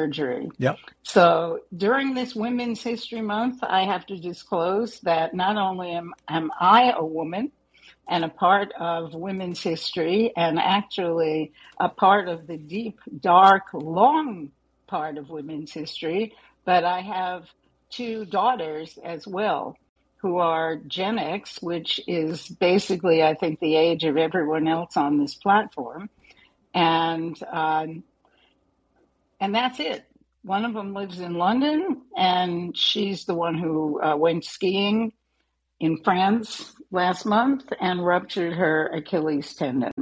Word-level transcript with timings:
surgery. 0.00 0.48
Yep. 0.58 0.78
So 1.02 1.60
during 1.76 2.14
this 2.14 2.34
Women's 2.34 2.82
History 2.82 3.20
Month, 3.20 3.58
I 3.62 3.84
have 3.84 4.06
to 4.06 4.16
disclose 4.16 5.00
that 5.00 5.34
not 5.34 5.56
only 5.56 5.90
am, 5.92 6.14
am 6.28 6.50
I 6.58 6.92
a 6.96 7.04
woman 7.04 7.52
and 8.08 8.24
a 8.24 8.28
part 8.28 8.72
of 8.78 9.14
women's 9.14 9.62
history, 9.62 10.32
and 10.36 10.58
actually 10.58 11.52
a 11.78 11.88
part 11.88 12.28
of 12.28 12.46
the 12.46 12.56
deep, 12.56 12.98
dark, 13.20 13.64
long 13.72 14.50
part 14.88 15.16
of 15.18 15.30
women's 15.30 15.72
history, 15.72 16.34
but 16.64 16.82
I 16.84 17.00
have 17.02 17.44
two 17.90 18.24
daughters 18.24 18.98
as 19.04 19.26
well 19.26 19.76
who 20.16 20.38
are 20.38 20.76
Gen 20.86 21.18
X, 21.18 21.62
which 21.62 22.00
is 22.06 22.48
basically, 22.48 23.22
I 23.22 23.34
think, 23.34 23.60
the 23.60 23.76
age 23.76 24.04
of 24.04 24.16
everyone 24.16 24.66
else 24.66 24.96
on 24.96 25.18
this 25.18 25.34
platform, 25.34 26.10
and 26.74 27.40
um, 27.50 28.02
and 29.40 29.54
that's 29.54 29.80
it. 29.80 30.04
One 30.42 30.64
of 30.64 30.74
them 30.74 30.94
lives 30.94 31.20
in 31.20 31.34
London, 31.34 32.02
and 32.16 32.76
she's 32.76 33.24
the 33.24 33.34
one 33.34 33.56
who 33.58 34.00
uh, 34.00 34.16
went 34.16 34.44
skiing 34.44 35.12
in 35.80 36.02
France 36.02 36.74
last 36.90 37.26
month 37.26 37.64
and 37.80 38.04
ruptured 38.04 38.54
her 38.54 38.88
Achilles 38.88 39.54
tendon. 39.54 39.92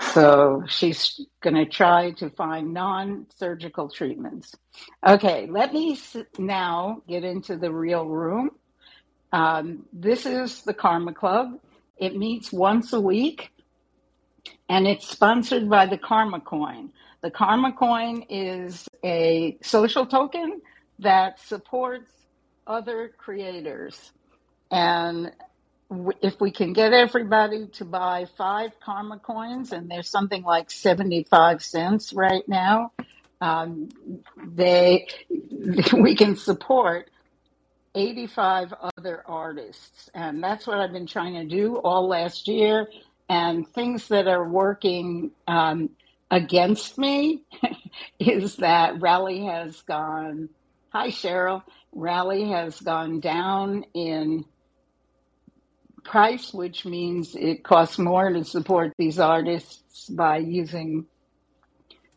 So 0.00 0.64
she's 0.68 1.20
going 1.42 1.56
to 1.56 1.66
try 1.66 2.12
to 2.12 2.30
find 2.30 2.72
non 2.72 3.26
surgical 3.36 3.88
treatments. 3.88 4.54
Okay, 5.06 5.46
let 5.50 5.72
me 5.72 5.98
now 6.38 7.02
get 7.08 7.24
into 7.24 7.56
the 7.56 7.72
real 7.72 8.06
room. 8.06 8.50
Um, 9.32 9.86
this 9.92 10.26
is 10.26 10.62
the 10.62 10.74
Karma 10.74 11.12
Club. 11.12 11.58
It 11.98 12.16
meets 12.16 12.52
once 12.52 12.92
a 12.92 13.00
week 13.00 13.50
and 14.68 14.86
it's 14.86 15.08
sponsored 15.08 15.68
by 15.68 15.86
the 15.86 15.98
Karma 15.98 16.40
Coin. 16.40 16.90
The 17.24 17.30
Karma 17.30 17.72
Coin 17.72 18.26
is 18.28 18.86
a 19.02 19.56
social 19.62 20.04
token 20.04 20.60
that 20.98 21.40
supports 21.40 22.12
other 22.66 23.14
creators. 23.16 24.12
And 24.70 25.32
if 26.20 26.38
we 26.38 26.50
can 26.50 26.74
get 26.74 26.92
everybody 26.92 27.68
to 27.78 27.86
buy 27.86 28.26
five 28.36 28.72
karma 28.78 29.18
coins, 29.20 29.72
and 29.72 29.90
there's 29.90 30.10
something 30.10 30.42
like 30.42 30.70
75 30.70 31.64
cents 31.64 32.12
right 32.12 32.46
now, 32.46 32.92
um, 33.40 33.88
they 34.46 35.06
we 35.94 36.14
can 36.16 36.36
support 36.36 37.08
85 37.94 38.74
other 38.98 39.22
artists. 39.24 40.10
And 40.12 40.44
that's 40.44 40.66
what 40.66 40.76
I've 40.76 40.92
been 40.92 41.06
trying 41.06 41.36
to 41.36 41.46
do 41.46 41.78
all 41.78 42.06
last 42.06 42.48
year. 42.48 42.86
And 43.30 43.66
things 43.66 44.08
that 44.08 44.28
are 44.28 44.46
working 44.46 45.30
um, 45.48 45.88
against 46.34 46.98
me 46.98 47.44
is 48.18 48.56
that 48.56 49.00
Rally 49.00 49.44
has 49.44 49.80
gone, 49.82 50.48
hi 50.90 51.08
Cheryl, 51.08 51.62
Rally 51.92 52.48
has 52.50 52.80
gone 52.80 53.20
down 53.20 53.84
in 53.94 54.44
price, 56.02 56.52
which 56.52 56.84
means 56.84 57.36
it 57.36 57.62
costs 57.62 58.00
more 58.00 58.30
to 58.30 58.44
support 58.44 58.92
these 58.98 59.20
artists 59.20 60.08
by 60.08 60.38
using 60.38 61.06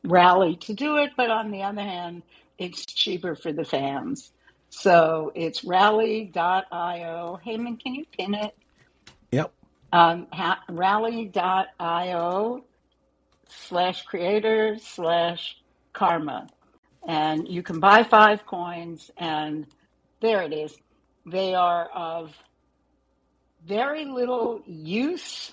Rally 0.03 0.55
to 0.61 0.73
do 0.73 0.97
it. 0.97 1.11
But 1.15 1.29
on 1.29 1.51
the 1.51 1.61
other 1.61 1.83
hand, 1.83 2.23
it's 2.57 2.87
cheaper 2.87 3.35
for 3.35 3.53
the 3.53 3.65
fans. 3.65 4.31
So 4.69 5.31
it's 5.35 5.63
rally.io. 5.63 7.39
Heyman, 7.45 7.79
can 7.79 7.93
you 7.93 8.05
pin 8.17 8.33
it? 8.33 8.57
Yep. 9.31 9.53
Um, 9.93 10.25
ha- 10.31 10.63
rally.io 10.69 12.63
slash 13.49 14.03
creator 14.03 14.77
slash 14.79 15.57
karma. 15.93 16.47
And 17.07 17.47
you 17.47 17.63
can 17.63 17.79
buy 17.79 18.03
five 18.03 18.45
coins, 18.45 19.11
and 19.17 19.65
there 20.21 20.41
it 20.41 20.53
is. 20.53 20.75
They 21.25 21.55
are 21.55 21.85
of 21.93 22.33
very 23.65 24.05
little 24.05 24.61
use. 24.65 25.51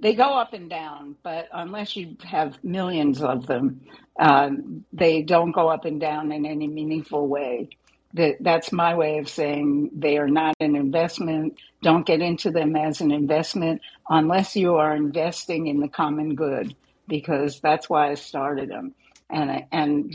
They 0.00 0.14
go 0.14 0.38
up 0.38 0.54
and 0.54 0.70
down, 0.70 1.16
but 1.22 1.48
unless 1.52 1.96
you 1.96 2.16
have 2.24 2.62
millions 2.64 3.22
of 3.22 3.46
them, 3.46 3.82
um, 4.18 4.84
they 4.92 5.22
don't 5.22 5.52
go 5.52 5.68
up 5.68 5.84
and 5.84 6.00
down 6.00 6.32
in 6.32 6.46
any 6.46 6.68
meaningful 6.68 7.26
way. 7.26 7.68
That, 8.14 8.36
that's 8.40 8.72
my 8.72 8.94
way 8.96 9.18
of 9.18 9.28
saying 9.28 9.90
they 9.94 10.18
are 10.18 10.28
not 10.28 10.56
an 10.60 10.74
investment. 10.74 11.58
Don't 11.82 12.04
get 12.04 12.20
into 12.20 12.50
them 12.50 12.74
as 12.76 13.00
an 13.00 13.12
investment 13.12 13.82
unless 14.08 14.56
you 14.56 14.76
are 14.76 14.96
investing 14.96 15.68
in 15.68 15.80
the 15.80 15.88
common 15.88 16.34
good, 16.34 16.74
because 17.10 17.60
that's 17.60 17.90
why 17.90 18.10
I 18.10 18.14
started 18.14 18.70
them. 18.70 18.94
And 19.28 19.50
I, 19.50 19.68
and 19.70 20.14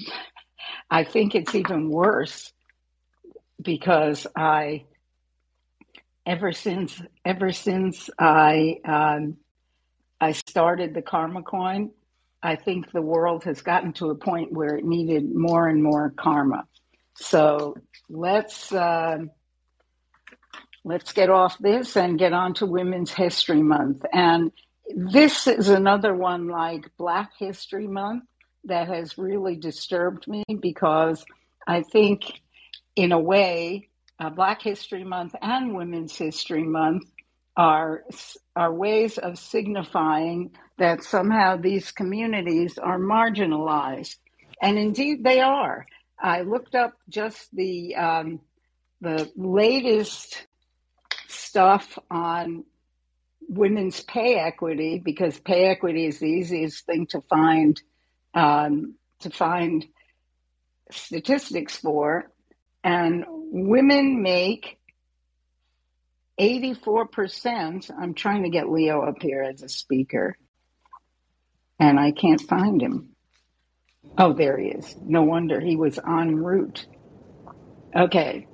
I 0.90 1.04
think 1.04 1.36
it's 1.36 1.54
even 1.54 1.90
worse 1.90 2.52
because 3.62 4.26
I 4.36 4.86
ever 6.26 6.52
since 6.52 7.00
ever 7.24 7.52
since 7.52 8.10
I 8.18 8.78
um, 8.84 9.38
I 10.20 10.32
started 10.32 10.94
the 10.94 11.02
Karma 11.02 11.44
Coin, 11.44 11.92
I 12.42 12.56
think 12.56 12.92
the 12.92 13.02
world 13.02 13.44
has 13.44 13.62
gotten 13.62 13.94
to 13.94 14.10
a 14.10 14.16
point 14.16 14.52
where 14.52 14.76
it 14.76 14.86
needed 14.86 15.36
more 15.36 15.68
and 15.68 15.84
more 15.84 16.12
karma. 16.16 16.66
So 17.16 17.76
let's 18.10 18.72
uh, 18.72 19.18
let's 20.84 21.14
get 21.14 21.30
off 21.30 21.58
this 21.60 21.96
and 21.98 22.18
get 22.18 22.34
on 22.34 22.54
to 22.56 22.66
Women's 22.66 23.12
History 23.12 23.62
Month. 23.62 24.04
And 24.12 24.52
this 24.94 25.48
is 25.48 25.70
another 25.70 26.14
one 26.14 26.48
like 26.48 26.90
Black 26.98 27.32
History 27.38 27.88
Month 27.88 28.24
that 28.66 28.88
has 28.88 29.18
really 29.18 29.56
disturbed 29.56 30.28
me 30.28 30.44
because 30.60 31.24
I 31.68 31.82
think, 31.82 32.42
in 32.96 33.12
a 33.12 33.20
way, 33.20 33.90
uh, 34.20 34.30
Black 34.30 34.62
History 34.62 35.04
Month 35.04 35.36
and 35.42 35.76
Women's 35.76 36.16
History 36.16 36.64
Month 36.64 37.04
are 37.58 38.04
are 38.56 38.74
ways 38.74 39.18
of 39.18 39.38
signifying 39.38 40.52
that 40.78 41.04
somehow 41.04 41.58
these 41.58 41.92
communities 41.92 42.78
are 42.78 43.00
marginalized, 43.00 44.18
and 44.62 44.78
indeed 44.78 45.24
they 45.24 45.40
are. 45.40 45.86
I 46.20 46.42
looked 46.42 46.76
up 46.76 46.94
just 47.10 47.54
the 47.56 47.96
um, 47.96 48.42
the 49.02 49.30
latest 49.36 50.48
stuff 51.28 51.98
on 52.10 52.66
women's 53.48 54.02
pay 54.02 54.36
equity 54.36 55.00
because 55.04 55.40
pay 55.40 55.66
equity 55.66 56.06
is 56.06 56.20
the 56.20 56.28
easiest 56.28 56.86
thing 56.86 57.08
to 57.08 57.22
find 57.22 57.82
um, 58.34 58.96
to 59.20 59.30
find 59.30 59.86
statistics 60.92 61.78
for, 61.78 62.32
and 62.84 63.26
women 63.28 64.22
make 64.22 64.78
84%. 66.40 67.92
I'm 67.98 68.14
trying 68.14 68.44
to 68.44 68.50
get 68.50 68.70
Leo 68.70 69.02
up 69.02 69.22
here 69.22 69.42
as 69.42 69.62
a 69.62 69.70
speaker, 69.70 70.38
and 71.80 72.00
I 72.00 72.12
can't 72.12 72.42
find 72.42 72.82
him. 72.82 73.10
Oh, 74.18 74.34
there 74.34 74.58
he 74.58 74.68
is. 74.68 74.96
No 75.02 75.24
wonder 75.24 75.60
he 75.60 75.76
was 75.76 75.98
en 76.00 76.36
route. 76.36 76.86
Okay. 77.96 78.48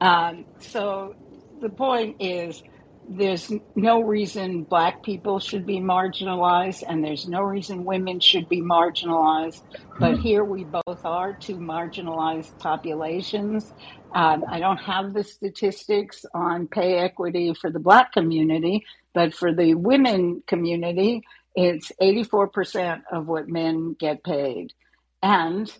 Um, 0.00 0.44
so 0.58 1.14
the 1.60 1.68
point 1.68 2.16
is 2.20 2.62
there's 3.08 3.52
no 3.74 4.02
reason 4.02 4.64
black 4.64 5.02
people 5.02 5.38
should 5.38 5.66
be 5.66 5.78
marginalized 5.78 6.82
and 6.86 7.04
there's 7.04 7.28
no 7.28 7.42
reason 7.42 7.84
women 7.84 8.20
should 8.20 8.48
be 8.48 8.60
marginalized. 8.60 9.62
But 9.98 10.18
here 10.18 10.44
we 10.44 10.64
both 10.64 11.04
are 11.04 11.32
two 11.32 11.56
marginalized 11.56 12.58
populations. 12.58 13.72
Um, 14.14 14.44
i 14.48 14.60
don't 14.60 14.78
have 14.78 15.12
the 15.12 15.24
statistics 15.24 16.24
on 16.32 16.68
pay 16.68 16.94
equity 16.98 17.52
for 17.60 17.70
the 17.70 17.80
black 17.80 18.12
community 18.12 18.86
but 19.12 19.34
for 19.34 19.52
the 19.52 19.74
women 19.74 20.42
community 20.46 21.22
it's 21.56 21.90
84% 22.00 23.02
of 23.10 23.26
what 23.26 23.48
men 23.48 23.96
get 23.98 24.22
paid. 24.22 24.74
And 25.22 25.72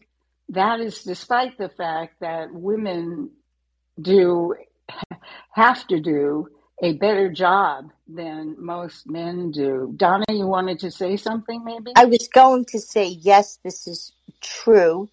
that 0.49 0.81
is 0.81 1.03
despite 1.03 1.59
the 1.59 1.69
fact 1.69 2.21
that 2.21 2.53
women 2.53 3.31
do 4.01 4.55
have 5.53 5.87
to 5.89 6.01
do 6.01 6.49
a 6.83 6.93
better 6.95 7.31
job 7.31 7.91
than 8.07 8.55
most 8.59 9.09
men 9.09 9.51
do. 9.51 9.93
Donna, 9.97 10.25
you 10.29 10.47
wanted 10.47 10.79
to 10.81 10.91
say 10.91 11.17
something 11.17 11.65
maybe? 11.65 11.93
I 11.97 12.05
was 12.05 12.29
going 12.29 12.67
to 12.67 12.81
say, 12.81 13.07
yes, 13.07 13.59
this 13.65 13.87
is 13.87 14.13
true. 14.41 15.09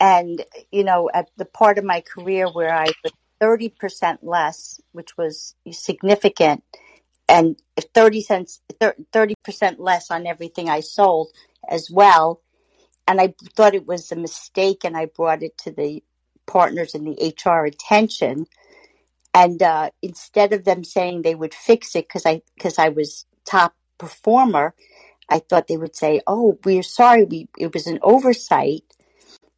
And, 0.00 0.44
you 0.72 0.84
know, 0.84 1.10
at 1.12 1.30
the 1.36 1.44
part 1.44 1.78
of 1.78 1.84
my 1.84 2.00
career 2.00 2.48
where 2.50 2.74
I 2.74 2.86
was 3.04 3.12
30% 3.42 4.18
less, 4.22 4.80
which 4.92 5.16
was 5.16 5.54
significant, 5.70 6.64
and 7.28 7.56
30 7.94 8.20
cents, 8.22 8.60
30% 8.80 9.34
less 9.78 10.10
on 10.10 10.26
everything 10.26 10.68
I 10.68 10.80
sold 10.80 11.28
as 11.68 11.90
well. 11.90 12.40
And 13.06 13.20
I 13.20 13.34
thought 13.54 13.74
it 13.74 13.86
was 13.86 14.10
a 14.10 14.16
mistake 14.16 14.84
and 14.84 14.96
I 14.96 15.06
brought 15.06 15.42
it 15.42 15.56
to 15.58 15.70
the 15.70 16.02
partners 16.46 16.94
in 16.94 17.04
the 17.04 17.34
HR 17.44 17.66
attention 17.66 18.46
and 19.34 19.62
uh, 19.62 19.90
instead 20.02 20.52
of 20.54 20.64
them 20.64 20.84
saying 20.84 21.22
they 21.22 21.36
would 21.36 21.54
fix 21.54 21.96
it 21.96 22.08
because 22.08 22.26
I 22.26 22.42
because 22.56 22.78
I 22.78 22.90
was 22.90 23.26
top 23.46 23.74
performer, 23.98 24.74
I 25.30 25.40
thought 25.40 25.68
they 25.68 25.78
would 25.78 25.96
say, 25.96 26.20
"Oh, 26.26 26.58
we're 26.64 26.82
sorry, 26.84 27.24
we 27.24 27.48
it 27.58 27.74
was 27.74 27.86
an 27.88 28.00
oversight." 28.02 28.82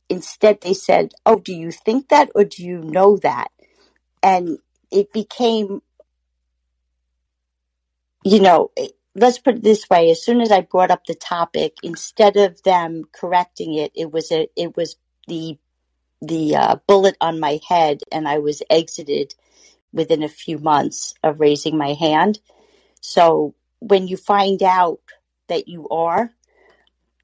instead 0.09 0.61
they 0.61 0.75
said, 0.75 1.13
Oh, 1.25 1.37
do 1.39 1.53
you 1.53 1.71
think 1.71 2.09
that 2.09 2.31
or 2.35 2.45
do 2.45 2.65
you 2.65 2.79
know 2.81 3.17
that? 3.19 3.49
And 4.23 4.59
it 4.93 5.13
became, 5.13 5.83
you 8.25 8.41
know, 8.41 8.73
let's 9.15 9.39
put 9.39 9.57
it 9.57 9.65
this 9.65 9.89
way. 9.91 10.11
As 10.11 10.25
soon 10.25 10.43
as 10.43 10.53
I 10.53 10.63
brought 10.63 10.91
up 10.91 11.07
the 11.07 11.15
topic, 11.15 11.75
instead 11.83 12.37
of 12.37 12.63
them 12.65 13.05
correcting 13.13 13.75
it, 13.75 13.93
it 13.97 14.13
was 14.13 14.33
a, 14.33 14.49
it 14.57 14.77
was 14.77 14.97
the, 15.29 15.59
the 16.23 16.57
uh, 16.57 16.77
bullet 16.89 17.17
on 17.21 17.41
my 17.41 17.61
head 17.69 18.03
and 18.13 18.29
I 18.29 18.39
was 18.39 18.63
exited 18.71 19.35
within 19.93 20.23
a 20.23 20.29
few 20.29 20.59
months 20.59 21.15
of 21.23 21.41
raising 21.41 21.77
my 21.79 21.95
hand. 21.95 22.41
So 23.01 23.55
when 23.81 24.09
you 24.09 24.17
find 24.17 24.63
out 24.63 25.01
that 25.49 25.69
you 25.69 25.89
are, 25.89 26.31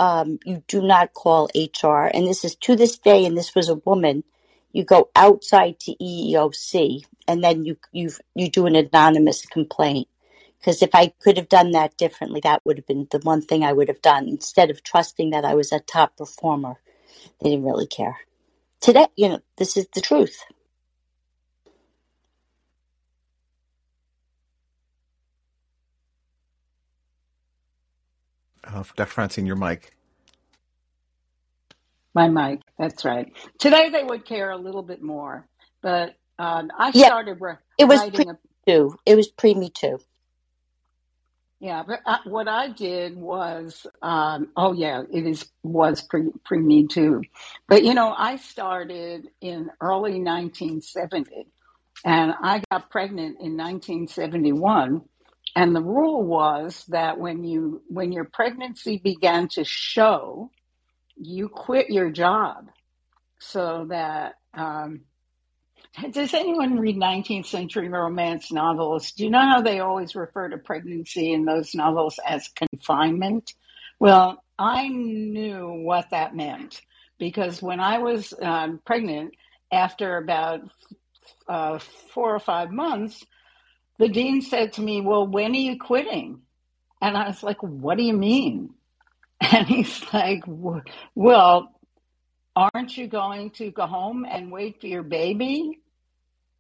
um, 0.00 0.38
you 0.44 0.62
do 0.68 0.82
not 0.82 1.14
call 1.14 1.50
HR. 1.54 2.10
And 2.12 2.26
this 2.26 2.44
is 2.44 2.56
to 2.56 2.76
this 2.76 2.98
day, 2.98 3.24
and 3.24 3.36
this 3.36 3.54
was 3.54 3.68
a 3.68 3.76
woman. 3.76 4.24
You 4.72 4.84
go 4.84 5.10
outside 5.14 5.78
to 5.80 5.94
EEOC, 5.94 7.04
and 7.28 7.42
then 7.42 7.64
you 7.64 7.76
you 7.92 8.10
you 8.34 8.50
do 8.50 8.66
an 8.66 8.76
anonymous 8.76 9.46
complaint. 9.46 10.08
Because 10.58 10.82
if 10.82 10.94
I 10.94 11.08
could 11.20 11.36
have 11.36 11.48
done 11.48 11.72
that 11.72 11.96
differently, 11.96 12.40
that 12.44 12.62
would 12.64 12.78
have 12.78 12.86
been 12.86 13.08
the 13.10 13.18
one 13.20 13.42
thing 13.42 13.64
I 13.64 13.72
would 13.72 13.88
have 13.88 14.02
done. 14.02 14.28
Instead 14.28 14.70
of 14.70 14.82
trusting 14.82 15.30
that 15.30 15.44
I 15.44 15.54
was 15.54 15.72
a 15.72 15.80
top 15.80 16.16
performer, 16.16 16.76
they 17.40 17.50
didn't 17.50 17.64
really 17.64 17.86
care. 17.86 18.18
Today, 18.80 19.08
you 19.16 19.28
know, 19.28 19.40
this 19.56 19.76
is 19.76 19.88
the 19.94 20.00
truth. 20.00 20.44
Uh, 28.64 28.84
Dr. 28.96 29.06
Francine, 29.10 29.46
your 29.46 29.56
mic. 29.56 29.92
My 32.14 32.28
mic, 32.28 32.60
that's 32.78 33.04
right. 33.04 33.32
Today 33.58 33.90
they 33.90 34.04
would 34.04 34.26
care 34.26 34.50
a 34.52 34.58
little 34.58 34.82
bit 34.82 35.02
more, 35.02 35.48
but 35.82 36.14
um, 36.38 36.70
I 36.78 36.92
Yeah, 36.94 37.10
started 37.10 37.38
re- 37.40 37.54
it 37.78 37.86
was 37.86 38.04
writing 38.04 38.14
pre 38.14 38.26
a 38.30 38.38
too. 38.66 38.96
It 39.06 39.16
was 39.16 39.28
pre 39.28 39.54
me 39.54 39.70
too. 39.70 40.00
yeah. 41.60 41.84
But 41.86 42.00
I, 42.06 42.18
what 42.24 42.48
I 42.48 42.68
did 42.70 43.16
was, 43.16 43.86
um, 44.02 44.48
oh 44.56 44.72
yeah, 44.74 45.02
it 45.12 45.26
is 45.26 45.46
was 45.64 46.02
pre 46.02 46.30
pre 46.44 46.58
me 46.60 46.86
too. 46.88 47.22
But 47.68 47.84
you 47.84 47.94
know, 47.94 48.14
I 48.16 48.36
started 48.36 49.28
in 49.40 49.70
early 49.80 50.20
1970, 50.22 51.46
and 52.04 52.34
I 52.42 52.62
got 52.70 52.90
pregnant 52.90 53.38
in 53.40 53.56
1971. 53.56 55.02
And 55.54 55.76
the 55.76 55.82
rule 55.82 56.22
was 56.22 56.84
that 56.88 57.18
when 57.18 57.44
you 57.44 57.82
when 57.88 58.12
your 58.12 58.24
pregnancy 58.24 58.98
began 58.98 59.48
to 59.48 59.64
show, 59.64 60.50
you 61.16 61.48
quit 61.48 61.90
your 61.90 62.10
job 62.10 62.70
so 63.38 63.86
that 63.90 64.36
um, 64.54 65.02
does 66.10 66.32
anyone 66.32 66.78
read 66.78 66.96
19th 66.96 67.46
century 67.46 67.88
romance 67.88 68.50
novels? 68.50 69.12
Do 69.12 69.24
you 69.24 69.30
know 69.30 69.40
how 69.46 69.60
they 69.60 69.80
always 69.80 70.14
refer 70.14 70.48
to 70.48 70.58
pregnancy 70.58 71.32
in 71.32 71.44
those 71.44 71.74
novels 71.74 72.18
as 72.26 72.48
confinement? 72.48 73.52
Well 73.98 74.42
i 74.62 74.86
knew 74.88 75.82
what 75.84 76.10
that 76.10 76.36
meant 76.36 76.80
because 77.18 77.60
when 77.60 77.80
i 77.80 77.98
was 77.98 78.32
um, 78.40 78.80
pregnant 78.84 79.34
after 79.72 80.18
about 80.18 80.60
uh, 81.48 81.78
four 82.14 82.34
or 82.34 82.38
five 82.38 82.70
months 82.70 83.24
the 83.98 84.08
dean 84.08 84.40
said 84.42 84.72
to 84.72 84.82
me 84.82 85.00
well 85.00 85.26
when 85.26 85.52
are 85.52 85.56
you 85.56 85.78
quitting 85.78 86.40
and 87.00 87.16
i 87.16 87.26
was 87.26 87.42
like 87.42 87.62
what 87.62 87.98
do 87.98 88.04
you 88.04 88.14
mean 88.14 88.70
and 89.40 89.66
he's 89.66 90.02
like 90.12 90.42
well 91.14 91.72
aren't 92.54 92.96
you 92.96 93.06
going 93.06 93.50
to 93.50 93.70
go 93.70 93.86
home 93.86 94.26
and 94.28 94.52
wait 94.52 94.80
for 94.80 94.86
your 94.86 95.02
baby? 95.02 95.80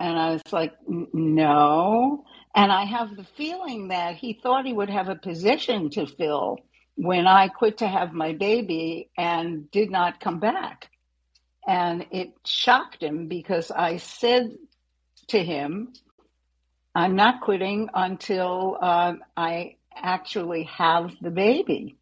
And 0.00 0.18
I 0.18 0.32
was 0.32 0.52
like, 0.52 0.72
no. 0.88 2.24
And 2.54 2.72
I 2.72 2.84
have 2.84 3.16
the 3.16 3.26
feeling 3.36 3.88
that 3.88 4.16
he 4.16 4.32
thought 4.32 4.66
he 4.66 4.72
would 4.72 4.90
have 4.90 5.08
a 5.08 5.14
position 5.14 5.90
to 5.90 6.06
fill 6.06 6.58
when 6.96 7.26
I 7.26 7.48
quit 7.48 7.78
to 7.78 7.88
have 7.88 8.12
my 8.12 8.32
baby 8.32 9.10
and 9.16 9.70
did 9.70 9.90
not 9.90 10.20
come 10.20 10.40
back. 10.40 10.88
And 11.66 12.06
it 12.10 12.32
shocked 12.44 13.02
him 13.02 13.28
because 13.28 13.70
I 13.70 13.98
said 13.98 14.50
to 15.28 15.42
him, 15.42 15.92
I'm 16.94 17.16
not 17.16 17.40
quitting 17.40 17.88
until 17.94 18.78
uh, 18.80 19.14
I 19.36 19.76
actually 19.94 20.64
have 20.64 21.14
the 21.20 21.30
baby. 21.30 21.96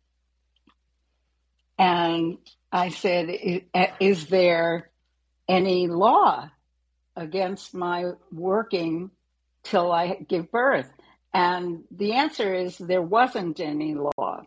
And 1.78 2.38
I 2.72 2.90
said, 2.90 3.30
Is 4.00 4.26
there 4.26 4.90
any 5.48 5.86
law 5.86 6.50
against 7.16 7.74
my 7.74 8.12
working 8.32 9.10
till 9.62 9.92
I 9.92 10.14
give 10.28 10.50
birth? 10.50 10.90
And 11.32 11.84
the 11.90 12.12
answer 12.12 12.52
is 12.54 12.76
there 12.76 13.02
wasn't 13.02 13.60
any 13.60 13.94
law. 13.94 14.42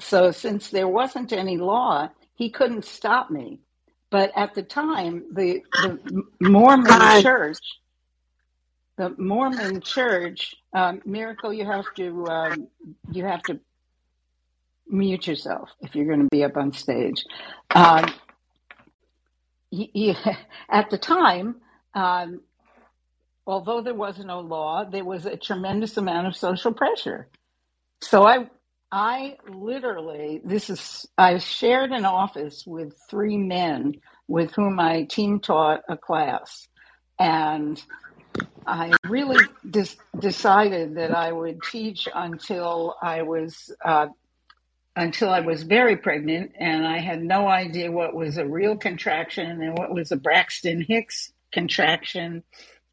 So, 0.00 0.32
since 0.32 0.70
there 0.70 0.88
wasn't 0.88 1.32
any 1.32 1.58
law, 1.58 2.08
he 2.34 2.50
couldn't 2.50 2.84
stop 2.84 3.30
me. 3.30 3.60
But 4.10 4.32
at 4.34 4.54
the 4.54 4.62
time, 4.62 5.24
the, 5.32 5.62
the 5.72 6.24
Mormon 6.40 7.22
church, 7.22 7.58
the 9.00 9.14
Mormon 9.16 9.80
church, 9.80 10.54
um, 10.74 11.00
Miracle, 11.06 11.54
you 11.54 11.64
have 11.64 11.86
to 11.94 12.26
um, 12.26 12.68
you 13.10 13.24
have 13.24 13.42
to 13.44 13.58
mute 14.86 15.26
yourself 15.26 15.70
if 15.80 15.94
you're 15.94 16.06
going 16.06 16.20
to 16.20 16.28
be 16.30 16.44
up 16.44 16.58
on 16.58 16.74
stage. 16.74 17.24
Um, 17.74 18.12
at 20.70 20.90
the 20.90 20.98
time, 20.98 21.56
um, 21.94 22.42
although 23.46 23.80
there 23.80 23.94
was 23.94 24.18
no 24.18 24.40
law, 24.40 24.84
there 24.84 25.04
was 25.04 25.24
a 25.24 25.36
tremendous 25.36 25.96
amount 25.96 26.26
of 26.26 26.36
social 26.36 26.74
pressure. 26.74 27.28
So 28.02 28.26
I, 28.26 28.50
I 28.92 29.38
literally, 29.48 30.42
this 30.44 30.68
is, 30.68 31.06
I 31.16 31.38
shared 31.38 31.92
an 31.92 32.04
office 32.04 32.64
with 32.66 32.92
three 33.08 33.38
men 33.38 33.94
with 34.28 34.52
whom 34.52 34.78
I 34.78 35.04
team 35.04 35.40
taught 35.40 35.80
a 35.88 35.96
class. 35.96 36.68
And 37.18 37.82
I 38.66 38.92
really 39.04 39.44
decided 40.18 40.96
that 40.96 41.14
I 41.14 41.32
would 41.32 41.62
teach 41.62 42.08
until 42.14 42.94
I 43.02 43.22
was 43.22 43.72
uh, 43.84 44.08
until 44.96 45.30
I 45.30 45.40
was 45.40 45.62
very 45.62 45.96
pregnant, 45.96 46.52
and 46.58 46.86
I 46.86 46.98
had 46.98 47.22
no 47.22 47.48
idea 47.48 47.90
what 47.90 48.14
was 48.14 48.36
a 48.36 48.46
real 48.46 48.76
contraction 48.76 49.62
and 49.62 49.78
what 49.78 49.92
was 49.92 50.12
a 50.12 50.16
Braxton 50.16 50.82
Hicks 50.82 51.32
contraction, 51.52 52.42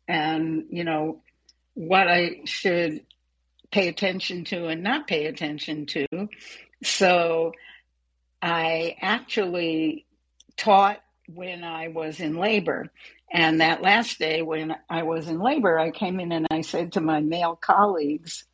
and 0.08 0.66
you 0.70 0.84
know 0.84 1.22
what 1.74 2.08
I 2.08 2.42
should 2.46 3.02
pay 3.72 3.88
attention 3.88 4.46
to 4.46 4.68
and 4.68 4.82
not 4.82 5.08
pay 5.08 5.26
attention 5.26 5.86
to. 5.88 6.08
So 6.84 7.54
I 8.42 8.96
actually 9.02 10.06
taught 10.56 11.02
when 11.34 11.64
I 11.64 11.90
was 11.90 12.20
in 12.20 12.38
labor. 12.38 12.90
And 13.32 13.62
that 13.62 13.82
last 13.82 14.20
day 14.20 14.42
when 14.42 14.76
I 14.90 15.04
was 15.04 15.28
in 15.28 15.40
labor, 15.40 15.78
I 15.78 15.92
came 15.92 16.20
in 16.20 16.32
and 16.32 16.48
I 16.50 16.62
said 16.62 16.94
to 16.94 17.02
my 17.02 17.20
male 17.20 17.56
colleagues, 17.56 18.46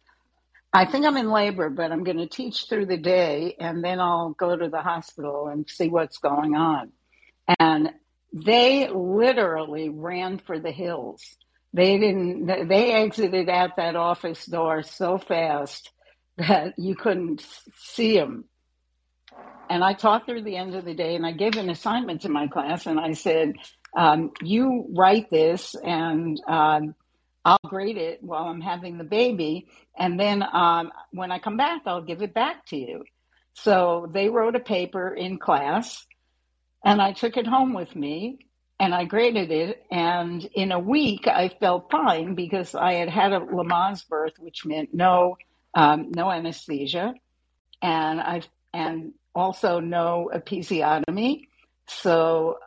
I 0.74 0.86
think 0.86 1.06
I'm 1.06 1.18
in 1.18 1.30
labor, 1.30 1.70
but 1.70 1.92
I'm 1.92 2.04
going 2.04 2.18
to 2.18 2.28
teach 2.28 2.66
through 2.68 2.88
the 2.88 2.98
day 2.98 3.56
and 3.60 3.84
then 3.84 4.00
I'll 4.00 4.32
go 4.32 4.56
to 4.56 4.70
the 4.70 4.82
hospital 4.82 5.48
and 5.48 5.70
see 5.70 5.90
what's 5.90 6.18
going 6.18 6.56
on. 6.56 6.92
And 7.60 7.92
they 8.34 8.90
literally 8.90 9.90
ran 9.90 10.40
for 10.40 10.60
the 10.60 10.72
hills. 10.72 11.22
They 11.74 12.00
didn't, 12.00 12.68
they 12.68 12.94
exited 12.94 13.50
out 13.50 13.76
that 13.78 13.96
office 13.96 14.46
door 14.48 14.82
so 14.82 15.20
fast 15.20 15.92
that 16.38 16.74
you 16.80 16.96
couldn't 16.96 17.46
see 17.78 18.18
them. 18.18 18.46
And 19.70 19.84
I 19.84 19.94
taught 19.94 20.26
through 20.26 20.44
the 20.44 20.58
end 20.58 20.74
of 20.74 20.86
the 20.86 20.96
day 20.96 21.16
and 21.16 21.26
I 21.26 21.32
gave 21.32 21.56
an 21.58 21.70
assignment 21.70 22.22
to 22.22 22.30
my 22.30 22.48
class 22.48 22.88
and 22.88 23.00
I 23.00 23.14
said, 23.14 23.54
um, 23.96 24.32
you 24.42 24.88
write 24.90 25.30
this 25.30 25.76
and 25.76 26.42
um, 26.48 26.96
I'll 27.46 27.60
grade 27.66 27.98
it 27.98 28.24
while 28.24 28.46
I'm 28.46 28.62
having 28.62 28.98
the 28.98 29.04
baby. 29.04 29.68
And 29.98 30.20
then 30.20 30.44
um, 30.44 30.92
when 31.12 31.32
I 31.32 31.40
come 31.40 31.58
back, 31.58 31.82
I'll 31.86 32.02
give 32.02 32.22
it 32.22 32.34
back 32.34 32.66
to 32.68 32.78
you. 32.78 33.04
So 33.54 34.10
they 34.12 34.30
wrote 34.30 34.56
a 34.56 34.60
paper 34.60 35.14
in 35.14 35.38
class 35.38 36.06
and 36.84 37.02
I 37.02 37.14
took 37.14 37.38
it 37.38 37.46
home 37.46 37.74
with 37.74 37.96
me 37.96 38.40
and 38.80 38.96
I 38.96 39.06
graded 39.06 39.52
it. 39.52 39.86
And 39.92 40.44
in 40.54 40.72
a 40.72 40.80
week, 40.80 41.28
I 41.28 41.50
felt 41.60 41.92
fine 41.92 42.36
because 42.36 42.74
I 42.74 42.94
had 42.94 43.10
had 43.10 43.34
a 43.34 43.40
Lamaze 43.40 44.08
birth, 44.08 44.34
which 44.40 44.66
meant 44.66 44.94
no, 44.94 45.38
um, 45.76 46.12
no 46.12 46.32
anesthesia. 46.32 47.14
And 47.82 48.20
I, 48.20 48.42
and 48.74 49.14
also 49.36 49.80
no 49.80 50.32
episiotomy. 50.34 51.48
So 51.88 52.58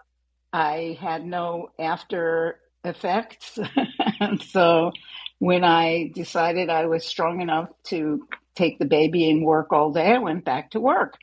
I 0.52 0.98
had 1.00 1.24
no 1.24 1.70
after 1.78 2.60
effects. 2.84 3.58
and 4.20 4.42
so 4.42 4.92
when 5.38 5.64
I 5.64 6.10
decided 6.14 6.70
I 6.70 6.86
was 6.86 7.04
strong 7.04 7.40
enough 7.40 7.68
to 7.84 8.26
take 8.54 8.78
the 8.78 8.86
baby 8.86 9.30
and 9.30 9.44
work 9.44 9.72
all 9.72 9.92
day, 9.92 10.14
I 10.14 10.18
went 10.18 10.44
back 10.44 10.70
to 10.70 10.80
work. 10.80 11.14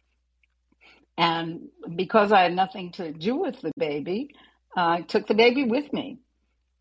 And 1.17 1.69
because 1.95 2.31
I 2.31 2.43
had 2.43 2.55
nothing 2.55 2.91
to 2.93 3.11
do 3.11 3.35
with 3.35 3.61
the 3.61 3.71
baby, 3.77 4.35
I 4.75 5.01
took 5.01 5.27
the 5.27 5.35
baby 5.35 5.63
with 5.63 5.91
me. 5.93 6.19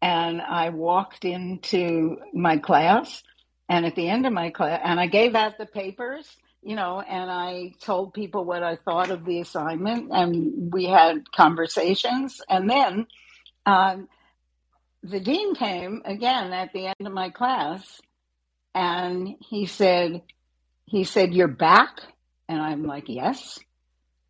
And 0.01 0.41
I 0.41 0.71
walked 0.71 1.25
into 1.25 2.17
my 2.33 2.59
class. 2.59 3.23
And 3.69 3.87
at 3.87 3.95
the 3.95 4.09
end 4.09 4.27
of 4.27 4.33
my 4.33 4.51
class, 4.51 4.81
and 4.85 4.99
I 4.99 5.07
gave 5.07 5.35
out 5.35 5.57
the 5.59 5.67
papers, 5.67 6.29
you 6.63 6.77
know, 6.77 7.01
and 7.01 7.31
I 7.31 7.75
told 7.81 8.15
people 8.15 8.45
what 8.45 8.63
I 8.63 8.77
thought 8.77 9.11
of 9.11 9.25
the 9.25 9.41
assignment. 9.41 10.11
And 10.13 10.73
we 10.73 10.87
had 10.87 11.31
conversations. 11.33 12.41
And 12.49 12.71
then 12.71 13.07
um, 13.67 14.09
the 15.03 15.21
dean 15.21 15.55
came 15.55 16.03
again 16.05 16.53
at 16.53 16.73
the 16.73 16.87
end 16.87 17.07
of 17.07 17.13
my 17.13 17.31
class 17.31 18.01
and 18.75 19.37
he 19.41 19.67
said, 19.67 20.23
he 20.87 21.05
said, 21.05 21.35
You're 21.35 21.49
back? 21.49 22.01
And 22.49 22.61
I'm 22.61 22.85
like, 22.85 23.05
Yes. 23.09 23.59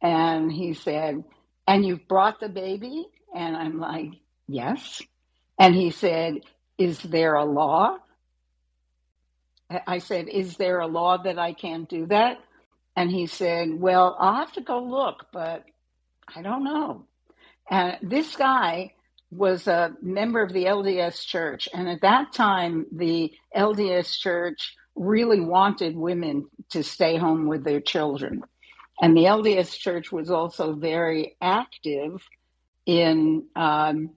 And 0.02 0.50
he 0.50 0.74
said, 0.74 1.24
And 1.66 1.84
you've 1.84 2.08
brought 2.08 2.40
the 2.40 2.48
baby? 2.48 3.06
And 3.34 3.56
I'm 3.56 3.78
like, 3.78 4.10
Yes. 4.48 5.02
And 5.58 5.74
he 5.74 5.90
said, 5.90 6.40
Is 6.78 7.00
there 7.02 7.34
a 7.34 7.44
law? 7.44 7.98
I 9.86 9.98
said, 9.98 10.28
Is 10.28 10.56
there 10.56 10.80
a 10.80 10.86
law 10.86 11.18
that 11.18 11.38
I 11.38 11.52
can't 11.52 11.88
do 11.88 12.06
that? 12.06 12.38
And 12.96 13.10
he 13.10 13.26
said, 13.26 13.80
Well, 13.80 14.16
I'll 14.18 14.34
have 14.34 14.52
to 14.52 14.60
go 14.60 14.82
look, 14.82 15.26
but 15.32 15.64
I 16.34 16.42
don't 16.42 16.64
know. 16.64 17.06
And 17.70 17.98
this 18.02 18.36
guy 18.36 18.94
was 19.30 19.66
a 19.66 19.94
member 20.02 20.42
of 20.42 20.52
the 20.52 20.64
LDS 20.64 21.26
church. 21.26 21.68
And 21.72 21.88
at 21.88 22.02
that 22.02 22.32
time, 22.32 22.86
the 22.92 23.32
LDS 23.56 24.18
church 24.18 24.74
really 24.94 25.40
wanted 25.40 25.96
women 25.96 26.48
to 26.70 26.82
stay 26.82 27.16
home 27.16 27.46
with 27.46 27.64
their 27.64 27.80
children. 27.80 28.42
And 29.00 29.16
the 29.16 29.24
LDS 29.24 29.76
church 29.78 30.12
was 30.12 30.30
also 30.30 30.74
very 30.74 31.36
active 31.40 32.22
in 32.84 33.46
um, 33.56 34.10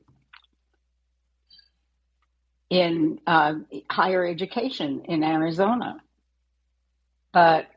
in 2.70 3.20
uh, 3.28 3.54
higher 3.90 4.26
education 4.26 5.04
in 5.06 5.24
Arizona. 5.24 6.02
But 7.32 7.68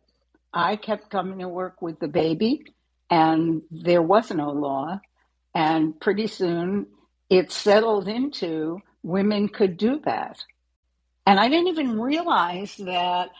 I 0.52 0.76
kept 0.76 1.10
coming 1.10 1.40
to 1.40 1.48
work 1.48 1.82
with 1.82 1.98
the 1.98 2.08
baby, 2.08 2.64
and 3.10 3.62
there 3.70 4.02
was 4.02 4.30
no 4.30 4.50
law. 4.50 5.00
And 5.54 5.98
pretty 6.00 6.26
soon 6.26 6.86
it 7.28 7.52
settled 7.52 8.08
into 8.08 8.80
women 9.02 9.48
could 9.48 9.76
do 9.76 10.00
that. 10.04 10.44
And 11.26 11.38
I 11.38 11.48
didn't 11.48 11.68
even 11.68 12.00
realize 12.00 12.76
that 12.76 13.30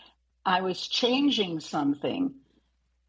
I 0.45 0.61
was 0.61 0.87
changing 0.87 1.61
something 1.61 2.35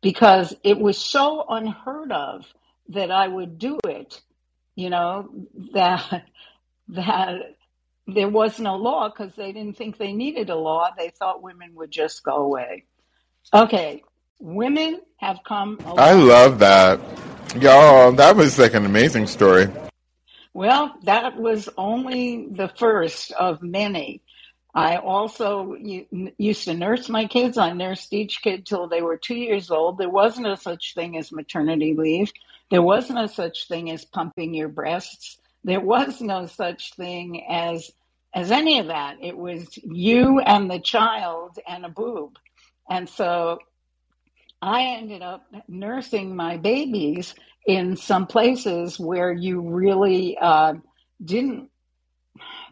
because 0.02 0.56
it 0.64 0.80
was 0.80 0.98
so 0.98 1.46
unheard 1.50 2.12
of 2.12 2.46
that 2.90 3.12
I 3.12 3.28
would 3.28 3.60
do 3.60 3.80
it, 3.86 4.22
you 4.76 4.90
know, 4.90 5.30
that 5.74 6.24
that 6.90 7.56
there 8.14 8.30
was 8.30 8.60
no 8.60 8.76
law 8.76 9.10
because 9.10 9.34
they 9.36 9.52
didn't 9.52 9.78
think 9.78 9.98
they 9.98 10.14
needed 10.14 10.50
a 10.50 10.56
law. 10.56 10.90
They 10.98 11.10
thought 11.10 11.42
women 11.42 11.76
would 11.76 11.92
just 11.92 12.24
go 12.24 12.38
away. 12.38 12.86
Okay, 13.54 14.04
women 14.40 15.02
have 15.18 15.40
come. 15.46 15.80
I 15.98 16.14
love 16.14 16.60
that. 16.60 17.00
Y'all, 17.60 18.12
that 18.14 18.36
was 18.36 18.60
like 18.60 18.74
an 18.74 18.86
amazing 18.86 19.28
story. 19.28 19.68
Well, 20.54 20.96
that 21.04 21.38
was 21.38 21.70
only 21.78 22.48
the 22.48 22.68
first 22.68 23.32
of 23.34 23.62
many. 23.62 24.22
I 24.74 24.98
also 24.98 25.76
used 25.76 26.66
to 26.66 26.74
nurse 26.74 27.10
my 27.10 27.26
kids. 27.26 27.58
I 27.58 27.74
nursed 27.74 28.14
each 28.14 28.42
kid 28.44 28.66
till 28.66 28.88
they 28.88 29.02
were 29.02 29.18
two 29.18 29.36
years 29.36 29.72
old. 29.72 29.98
There 29.98 30.10
wasn't 30.10 30.48
a 30.48 30.58
such 30.58 30.94
thing 30.94 31.18
as 31.18 31.32
maternity 31.32 31.96
leave. 31.96 32.32
There 32.70 32.82
wasn't 32.82 33.20
a 33.20 33.28
such 33.28 33.68
thing 33.68 33.90
as 33.90 34.06
pumping 34.06 34.54
your 34.54 34.68
breasts. 34.68 35.38
There 35.64 35.82
was 35.82 36.22
no 36.22 36.46
such 36.46 36.94
thing 36.94 37.46
as 37.50 37.92
as 38.34 38.52
any 38.52 38.80
of 38.80 38.88
that. 38.88 39.18
It 39.22 39.38
was 39.38 39.68
you 39.78 40.40
and 40.40 40.70
the 40.70 40.80
child 40.80 41.58
and 41.68 41.86
a 41.86 41.90
boob. 41.90 42.38
And 42.90 43.08
so 43.08 43.60
I 44.62 44.98
ended 44.98 45.22
up 45.22 45.46
nursing 45.68 46.36
my 46.36 46.58
babies 46.58 47.34
in 47.66 47.96
some 47.96 48.28
places 48.28 49.00
where 49.00 49.32
you 49.32 49.62
really 49.62 50.38
uh, 50.38 50.74
didn't, 51.24 51.70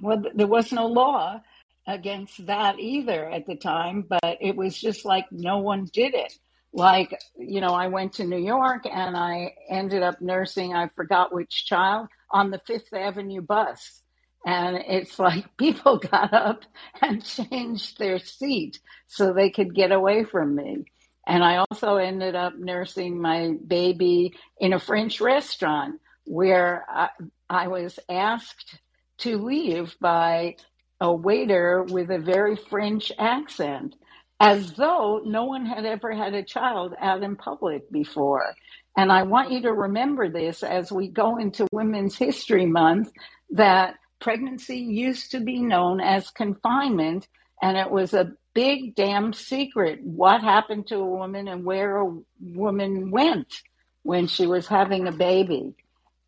well, 0.02 0.24
there 0.34 0.48
was 0.48 0.72
no 0.72 0.88
law 0.88 1.42
against 1.88 2.46
that 2.48 2.80
either 2.80 3.30
at 3.30 3.46
the 3.48 3.56
time, 3.56 4.06
but 4.08 4.38
it 4.42 4.56
was 4.56 4.78
just 4.78 5.06
like 5.06 5.26
no 5.32 5.60
one 5.60 5.88
did 5.94 6.14
it. 6.14 6.34
Like, 6.74 7.18
you 7.38 7.62
know, 7.62 7.74
I 7.74 7.88
went 7.88 8.14
to 8.14 8.26
New 8.26 8.44
York 8.44 8.86
and 8.86 9.16
I 9.16 9.54
ended 9.70 10.04
up 10.04 10.22
nursing, 10.22 10.74
I 10.74 10.90
forgot 10.90 11.34
which 11.34 11.66
child, 11.66 12.08
on 12.30 12.52
the 12.52 12.62
Fifth 12.68 12.94
Avenue 12.94 13.42
bus. 13.42 14.02
And 14.48 14.78
it's 14.88 15.20
like 15.20 15.46
people 15.58 16.00
got 16.00 16.34
up 16.34 16.64
and 17.02 17.24
changed 17.24 18.00
their 18.00 18.20
seat 18.20 18.80
so 19.06 19.34
they 19.34 19.52
could 19.52 19.76
get 19.76 19.92
away 19.92 20.24
from 20.24 20.56
me. 20.56 20.86
And 21.28 21.44
I 21.44 21.58
also 21.58 21.98
ended 21.98 22.36
up 22.36 22.58
nursing 22.58 23.22
my 23.22 23.56
baby 23.68 24.34
in 24.60 24.72
a 24.74 24.80
French 24.80 25.20
restaurant 25.20 26.00
where 26.26 26.86
I, 26.90 27.10
I 27.50 27.68
was 27.68 28.00
asked 28.10 28.80
to 29.20 29.38
leave 29.38 29.96
by 30.00 30.56
a 31.02 31.14
waiter 31.14 31.84
with 31.84 32.10
a 32.10 32.18
very 32.20 32.56
French 32.56 33.12
accent, 33.20 33.96
as 34.40 34.74
though 34.74 35.22
no 35.26 35.46
one 35.46 35.66
had 35.66 35.86
ever 35.86 36.14
had 36.14 36.34
a 36.34 36.44
child 36.44 36.96
out 37.02 37.24
in 37.24 37.36
public 37.36 37.92
before. 37.92 38.56
And 38.98 39.12
I 39.12 39.24
want 39.24 39.52
you 39.52 39.64
to 39.64 39.74
remember 39.74 40.30
this 40.30 40.64
as 40.64 40.92
we 40.92 41.10
go 41.10 41.38
into 41.38 41.68
Women's 41.74 42.18
History 42.18 42.66
Month 42.66 43.12
that 43.52 43.96
pregnancy 44.20 44.78
used 44.78 45.32
to 45.32 45.40
be 45.40 45.62
known 45.62 46.00
as 46.00 46.30
confinement, 46.30 47.28
and 47.62 47.78
it 47.78 47.90
was 47.90 48.14
a 48.14 48.34
big 48.54 48.96
damn 48.96 49.34
secret 49.34 50.02
what 50.04 50.42
happened 50.42 50.88
to 50.88 50.96
a 50.96 51.06
woman 51.06 51.48
and 51.48 51.64
where 51.64 51.98
a 51.98 52.18
woman 52.42 53.12
went 53.12 53.62
when 54.04 54.28
she 54.28 54.48
was 54.48 54.68
having 54.68 55.08
a 55.08 55.12
baby. 55.12 55.76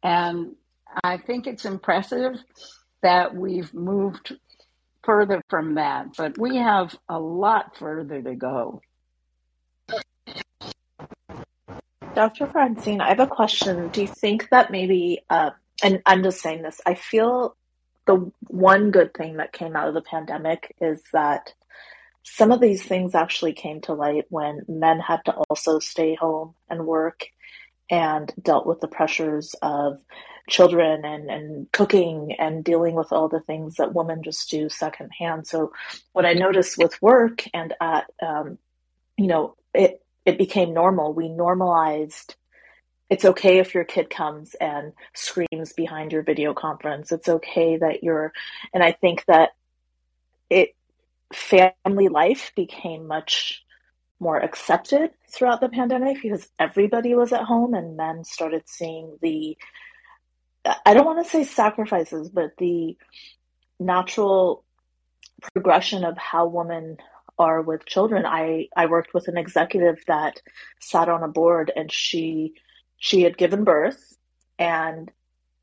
And 0.04 0.56
I 1.04 1.18
think 1.18 1.48
it's 1.48 1.66
impressive 1.66 2.36
that 3.02 3.36
we've 3.36 3.74
moved 3.74 4.36
further 5.04 5.42
from 5.50 5.76
that, 5.76 6.08
but 6.18 6.38
we 6.38 6.58
have 6.58 6.96
a 7.08 7.20
lot 7.20 7.78
further 7.78 8.22
to 8.22 8.36
go. 8.36 8.82
Dr. 12.16 12.48
Francine, 12.48 13.02
I 13.02 13.10
have 13.10 13.20
a 13.20 13.28
question. 13.28 13.88
Do 13.90 14.02
you 14.02 14.08
think 14.08 14.50
that 14.50 14.72
maybe, 14.72 15.22
uh, 15.30 15.52
and 15.82 16.02
I'm 16.06 16.22
just 16.22 16.42
saying 16.42 16.64
this, 16.64 16.82
I 16.86 16.96
feel 16.96 17.56
the 18.10 18.32
one 18.48 18.90
good 18.90 19.14
thing 19.14 19.38
that 19.38 19.54
came 19.54 19.76
out 19.76 19.88
of 19.88 19.94
the 19.94 20.02
pandemic 20.02 20.76
is 20.82 21.00
that 21.14 21.54
some 22.24 22.52
of 22.52 22.60
these 22.60 22.82
things 22.82 23.14
actually 23.14 23.54
came 23.54 23.82
to 23.82 23.94
light 23.94 24.26
when 24.30 24.64
men 24.68 25.00
had 25.00 25.24
to 25.26 25.34
also 25.48 25.78
stay 25.78 26.16
home 26.16 26.56
and 26.72 26.88
work 26.88 27.28
and 27.88 28.34
dealt 28.42 28.66
with 28.66 28.80
the 28.80 28.88
pressures 28.88 29.54
of 29.62 30.00
children 30.50 31.06
and, 31.06 31.30
and 31.30 31.72
cooking 31.72 32.34
and 32.40 32.64
dealing 32.64 32.96
with 32.96 33.12
all 33.12 33.30
the 33.30 33.42
things 33.42 33.76
that 33.76 33.94
women 33.94 34.24
just 34.24 34.50
do 34.50 34.70
secondhand. 34.70 35.46
So 35.46 35.72
what 36.14 36.26
I 36.26 36.34
noticed 36.34 36.80
with 36.80 37.00
work 37.04 37.44
and 37.54 37.76
at, 37.80 38.06
um, 38.24 38.58
you 39.18 39.28
know, 39.28 39.56
it, 39.76 40.04
it 40.26 40.40
became 40.40 40.74
normal. 40.74 41.14
We 41.14 41.30
normalized 41.30 42.34
it's 43.10 43.26
okay 43.26 43.60
if 43.60 43.74
your 43.74 43.84
kid 43.84 44.10
comes 44.10 44.56
and 44.56 44.94
screams 45.14 45.74
behind 45.74 46.12
your 46.12 46.24
video 46.24 46.54
conference. 46.54 47.12
It's 47.12 47.30
okay 47.30 47.78
that 47.78 48.04
you're, 48.04 48.32
and 48.74 48.84
I 48.84 48.92
think 48.92 49.26
that 49.26 49.52
it 50.50 50.76
family 51.34 52.08
life 52.08 52.52
became 52.56 53.08
much 53.08 53.64
more 54.20 54.38
accepted 54.38 55.12
throughout 55.32 55.62
the 55.62 55.70
pandemic 55.70 56.22
because 56.22 56.50
everybody 56.60 57.16
was 57.16 57.32
at 57.32 57.44
home 57.44 57.74
and 57.74 57.96
men 57.96 58.24
started 58.24 58.64
seeing 58.66 59.18
the 59.22 59.58
I 60.86 60.94
don't 60.94 61.06
want 61.06 61.24
to 61.24 61.30
say 61.30 61.46
sacrifices, 61.46 62.30
but 62.30 62.52
the 62.58 62.98
natural 63.80 64.66
progression 65.54 66.04
of 66.04 66.18
how 66.18 66.48
women 66.48 66.98
are 67.38 67.62
with 67.62 67.86
children. 67.86 68.26
I, 68.26 68.68
I 68.76 68.88
worked 68.88 69.14
with 69.14 69.30
an 69.30 69.38
executive 69.38 70.04
that 70.08 70.42
sat 70.82 71.08
on 71.08 71.24
a 71.24 71.30
board 71.30 71.72
and 71.76 71.90
she 71.92 72.56
she 73.00 73.24
had 73.24 73.38
given 73.38 73.64
birth 73.64 74.18
and 74.58 75.12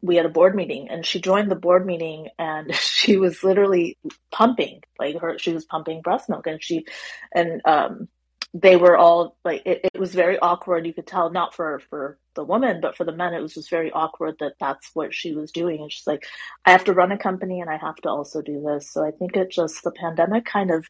we 0.03 0.17
had 0.17 0.27
a 0.27 0.31
board 0.31 0.55
meeting 0.55 0.89
and 0.89 1.05
she 1.07 1.21
joined 1.21 1.51
the 1.51 1.57
board 1.57 1.87
meeting 1.87 2.29
and 2.39 2.75
she 2.75 3.17
was 3.17 3.43
literally 3.45 3.97
pumping 4.33 4.83
like 4.99 5.19
her 5.21 5.39
she 5.39 5.53
was 5.53 5.65
pumping 5.65 6.03
breast 6.03 6.29
milk 6.29 6.47
and 6.47 6.63
she 6.63 6.85
and 7.33 7.61
um 7.65 8.09
they 8.55 8.77
were 8.77 8.97
all 8.97 9.37
like 9.45 9.63
it, 9.67 9.81
it 9.93 9.99
was 9.99 10.15
very 10.15 10.39
awkward. 10.39 10.87
You 10.87 10.95
could 10.95 11.07
tell 11.07 11.31
not 11.31 11.55
for 11.55 11.81
for 11.91 12.19
the 12.35 12.45
woman 12.45 12.81
but 12.81 12.97
for 12.97 13.05
the 13.05 13.13
men 13.13 13.35
it 13.35 13.41
was 13.41 13.55
just 13.55 13.71
very 13.71 13.91
awkward 13.93 14.37
that 14.41 14.55
that's 14.61 14.91
what 14.95 15.15
she 15.15 15.35
was 15.35 15.51
doing. 15.51 15.81
And 15.83 15.93
she's 15.93 16.07
like 16.07 16.25
i 16.65 16.71
have 16.71 16.85
to 16.85 16.93
run 16.93 17.13
a 17.13 17.19
company 17.19 17.61
and 17.61 17.69
i 17.71 17.77
have 17.77 17.97
to 17.97 18.09
also 18.09 18.41
do 18.43 18.63
this. 18.63 18.91
So 18.91 19.05
i 19.05 19.11
think 19.11 19.37
it 19.37 19.51
just 19.51 19.83
the 19.83 19.91
pandemic 19.91 20.45
kind 20.45 20.71
of 20.71 20.87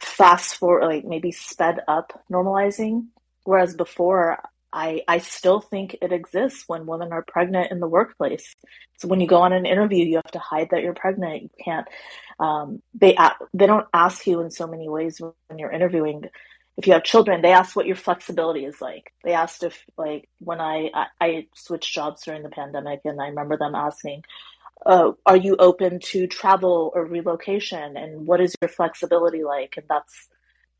fast 0.00 0.56
forward 0.56 0.86
like 0.86 1.04
maybe 1.04 1.32
sped 1.32 1.80
up 1.88 2.24
normalizing 2.30 3.06
whereas 3.44 3.74
before 3.74 4.38
I 4.72 5.02
I 5.08 5.18
still 5.18 5.60
think 5.60 5.96
it 6.02 6.12
exists 6.12 6.64
when 6.66 6.86
women 6.86 7.12
are 7.12 7.24
pregnant 7.26 7.70
in 7.70 7.80
the 7.80 7.88
workplace. 7.88 8.54
So 8.98 9.08
when 9.08 9.20
you 9.20 9.26
go 9.26 9.38
on 9.38 9.52
an 9.52 9.66
interview, 9.66 10.04
you 10.04 10.16
have 10.16 10.32
to 10.32 10.38
hide 10.38 10.68
that 10.70 10.82
you're 10.82 10.94
pregnant. 10.94 11.42
You 11.42 11.50
can't. 11.64 11.86
Um, 12.38 12.82
they 12.94 13.16
they 13.54 13.66
don't 13.66 13.86
ask 13.92 14.26
you 14.26 14.40
in 14.40 14.50
so 14.50 14.66
many 14.66 14.88
ways 14.88 15.20
when 15.20 15.58
you're 15.58 15.72
interviewing. 15.72 16.24
If 16.76 16.86
you 16.86 16.92
have 16.92 17.02
children, 17.02 17.42
they 17.42 17.52
ask 17.52 17.74
what 17.74 17.86
your 17.86 17.96
flexibility 17.96 18.64
is 18.64 18.80
like. 18.80 19.12
They 19.24 19.32
asked 19.32 19.62
if 19.64 19.84
like 19.96 20.28
when 20.38 20.60
I 20.60 20.90
I, 20.94 21.06
I 21.20 21.46
switched 21.54 21.92
jobs 21.92 22.22
during 22.24 22.42
the 22.42 22.50
pandemic, 22.50 23.00
and 23.04 23.20
I 23.20 23.28
remember 23.28 23.56
them 23.56 23.74
asking, 23.74 24.22
uh, 24.86 25.12
"Are 25.26 25.36
you 25.36 25.56
open 25.58 25.98
to 26.12 26.26
travel 26.26 26.92
or 26.94 27.04
relocation? 27.06 27.96
And 27.96 28.26
what 28.26 28.40
is 28.40 28.54
your 28.60 28.68
flexibility 28.68 29.44
like?" 29.44 29.74
And 29.76 29.86
that's 29.88 30.28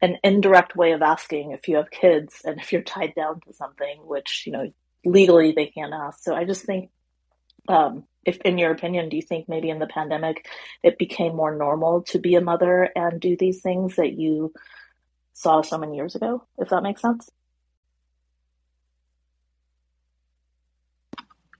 an 0.00 0.18
indirect 0.22 0.76
way 0.76 0.92
of 0.92 1.02
asking 1.02 1.52
if 1.52 1.68
you 1.68 1.76
have 1.76 1.90
kids 1.90 2.40
and 2.44 2.60
if 2.60 2.72
you're 2.72 2.82
tied 2.82 3.14
down 3.14 3.40
to 3.40 3.52
something, 3.52 3.98
which, 4.04 4.44
you 4.46 4.52
know, 4.52 4.72
legally 5.04 5.52
they 5.52 5.66
can't 5.66 5.92
ask. 5.92 6.20
So 6.20 6.34
I 6.34 6.44
just 6.44 6.64
think, 6.64 6.90
um, 7.68 8.04
if 8.24 8.38
in 8.42 8.58
your 8.58 8.70
opinion, 8.70 9.08
do 9.08 9.16
you 9.16 9.22
think 9.22 9.48
maybe 9.48 9.70
in 9.70 9.78
the 9.78 9.86
pandemic 9.86 10.46
it 10.82 10.98
became 10.98 11.34
more 11.34 11.54
normal 11.54 12.02
to 12.02 12.18
be 12.18 12.34
a 12.34 12.40
mother 12.40 12.90
and 12.94 13.20
do 13.20 13.36
these 13.36 13.60
things 13.60 13.96
that 13.96 14.12
you 14.12 14.52
saw 15.32 15.62
so 15.62 15.78
many 15.78 15.96
years 15.96 16.14
ago, 16.14 16.44
if 16.58 16.68
that 16.68 16.82
makes 16.82 17.02
sense? 17.02 17.30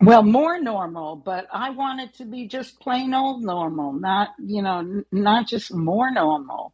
Well, 0.00 0.22
more 0.22 0.60
normal, 0.60 1.16
but 1.16 1.48
I 1.52 1.70
want 1.70 2.00
it 2.00 2.14
to 2.14 2.24
be 2.24 2.46
just 2.46 2.78
plain 2.78 3.14
old 3.14 3.42
normal, 3.42 3.92
not, 3.92 4.30
you 4.38 4.62
know, 4.62 5.02
not 5.10 5.48
just 5.48 5.74
more 5.74 6.12
normal. 6.12 6.72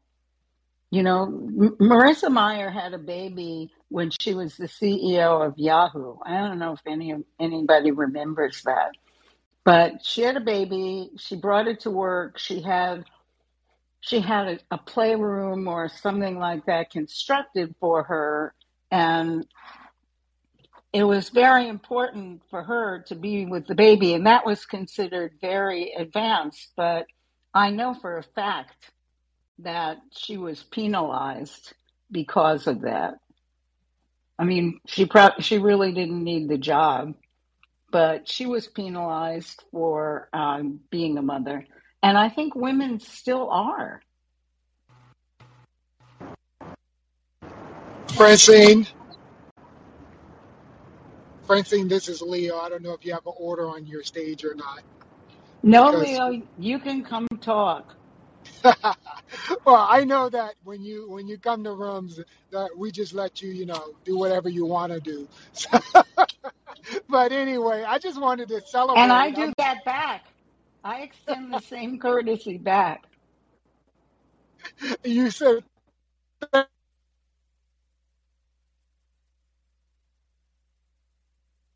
You 0.95 1.05
know, 1.05 1.25
M- 1.25 1.77
Marissa 1.81 2.33
Mayer 2.33 2.71
had 2.71 2.95
a 2.95 2.99
baby 2.99 3.73
when 3.91 4.11
she 4.21 4.35
was 4.35 4.57
the 4.57 4.69
CEO 4.69 5.47
of 5.47 5.59
Yahoo. 5.59 6.19
I 6.25 6.39
don't 6.49 6.61
know 6.61 6.75
if 6.75 6.81
any 6.87 7.15
anybody 7.41 7.93
remembers 7.93 8.63
that, 8.65 8.93
but 9.65 10.05
she 10.05 10.23
had 10.23 10.37
a 10.37 10.41
baby. 10.43 11.11
She 11.19 11.37
brought 11.37 11.69
it 11.69 11.81
to 11.83 11.91
work. 11.93 12.39
She 12.39 12.63
had 12.63 13.05
she 14.01 14.21
had 14.21 14.49
a, 14.49 14.61
a 14.73 14.79
playroom 14.79 15.69
or 15.69 15.89
something 15.89 16.39
like 16.39 16.67
that 16.67 16.91
constructed 16.91 17.75
for 17.81 18.05
her, 18.05 18.55
and 18.91 19.47
it 20.93 21.05
was 21.05 21.31
very 21.31 21.69
important 21.69 22.43
for 22.51 22.65
her 22.65 23.05
to 23.09 23.17
be 23.17 23.47
with 23.47 23.67
the 23.69 23.77
baby, 23.77 24.15
and 24.15 24.27
that 24.27 24.47
was 24.47 24.67
considered 24.67 25.35
very 25.41 25.93
advanced. 25.99 26.73
But 26.77 27.07
I 27.55 27.71
know 27.71 27.95
for 27.95 28.19
a 28.19 28.25
fact 28.25 28.93
that 29.61 29.99
she 30.13 30.37
was 30.37 30.63
penalized 30.63 31.75
because 32.11 32.67
of 32.67 32.83
that. 32.83 33.15
I 34.39 34.45
mean, 34.45 34.81
she 34.87 35.07
pro- 35.07 35.39
she 35.41 35.59
really 35.59 35.93
didn't 35.93 36.23
need 36.25 36.49
the 36.49 36.59
job, 36.59 37.15
but 37.93 38.29
she 38.29 38.47
was 38.47 38.67
penalized 38.67 39.63
for 39.73 40.29
um, 40.33 40.81
being 40.91 41.19
a 41.19 41.23
mother, 41.23 41.67
and 42.03 42.19
I 42.19 42.29
think 42.31 42.55
women 42.57 43.01
still 43.01 43.49
are. 43.51 44.03
Francine, 48.17 48.87
Francine, 51.47 51.89
this 51.89 52.09
is 52.09 52.23
Leo. 52.23 52.59
I 52.59 52.69
don't 52.69 52.83
know 52.83 52.93
if 52.95 53.05
you 53.05 53.13
have 53.13 53.27
an 53.27 53.35
order 53.39 53.69
on 53.69 53.87
your 53.87 54.03
stage 54.05 54.45
or 54.45 54.55
not, 54.55 54.83
No, 55.63 55.91
because 55.91 55.93
Leo, 55.93 56.43
you 56.59 56.79
can 56.81 57.05
come 57.05 57.29
talk. 57.41 57.97
well, 59.66 59.87
I 59.90 60.04
know 60.04 60.30
that 60.30 60.54
when 60.64 60.83
you 60.83 61.11
when 61.11 61.28
you 61.28 61.38
come 61.38 61.64
to 61.64 61.73
rooms, 61.75 62.21
that 62.52 62.71
we 62.78 62.92
just 62.92 63.14
let 63.14 63.42
you, 63.42 63.50
you 63.52 63.66
know, 63.66 63.94
do 64.04 64.18
whatever 64.18 64.49
you 64.50 64.66
want 64.66 64.92
to 64.92 65.00
do. 65.00 65.28
but 67.09 67.33
anyway, 67.33 67.85
I 67.87 67.99
just 67.99 68.21
wanted 68.21 68.49
to 68.50 68.62
celebrate. 68.62 69.02
And 69.02 69.12
I 69.12 69.30
do 69.30 69.52
that 69.59 69.85
back. 69.85 70.26
I 70.85 71.02
extend 71.02 71.52
the 71.52 71.61
same 71.61 71.99
courtesy 71.99 72.59
back. 72.59 73.05
you 75.05 75.31
said 75.31 75.64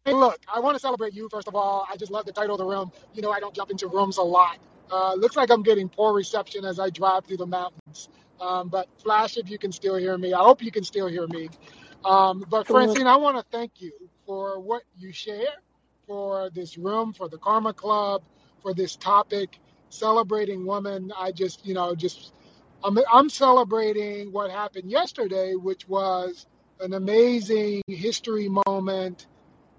Hey, 0.04 0.14
look, 0.14 0.38
I 0.52 0.58
want 0.60 0.74
to 0.74 0.80
celebrate 0.80 1.14
you, 1.14 1.28
first 1.30 1.46
of 1.48 1.54
all. 1.54 1.86
I 1.88 1.96
just 1.96 2.10
love 2.10 2.26
the 2.26 2.32
title 2.32 2.56
of 2.56 2.58
the 2.58 2.64
room. 2.66 2.90
You 3.14 3.22
know, 3.22 3.30
I 3.30 3.38
don't 3.40 3.54
jump 3.54 3.70
into 3.70 3.86
rooms 3.88 4.18
a 4.18 4.22
lot. 4.22 4.58
Uh, 4.90 5.14
looks 5.14 5.36
like 5.36 5.50
I'm 5.50 5.62
getting 5.62 5.88
poor 5.88 6.14
reception 6.14 6.64
as 6.64 6.78
I 6.78 6.90
drive 6.90 7.26
through 7.26 7.38
the 7.38 7.46
mountains. 7.46 8.08
Um, 8.40 8.68
but 8.68 8.88
Flash, 9.02 9.36
if 9.36 9.50
you 9.50 9.58
can 9.58 9.72
still 9.72 9.96
hear 9.96 10.16
me, 10.16 10.32
I 10.32 10.38
hope 10.38 10.62
you 10.62 10.70
can 10.70 10.84
still 10.84 11.08
hear 11.08 11.26
me. 11.26 11.48
Um, 12.04 12.44
but. 12.48 12.66
Francine, 12.66 13.06
I 13.06 13.16
want 13.16 13.36
to 13.36 13.44
thank 13.50 13.80
you 13.80 13.92
for 14.26 14.60
what 14.60 14.82
you 14.96 15.12
share, 15.12 15.56
for 16.06 16.50
this 16.50 16.78
room, 16.78 17.12
for 17.12 17.28
the 17.28 17.38
Karma 17.38 17.72
Club, 17.72 18.22
for 18.62 18.72
this 18.74 18.96
topic, 18.96 19.58
celebrating 19.90 20.64
women. 20.64 21.12
I 21.16 21.32
just, 21.32 21.66
you 21.66 21.74
know, 21.74 21.94
just 21.94 22.32
I'm, 22.84 22.98
I'm 23.12 23.28
celebrating 23.28 24.32
what 24.32 24.50
happened 24.50 24.90
yesterday, 24.90 25.54
which 25.54 25.88
was 25.88 26.46
an 26.80 26.94
amazing 26.94 27.82
history 27.88 28.48
moment 28.68 29.26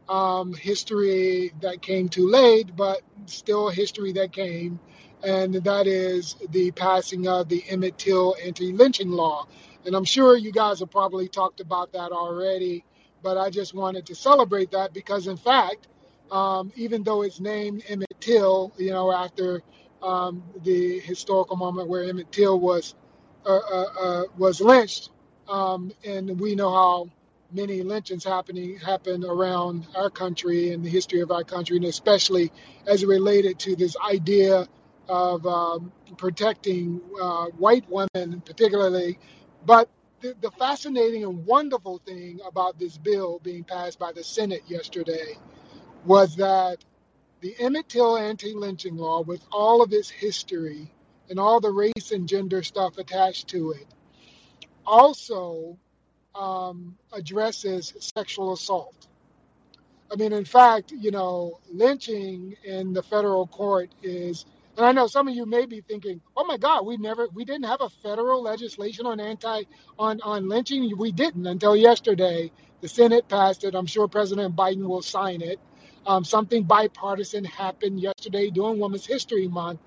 um, 0.10 0.54
history 0.54 1.54
that 1.62 1.82
came 1.82 2.10
too 2.10 2.28
late, 2.28 2.76
but 2.76 3.02
still 3.28 3.70
history 3.70 4.12
that 4.14 4.34
came, 4.34 4.80
and 5.24 5.54
that 5.54 5.86
is 5.88 6.36
the 6.50 6.72
passing 6.72 7.28
of 7.28 7.48
the 7.48 7.64
Emmett 7.70 7.98
Till 7.98 8.36
anti-lynching 8.44 9.12
law. 9.12 9.48
And 9.86 9.96
I'm 9.96 10.04
sure 10.06 10.36
you 10.36 10.52
guys 10.52 10.80
have 10.80 10.90
probably 10.90 11.28
talked 11.30 11.60
about 11.60 11.94
that 11.94 12.12
already, 12.12 12.84
but 13.22 13.38
I 13.38 13.50
just 13.50 13.74
wanted 13.74 14.08
to 14.08 14.16
celebrate 14.16 14.72
that 14.72 14.94
because, 14.94 15.28
in 15.28 15.38
fact, 15.38 15.88
um, 16.32 16.72
even 16.76 17.04
though 17.04 17.22
it's 17.22 17.40
named 17.40 17.84
Emmett 17.88 18.20
Till, 18.20 18.74
you 18.78 18.92
know, 18.92 19.12
after 19.12 19.62
um, 20.02 20.44
the 20.64 21.00
historical 21.00 21.56
moment 21.56 21.88
where 21.88 22.04
Emmett 22.04 22.32
Till 22.32 22.60
was 22.60 22.96
uh, 23.46 23.58
uh, 23.58 23.86
uh, 24.02 24.24
was 24.38 24.60
lynched, 24.60 25.12
um, 25.48 25.92
and 26.04 26.40
we 26.40 26.56
know 26.56 26.72
how 26.72 27.10
many 27.52 27.82
lynchings 27.82 28.24
happening 28.24 28.78
happen 28.78 29.26
around 29.26 29.88
our 29.96 30.10
country 30.10 30.72
and 30.72 30.84
the 30.84 30.90
history 30.90 31.22
of 31.22 31.32
our 31.32 31.44
country, 31.44 31.78
and 31.78 31.86
especially 31.86 32.52
as 32.86 33.04
related 33.06 33.60
to 33.60 33.76
this 33.76 33.96
idea 33.98 34.68
of 35.08 35.46
um, 35.46 35.92
protecting 36.18 37.02
uh, 37.20 37.46
white 37.58 37.86
women, 37.90 38.42
particularly. 38.42 39.18
But 39.66 39.90
the, 40.22 40.36
the 40.40 40.52
fascinating 40.52 41.24
and 41.24 41.46
wonderful 41.46 42.00
thing 42.06 42.40
about 42.46 42.78
this 42.78 42.98
bill 42.98 43.40
being 43.42 43.64
passed 43.64 43.98
by 43.98 44.12
the 44.12 44.24
Senate 44.24 44.64
yesterday 44.68 45.38
was 46.06 46.36
that 46.36 46.78
the 47.42 47.56
Emmett 47.60 47.88
Till 47.88 48.18
anti-lynching 48.18 48.98
law, 48.98 49.22
with 49.22 49.42
all 49.52 49.82
of 49.82 49.94
its 49.94 50.10
history 50.10 50.92
and 51.30 51.40
all 51.40 51.60
the 51.60 51.72
race 51.72 52.12
and 52.12 52.28
gender 52.28 52.64
stuff 52.64 52.98
attached 52.98 53.48
to 53.50 53.72
it, 53.72 53.88
also 54.86 55.78
um, 56.40 56.98
addresses 57.14 57.94
sexual 58.00 58.54
assault. 58.54 58.96
I 60.12 60.16
mean, 60.16 60.34
in 60.34 60.46
fact, 60.46 60.94
you 60.94 61.12
know, 61.12 61.60
lynching 61.74 62.56
in 62.64 62.94
the 62.94 63.04
federal 63.04 63.48
court 63.48 63.92
is, 64.04 64.46
and 64.78 64.86
I 64.86 64.94
know 64.94 65.08
some 65.08 65.28
of 65.28 65.36
you 65.36 65.46
may 65.46 65.66
be 65.66 65.82
thinking, 65.82 66.22
"Oh 66.38 66.46
my 66.46 66.58
God, 66.58 66.86
we 66.86 66.98
never, 66.98 67.28
we 67.34 67.46
didn't 67.46 67.66
have 67.66 67.82
a 67.82 67.90
federal 67.90 68.42
legislation 68.44 69.06
on 69.06 69.20
anti, 69.20 69.64
on 70.00 70.22
on 70.22 70.50
lynching. 70.50 70.98
We 70.98 71.12
didn't 71.12 71.48
until 71.48 71.76
yesterday. 71.76 72.52
The 72.82 72.90
Senate 72.90 73.28
passed 73.28 73.66
it. 73.66 73.76
I'm 73.76 73.88
sure 73.88 74.08
President 74.08 74.56
Biden 74.56 74.88
will 74.88 75.02
sign 75.02 75.42
it. 75.42 75.60
Um, 76.06 76.24
something 76.24 76.64
bipartisan 76.64 77.44
happened 77.44 78.00
yesterday 78.00 78.52
during 78.52 78.80
Women's 78.80 79.06
History 79.08 79.48
Month 79.50 79.82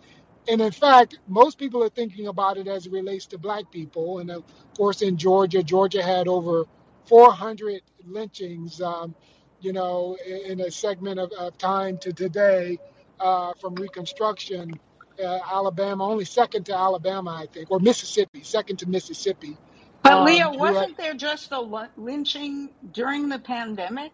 and 0.49 0.61
in 0.61 0.73
fact, 0.73 1.19
most 1.29 1.59
people 1.59 1.83
are 1.85 1.89
thinking 1.91 2.29
about 2.29 2.59
it 2.59 2.69
as 2.69 2.87
it 2.87 2.93
relates 2.93 3.27
to 3.27 3.39
black 3.39 3.71
people. 3.71 4.19
And 4.21 4.31
of 4.31 4.45
course, 4.77 5.03
in 5.03 5.17
Georgia, 5.17 5.63
Georgia 5.63 6.03
had 6.03 6.29
over 6.29 6.65
400 7.07 7.83
lynchings, 8.07 8.81
um, 8.83 9.15
you 9.61 9.73
know, 9.73 10.17
in, 10.27 10.53
in 10.53 10.61
a 10.61 10.71
segment 10.71 11.21
of, 11.21 11.33
of 11.33 11.59
time 11.59 11.99
to 11.99 12.13
today 12.13 12.79
uh, 13.21 13.53
from 13.61 13.75
Reconstruction. 13.77 14.81
Uh, 15.23 15.39
Alabama, 15.51 16.07
only 16.09 16.25
second 16.25 16.65
to 16.67 16.75
Alabama, 16.77 17.31
I 17.41 17.47
think, 17.47 17.71
or 17.71 17.81
Mississippi, 17.81 18.43
second 18.43 18.79
to 18.81 18.89
Mississippi, 18.89 19.59
But 20.03 20.13
um, 20.15 20.51
who 20.59 20.75
had 20.75 20.83
wasn't 20.83 20.99
there 20.99 21.15
just 21.15 21.53
a 21.53 21.61
lyn- 21.61 21.91
lynching 21.97 22.71
during 22.93 23.29
the 23.29 23.39
pandemic? 23.39 24.13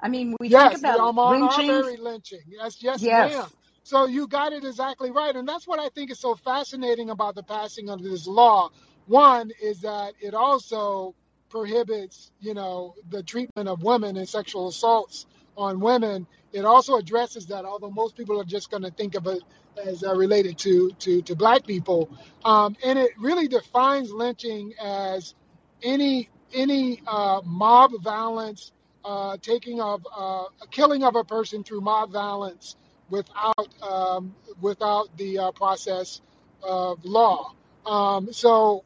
I 0.00 0.08
mean, 0.08 0.36
we 0.40 0.50
think 0.50 0.72
Yes, 0.72 0.80
the 0.82 0.88
about 0.88 1.00
Ahmaud 1.00 1.40
lynchings. 1.40 1.70
Arbery 1.70 1.96
lynching. 1.98 2.42
Yes, 2.48 2.82
yes, 2.82 3.08
ma'am. 3.08 3.50
So 3.84 4.06
you 4.06 4.28
got 4.28 4.52
it 4.52 4.64
exactly 4.64 5.10
right. 5.10 5.34
And 5.34 5.46
that's 5.46 5.66
what 5.66 5.80
I 5.80 5.88
think 5.88 6.10
is 6.10 6.18
so 6.20 6.34
fascinating 6.34 7.10
about 7.10 7.34
the 7.34 7.42
passing 7.42 7.90
of 7.90 8.02
this 8.02 8.26
law. 8.26 8.70
One 9.06 9.50
is 9.60 9.80
that 9.80 10.14
it 10.20 10.34
also 10.34 11.14
prohibits, 11.48 12.30
you 12.40 12.54
know, 12.54 12.94
the 13.10 13.22
treatment 13.22 13.68
of 13.68 13.82
women 13.82 14.16
and 14.16 14.28
sexual 14.28 14.68
assaults 14.68 15.26
on 15.56 15.80
women. 15.80 16.26
It 16.52 16.64
also 16.64 16.96
addresses 16.96 17.46
that, 17.46 17.64
although 17.64 17.90
most 17.90 18.16
people 18.16 18.40
are 18.40 18.44
just 18.44 18.70
going 18.70 18.84
to 18.84 18.90
think 18.90 19.14
of 19.16 19.26
it 19.26 19.42
as 19.84 20.04
uh, 20.04 20.14
related 20.14 20.58
to, 20.58 20.90
to, 21.00 21.22
to 21.22 21.34
black 21.34 21.66
people. 21.66 22.08
Um, 22.44 22.76
and 22.84 22.98
it 22.98 23.12
really 23.18 23.48
defines 23.48 24.12
lynching 24.12 24.74
as 24.80 25.34
any 25.82 26.28
any 26.54 27.02
uh, 27.06 27.40
mob 27.44 27.92
violence 28.02 28.72
uh, 29.04 29.38
taking 29.40 29.80
of 29.80 30.06
uh, 30.14 30.44
killing 30.70 31.02
of 31.02 31.16
a 31.16 31.24
person 31.24 31.64
through 31.64 31.80
mob 31.80 32.12
violence 32.12 32.76
without 33.12 33.68
um, 33.82 34.34
without 34.60 35.16
the 35.18 35.38
uh, 35.38 35.52
process 35.52 36.22
of 36.62 37.04
law. 37.04 37.52
Um, 37.84 38.32
so 38.32 38.84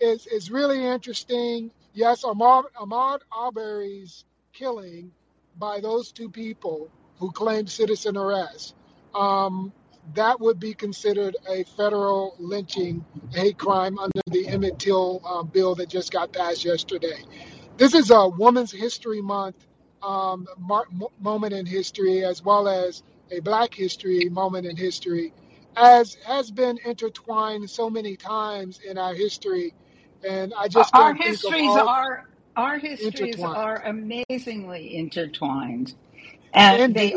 it's, 0.00 0.26
it's 0.26 0.50
really 0.50 0.84
interesting. 0.84 1.70
Yes, 1.94 2.24
Ahmaud, 2.24 2.64
Ahmaud 2.80 3.20
Arbery's 3.30 4.24
killing 4.52 5.12
by 5.58 5.80
those 5.80 6.12
two 6.12 6.28
people 6.28 6.90
who 7.18 7.30
claimed 7.30 7.70
citizen 7.70 8.16
arrest, 8.16 8.74
um, 9.14 9.72
that 10.14 10.40
would 10.40 10.58
be 10.58 10.74
considered 10.74 11.36
a 11.48 11.64
federal 11.76 12.34
lynching, 12.38 13.04
hate 13.32 13.58
crime 13.58 13.98
under 13.98 14.20
the 14.26 14.48
Emmett 14.48 14.78
Till 14.78 15.20
uh, 15.24 15.42
bill 15.42 15.74
that 15.76 15.88
just 15.88 16.12
got 16.12 16.32
passed 16.32 16.64
yesterday. 16.64 17.22
This 17.76 17.94
is 17.94 18.10
a 18.10 18.28
Women's 18.28 18.72
History 18.72 19.20
Month 19.20 19.56
um, 20.02 20.46
moment 21.20 21.52
in 21.52 21.66
history, 21.66 22.24
as 22.24 22.42
well 22.42 22.68
as 22.68 23.02
a 23.32 23.40
Black 23.40 23.74
History 23.74 24.28
moment 24.30 24.66
in 24.66 24.76
history, 24.76 25.34
as 25.76 26.16
has 26.26 26.50
been 26.50 26.78
intertwined 26.84 27.70
so 27.70 27.90
many 27.90 28.16
times 28.16 28.80
in 28.88 28.98
our 28.98 29.14
history. 29.14 29.74
And 30.28 30.54
I 30.58 30.68
just 30.68 30.94
Our 30.94 30.94
can't 30.94 31.20
think 31.22 31.44
of 31.44 31.54
histories 31.54 31.76
are 31.76 32.24
our 32.56 32.78
histories 32.78 33.44
are 33.44 33.82
amazingly 33.86 34.96
intertwined, 34.96 35.94
and 36.54 36.94
they 36.94 37.14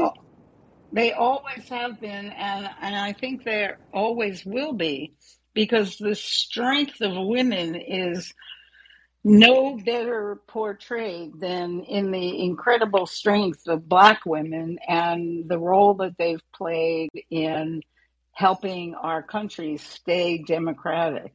they 0.93 1.13
always 1.13 1.69
have 1.69 2.00
been, 2.02 2.28
and 2.32 2.69
and 2.82 2.95
I 2.95 3.13
think 3.13 3.43
there 3.43 3.80
always 3.93 4.45
will 4.45 4.74
be, 4.74 5.13
because 5.56 5.97
the 5.97 6.15
strength 6.15 7.02
of 7.02 7.13
women 7.28 7.76
is 7.76 8.34
no 9.23 9.77
better 9.77 10.41
portrayed 10.47 11.39
than 11.39 11.81
in 11.81 12.12
the 12.12 12.43
incredible 12.43 13.05
strength 13.05 13.67
of 13.67 13.88
black 13.88 14.25
women 14.25 14.79
and 14.88 15.47
the 15.47 15.60
role 15.60 15.93
that 15.95 16.17
they've 16.17 16.41
played 16.55 17.10
in 17.29 17.81
helping 18.34 18.95
our 18.95 19.21
country 19.21 19.77
stay 19.77 20.39
democratic. 20.39 21.34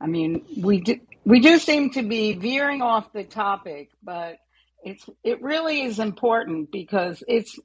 I 0.00 0.06
mean, 0.06 0.44
we 0.60 0.80
do, 0.80 0.98
we 1.24 1.40
do 1.40 1.58
seem 1.58 1.90
to 1.90 2.02
be 2.02 2.34
veering 2.34 2.82
off 2.82 3.12
the 3.12 3.24
topic, 3.24 3.90
but 4.02 4.38
it's 4.82 5.08
it 5.22 5.40
really 5.42 5.82
is 5.82 5.98
important 5.98 6.70
because 6.70 7.22
it's 7.28 7.58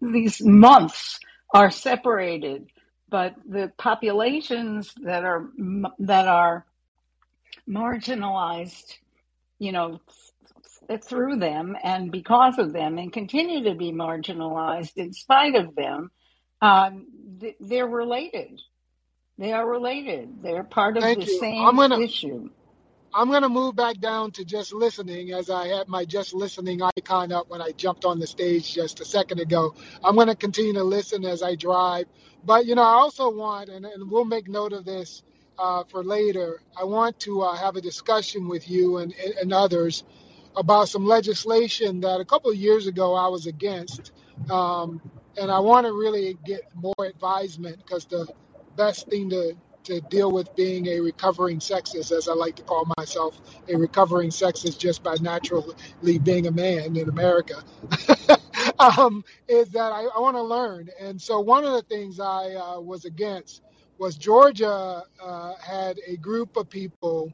these 0.00 0.42
months 0.42 1.18
are 1.54 1.70
separated, 1.70 2.68
but 3.08 3.34
the 3.48 3.72
populations 3.78 4.92
that 5.02 5.24
are 5.24 5.48
that 6.00 6.28
are 6.28 6.66
marginalized, 7.68 8.94
you 9.58 9.72
know, 9.72 10.00
through 11.02 11.36
them 11.36 11.76
and 11.82 12.10
because 12.10 12.58
of 12.58 12.72
them, 12.72 12.98
and 12.98 13.12
continue 13.12 13.64
to 13.64 13.74
be 13.74 13.92
marginalized 13.92 14.96
in 14.96 15.12
spite 15.12 15.54
of 15.54 15.74
them, 15.74 16.10
um, 16.62 17.06
they're 17.60 17.86
related. 17.86 18.60
They 19.38 19.52
are 19.52 19.68
related. 19.68 20.42
They're 20.42 20.64
part 20.64 20.96
of 20.96 21.02
the 21.02 21.14
Thank 21.14 21.26
you. 21.26 21.38
I'm 21.38 21.40
same 21.40 21.76
gonna 21.76 22.00
issue. 22.00 22.50
I'm 23.14 23.30
gonna 23.30 23.48
move 23.48 23.76
back 23.76 24.00
down 24.00 24.32
to 24.32 24.44
just 24.44 24.72
listening 24.72 25.32
as 25.32 25.48
I 25.48 25.68
had 25.68 25.88
my 25.88 26.04
just 26.04 26.34
listening 26.34 26.80
icon 26.82 27.32
up 27.32 27.48
when 27.48 27.62
I 27.62 27.70
jumped 27.72 28.04
on 28.04 28.18
the 28.18 28.26
stage 28.26 28.74
just 28.74 29.00
a 29.00 29.04
second 29.04 29.40
ago. 29.40 29.74
I'm 30.02 30.16
gonna 30.16 30.34
continue 30.36 30.72
to 30.74 30.84
listen 30.84 31.24
as 31.24 31.42
I 31.42 31.54
drive. 31.54 32.06
But 32.44 32.66
you 32.66 32.74
know, 32.74 32.82
I 32.82 32.94
also 32.94 33.30
want, 33.30 33.68
and, 33.68 33.86
and 33.86 34.10
we'll 34.10 34.24
make 34.24 34.48
note 34.48 34.72
of 34.72 34.84
this 34.84 35.22
uh, 35.58 35.84
for 35.84 36.04
later. 36.04 36.62
I 36.78 36.84
want 36.84 37.18
to 37.20 37.42
uh, 37.42 37.54
have 37.56 37.76
a 37.76 37.80
discussion 37.80 38.48
with 38.48 38.68
you 38.68 38.98
and, 38.98 39.14
and 39.40 39.52
others 39.52 40.04
about 40.56 40.88
some 40.88 41.06
legislation 41.06 42.00
that 42.00 42.20
a 42.20 42.24
couple 42.24 42.50
of 42.50 42.56
years 42.56 42.86
ago 42.86 43.14
I 43.14 43.28
was 43.28 43.46
against, 43.46 44.12
um, 44.50 45.00
and 45.36 45.50
I 45.50 45.60
want 45.60 45.86
to 45.86 45.92
really 45.92 46.36
get 46.44 46.62
more 46.74 46.94
advisement 47.00 47.78
because 47.78 48.06
the 48.06 48.26
best 48.76 49.08
thing 49.08 49.30
to 49.30 49.56
to 49.84 50.00
deal 50.02 50.30
with 50.30 50.54
being 50.54 50.86
a 50.88 51.00
recovering 51.00 51.60
sexist, 51.60 52.12
as 52.12 52.28
I 52.28 52.34
like 52.34 52.56
to 52.56 52.62
call 52.62 52.86
myself, 52.98 53.40
a 53.68 53.76
recovering 53.76 54.28
sexist 54.28 54.78
just 54.78 55.02
by 55.02 55.14
naturally 55.20 56.18
being 56.18 56.46
a 56.46 56.50
man 56.50 56.94
in 56.94 57.08
America, 57.08 57.62
um, 58.78 59.24
is 59.48 59.70
that 59.70 59.92
I, 59.92 60.02
I 60.14 60.20
want 60.20 60.36
to 60.36 60.42
learn. 60.42 60.90
And 61.00 61.20
so 61.20 61.40
one 61.40 61.64
of 61.64 61.72
the 61.72 61.80
things 61.82 62.20
I 62.20 62.54
uh, 62.54 62.80
was 62.80 63.06
against 63.06 63.62
was 63.98 64.16
Georgia 64.16 65.02
uh, 65.22 65.54
had 65.56 65.98
a 66.06 66.16
group 66.16 66.56
of 66.56 66.70
people 66.70 67.32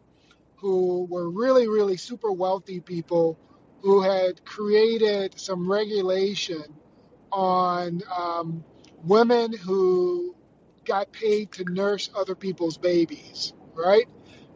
who 0.56 1.06
were 1.10 1.30
really, 1.30 1.68
really 1.68 1.96
super 1.96 2.32
wealthy 2.32 2.80
people 2.80 3.38
who 3.82 4.02
had 4.02 4.44
created 4.46 5.38
some 5.38 5.70
regulation 5.70 6.64
on 7.30 8.00
um, 8.16 8.64
women 9.04 9.52
who 9.52 10.34
got 10.84 11.12
paid 11.12 11.52
to 11.52 11.64
nurse 11.64 12.10
other 12.16 12.34
people's 12.34 12.78
babies, 12.78 13.52
right? 13.74 14.06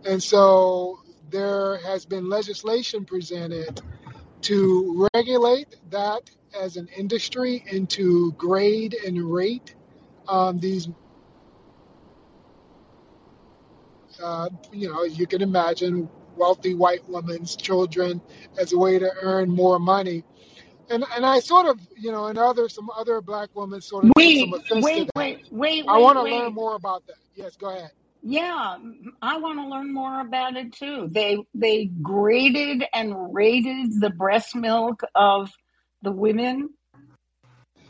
And 0.06 0.22
so 0.22 1.00
there 1.30 1.78
has 1.78 2.06
been 2.06 2.28
legislation 2.30 3.04
presented 3.04 3.82
to 4.42 5.08
regulate 5.14 5.76
that 5.90 6.30
as 6.58 6.76
an 6.76 6.88
industry 6.96 7.64
and 7.70 7.88
to 7.90 8.32
grade 8.32 8.94
and 9.06 9.18
rate 9.32 9.74
um, 10.28 10.58
these. 10.58 10.88
Uh, 14.22 14.48
you 14.72 14.88
know, 14.88 15.04
you 15.04 15.26
can 15.26 15.42
imagine 15.42 16.08
wealthy 16.36 16.74
white 16.74 17.06
women's 17.08 17.56
children 17.56 18.20
as 18.58 18.72
a 18.72 18.78
way 18.78 18.98
to 18.98 19.10
earn 19.22 19.50
more 19.50 19.78
money. 19.78 20.24
And 20.90 21.04
and 21.14 21.26
I 21.26 21.40
sort 21.40 21.66
of, 21.66 21.78
you 21.96 22.12
know, 22.12 22.26
and 22.26 22.38
other 22.38 22.68
some 22.68 22.88
other 22.96 23.20
black 23.20 23.50
women 23.54 23.80
sort 23.80 24.04
of 24.04 24.12
Wait, 24.16 24.48
wait, 24.50 25.06
that. 25.06 25.12
wait, 25.16 25.40
wait, 25.50 25.84
I 25.86 25.98
want 25.98 26.16
to 26.16 26.22
learn 26.22 26.54
more 26.54 26.76
about 26.76 27.06
that. 27.06 27.16
Yes, 27.34 27.56
go 27.56 27.70
ahead. 27.70 27.90
Yeah, 28.22 28.78
I 29.22 29.38
want 29.38 29.58
to 29.58 29.68
learn 29.68 29.92
more 29.92 30.20
about 30.20 30.56
it 30.56 30.72
too. 30.72 31.08
They 31.10 31.38
they 31.54 31.86
graded 31.86 32.84
and 32.92 33.34
rated 33.34 34.00
the 34.00 34.10
breast 34.10 34.56
milk 34.56 35.02
of 35.14 35.52
the 36.02 36.10
women 36.10 36.70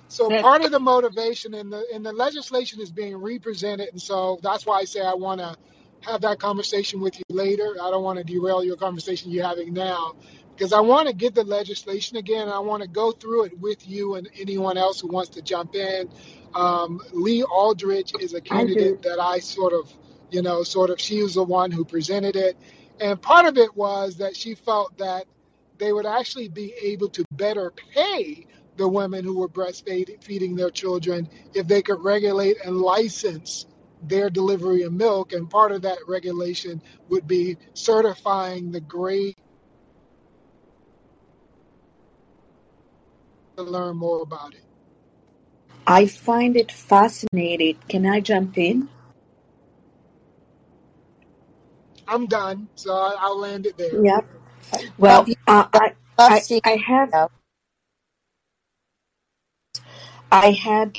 So 0.09 0.29
that 0.29 0.43
part 0.43 0.65
of 0.65 0.71
the 0.71 0.81
motivation 0.81 1.55
in 1.55 1.71
the 1.71 1.85
in 1.95 2.03
the 2.03 2.13
legislation 2.13 2.81
is 2.81 2.91
being 2.91 3.17
represented, 3.17 3.89
and 3.93 4.01
so 4.01 4.39
that's 4.43 4.67
why 4.67 4.79
I 4.79 4.85
say 4.85 5.01
I 5.01 5.15
want 5.15 5.41
to 5.41 5.57
have 6.03 6.23
that 6.23 6.39
conversation 6.39 7.01
with 7.01 7.19
you 7.19 7.25
later. 7.29 7.77
I 7.81 7.91
don't 7.91 8.03
want 8.03 8.19
to 8.19 8.25
derail 8.25 8.65
your 8.65 8.77
conversation 8.77 9.31
you're 9.31 9.47
having 9.47 9.73
now, 9.73 10.15
because 10.55 10.73
I 10.73 10.81
want 10.81 11.09
to 11.09 11.15
get 11.15 11.35
the 11.35 11.45
legislation 11.45 12.17
again. 12.17 12.49
I 12.49 12.59
want 12.61 12.83
to 12.83 12.89
go 12.89 13.13
through 13.13 13.45
it 13.45 13.59
with 13.59 13.87
you 13.89 14.15
and 14.15 14.29
anyone 14.39 14.77
else 14.77 15.01
who 15.01 15.09
wants 15.09 15.31
to 15.31 15.43
jump 15.43 15.75
in. 15.75 16.09
Um, 16.55 17.01
Lee 17.13 17.43
Aldrich 17.43 18.13
is 18.21 18.35
a 18.35 18.41
candidate 18.41 19.03
that 19.03 19.21
I 19.21 19.39
sort 19.39 19.73
of, 19.73 19.93
you 20.31 20.43
know, 20.43 20.63
sort 20.63 20.91
of 20.91 21.01
she 21.01 21.23
was 21.23 21.35
the 21.35 21.45
one 21.45 21.71
who 21.71 21.85
presented 21.85 22.37
it, 22.37 22.57
and 23.01 23.21
part 23.21 23.47
of 23.47 23.59
it 23.59 23.77
was 23.77 24.17
that 24.17 24.37
she 24.37 24.55
felt 24.55 24.99
that 24.99 25.27
they 25.79 25.93
would 25.93 26.07
actually 26.07 26.49
be 26.49 26.75
able 26.83 27.09
to 27.11 27.25
better 27.33 27.73
pay 27.95 28.47
the 28.77 28.89
women 28.89 29.25
who 29.25 29.39
were 29.39 29.49
breastfeeding 29.49 30.23
feeding 30.23 30.57
their 30.57 30.71
children 30.71 31.29
if 31.55 31.67
they 31.67 31.83
could 31.83 32.03
regulate 32.03 32.57
and 32.65 32.77
license 32.77 33.67
their 34.03 34.31
delivery 34.31 34.83
of 34.83 34.93
milk. 34.93 35.33
And 35.33 35.49
part 35.49 35.73
of 35.73 35.83
that 35.83 35.99
regulation 36.07 36.83
would 37.09 37.27
be 37.27 37.57
certifying 37.75 38.73
the 38.73 38.81
grade 38.81 39.37
to 43.57 43.63
learn 43.63 43.97
more 43.97 44.23
about 44.23 44.55
it. 44.55 44.63
I 45.87 46.07
find 46.07 46.57
it 46.57 46.71
fascinating. 46.71 47.79
Can 47.89 48.07
I 48.07 48.21
jump 48.21 48.59
in? 48.59 48.89
I'm 52.07 52.27
done, 52.27 52.69
so 52.75 52.95
I- 52.95 53.17
I'll 53.19 53.39
land 53.39 53.67
it 53.67 53.77
there. 53.77 54.03
Yep. 54.05 54.27
Well, 54.99 55.27
uh, 55.47 55.67
I, 55.73 55.95
I, 56.19 56.43
I 56.65 56.77
have. 56.77 57.31
I 60.31 60.51
had, 60.53 60.99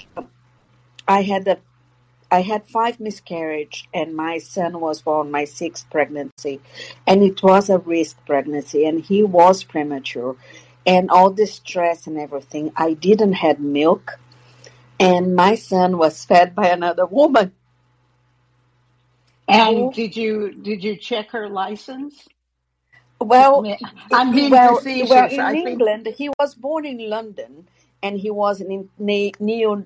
I 1.08 1.22
had 1.22 1.46
the, 1.46 1.60
I 2.32 2.42
had 2.42 2.68
five 2.68 3.00
miscarriage, 3.00 3.88
and 3.94 4.16
my 4.16 4.38
son 4.38 4.80
was 4.80 5.02
born 5.02 5.32
my 5.32 5.46
sixth 5.46 5.90
pregnancy, 5.90 6.62
and 7.08 7.24
it 7.24 7.42
was 7.42 7.70
a 7.70 7.80
risk 7.80 8.24
pregnancy, 8.26 8.86
and 8.86 9.02
he 9.02 9.24
was 9.24 9.64
premature, 9.64 10.36
and 10.86 11.10
all 11.10 11.32
the 11.32 11.48
stress 11.48 12.06
and 12.08 12.18
everything. 12.18 12.72
I 12.76 12.94
didn't 12.94 13.34
had 13.34 13.60
milk, 13.60 14.20
and 15.00 15.36
my 15.36 15.56
son 15.56 15.98
was 15.98 16.24
fed 16.26 16.54
by 16.56 16.68
another 16.68 17.06
woman 17.06 17.54
and 19.50 19.94
did 19.94 20.16
you 20.16 20.52
did 20.54 20.84
you 20.84 20.96
check 20.96 21.32
her 21.32 21.50
license? 21.50 22.28
Well, 23.20 23.66
i- 23.66 23.78
I'm 24.12 24.32
being 24.32 24.52
well, 24.52 24.80
well, 24.86 25.28
in 25.28 25.40
I 25.42 25.52
think 25.54 25.68
England, 25.68 26.08
he 26.16 26.30
was 26.40 26.56
born 26.56 26.86
in 26.86 27.10
London, 27.10 27.68
and 28.04 28.18
he 28.18 28.30
was 28.30 28.62
in 28.62 28.90
ne- 28.98 29.34
neo 29.40 29.84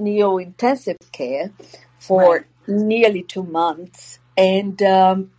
neo 0.00 0.38
intensive 0.38 0.96
care 1.12 1.52
for 1.98 2.20
right. 2.20 2.44
nearly 2.66 3.22
two 3.22 3.42
months, 3.42 4.18
and 4.36 4.80
um, 4.82 5.30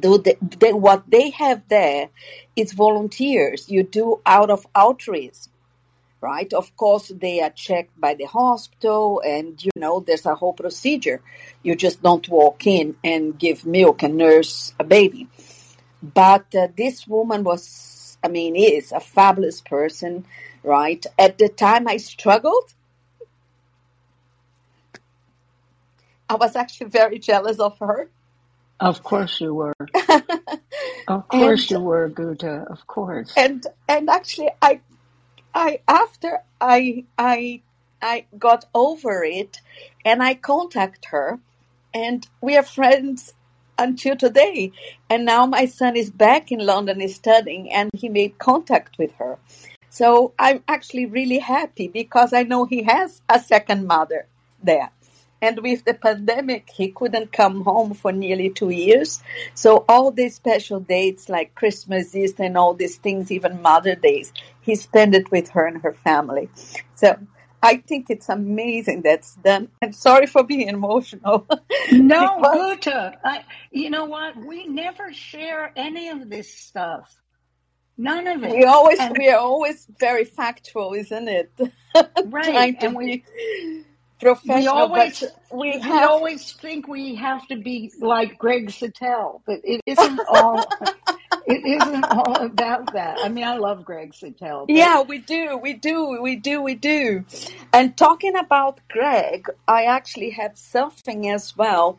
do 0.00 0.18
the, 0.18 0.36
they, 0.58 0.72
what 0.72 1.04
they 1.08 1.30
have 1.30 1.68
there 1.68 2.08
is 2.56 2.72
volunteers. 2.72 3.68
You 3.68 3.82
do 3.82 4.20
out 4.24 4.50
of 4.50 4.66
outreach, 4.74 5.36
right? 6.20 6.52
Of 6.52 6.74
course, 6.76 7.12
they 7.14 7.40
are 7.40 7.50
checked 7.50 7.98
by 8.00 8.14
the 8.14 8.24
hospital, 8.24 9.22
and 9.24 9.62
you 9.62 9.70
know 9.76 10.00
there's 10.00 10.26
a 10.26 10.34
whole 10.34 10.54
procedure. 10.54 11.20
You 11.62 11.76
just 11.76 12.02
don't 12.02 12.28
walk 12.28 12.66
in 12.66 12.96
and 13.04 13.38
give 13.38 13.66
milk 13.66 14.02
and 14.02 14.16
nurse 14.16 14.72
a 14.78 14.84
baby. 14.84 15.28
But 16.02 16.54
uh, 16.54 16.68
this 16.76 17.06
woman 17.06 17.44
was, 17.44 18.18
I 18.22 18.28
mean, 18.28 18.56
is 18.56 18.92
a 18.92 19.00
fabulous 19.00 19.62
person, 19.62 20.26
right? 20.62 21.04
At 21.18 21.38
the 21.38 21.48
time, 21.48 21.88
I 21.88 21.96
struggled. 21.96 22.74
I 26.28 26.34
was 26.36 26.56
actually 26.56 26.88
very 26.88 27.18
jealous 27.18 27.58
of 27.58 27.78
her 27.78 28.08
Of 28.80 29.02
course 29.02 29.40
you 29.40 29.54
were. 29.54 29.74
Of 31.08 31.28
course 31.28 31.70
and 31.70 31.70
you 31.70 31.80
were, 31.80 32.08
Guta. 32.08 32.66
Of 32.70 32.86
course. 32.86 33.32
and 33.36 33.66
and 33.88 34.08
actually 34.08 34.50
i 34.62 34.80
i 35.54 35.80
after 35.86 36.40
i 36.60 37.04
i 37.18 37.60
i 38.02 38.24
got 38.38 38.64
over 38.74 39.22
it 39.24 39.60
and 40.04 40.22
i 40.22 40.34
contact 40.34 41.06
her 41.06 41.38
and 41.92 42.26
we 42.40 42.56
are 42.56 42.62
friends 42.62 43.34
until 43.78 44.16
today 44.16 44.72
and 45.10 45.24
now 45.24 45.46
my 45.46 45.64
son 45.66 45.96
is 45.96 46.10
back 46.10 46.50
in 46.52 46.60
london 46.60 47.00
is 47.00 47.14
studying 47.14 47.72
and 47.72 47.90
he 47.94 48.08
made 48.08 48.38
contact 48.38 48.96
with 48.98 49.12
her 49.14 49.38
so 49.90 50.32
i'm 50.38 50.62
actually 50.68 51.06
really 51.06 51.38
happy 51.38 51.88
because 51.88 52.32
i 52.32 52.42
know 52.42 52.64
he 52.64 52.82
has 52.82 53.20
a 53.28 53.38
second 53.38 53.86
mother 53.86 54.26
there 54.62 54.90
and 55.44 55.60
with 55.60 55.84
the 55.84 55.92
pandemic, 55.92 56.70
he 56.70 56.88
couldn't 56.90 57.30
come 57.32 57.64
home 57.64 57.92
for 57.92 58.12
nearly 58.12 58.48
two 58.48 58.70
years. 58.70 59.22
So 59.52 59.84
all 59.90 60.10
these 60.10 60.34
special 60.34 60.80
dates 60.80 61.28
like 61.28 61.54
Christmas, 61.54 62.14
Easter, 62.16 62.44
and 62.44 62.56
all 62.56 62.72
these 62.72 62.96
things, 62.96 63.30
even 63.30 63.60
Mother 63.60 63.94
Days, 63.94 64.32
he 64.62 64.74
spent 64.74 65.14
it 65.14 65.30
with 65.30 65.50
her 65.50 65.66
and 65.66 65.82
her 65.82 65.92
family. 65.92 66.48
So 66.94 67.18
I 67.62 67.76
think 67.76 68.06
it's 68.08 68.30
amazing 68.30 69.02
that's 69.02 69.34
done. 69.36 69.68
And 69.82 69.94
sorry 69.94 70.26
for 70.26 70.44
being 70.44 70.68
emotional 70.68 71.46
No, 71.92 72.36
because 72.38 72.78
Guta. 72.78 73.16
I, 73.22 73.44
you 73.70 73.90
know 73.90 74.06
what? 74.06 74.36
We 74.36 74.66
never 74.66 75.12
share 75.12 75.72
any 75.76 76.08
of 76.08 76.30
this 76.30 76.52
stuff. 76.52 77.14
None 77.96 78.26
of 78.26 78.42
it. 78.42 78.50
we 78.50 78.64
always 78.64 78.98
And 78.98 79.16
we 79.16 79.28
are 79.28 79.38
always 79.38 79.86
very 79.98 80.24
factual, 80.24 80.94
isn't 80.94 81.28
it? 81.28 81.52
right. 82.24 82.44
Trying 82.44 82.78
to 82.78 82.86
And 82.86 82.96
we 82.96 83.04
be 83.06 83.24
we 83.64 83.84
professional, 84.24 84.88
but 84.88 84.90
always 84.90 85.24
we 85.52 85.72
we 85.72 85.80
have 85.80 86.10
always 86.10 86.52
think 86.52 86.88
we 86.88 87.14
have 87.14 87.46
to 87.48 87.56
be 87.56 87.92
like 88.00 88.38
Greg 88.38 88.68
Sittel, 88.68 89.40
but 89.46 89.60
it 89.64 89.80
isn't 89.86 90.20
all 90.28 90.64
it 91.46 91.64
isn't 91.66 92.04
all 92.04 92.36
about 92.36 92.92
that. 92.94 93.18
I 93.22 93.28
mean, 93.28 93.44
I 93.44 93.56
love 93.56 93.84
Greg 93.84 94.12
Sittel, 94.12 94.66
but 94.66 94.74
Yeah, 94.74 95.02
we 95.02 95.18
do, 95.18 95.58
we 95.58 95.74
do, 95.74 96.20
we 96.20 96.36
do, 96.36 96.62
we 96.62 96.74
do. 96.74 97.24
And 97.72 97.96
talking 97.96 98.36
about 98.36 98.80
Greg, 98.88 99.48
I 99.68 99.84
actually 99.84 100.30
have 100.30 100.56
something 100.56 101.28
as 101.28 101.56
well 101.56 101.98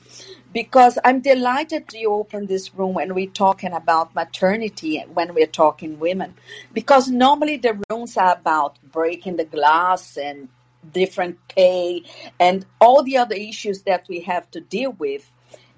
because 0.51 0.97
I'm 1.03 1.19
delighted 1.21 1.93
you 1.93 2.11
opened 2.11 2.47
this 2.47 2.73
room 2.73 2.93
when 2.93 3.13
we're 3.13 3.29
talking 3.29 3.73
about 3.73 4.15
maternity, 4.15 5.03
when 5.13 5.33
we're 5.33 5.47
talking 5.47 5.99
women. 5.99 6.33
Because 6.73 7.07
normally 7.09 7.57
the 7.57 7.79
rooms 7.89 8.17
are 8.17 8.33
about 8.33 8.77
breaking 8.91 9.35
the 9.35 9.45
glass 9.45 10.17
and 10.17 10.49
different 10.93 11.37
pay 11.49 12.03
and 12.39 12.65
all 12.81 13.03
the 13.03 13.17
other 13.17 13.35
issues 13.35 13.83
that 13.83 14.05
we 14.09 14.21
have 14.21 14.49
to 14.51 14.61
deal 14.61 14.91
with. 14.93 15.31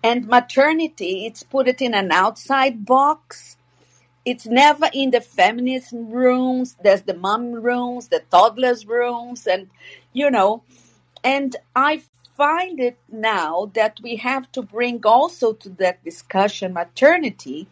And 0.04 0.28
maternity, 0.28 1.26
it's 1.26 1.43
put 1.43 1.67
it 1.67 1.82
in 1.82 1.93
an 1.93 2.12
outside 2.12 2.86
box 2.86 3.58
it's 4.26 4.46
never 4.46 4.89
in 4.93 5.12
the 5.12 5.22
feminist 5.22 5.93
rooms. 5.93 6.76
There's 6.84 7.04
the 7.04 7.13
mom 7.13 7.54
rooms, 7.54 8.10
the 8.10 8.24
toddlers 8.30 8.86
rooms, 8.86 9.48
and 9.48 9.70
you 10.12 10.30
know, 10.30 10.63
and 11.24 11.56
I 11.76 12.04
find 12.36 12.78
it 12.80 12.98
now 13.10 13.72
that 13.74 14.00
we 14.04 14.17
have 14.17 14.52
to 14.52 14.62
bring 14.62 15.00
also 15.06 15.54
to 15.54 15.70
that 15.82 16.04
discussion 16.04 16.74
maternity, 16.74 17.67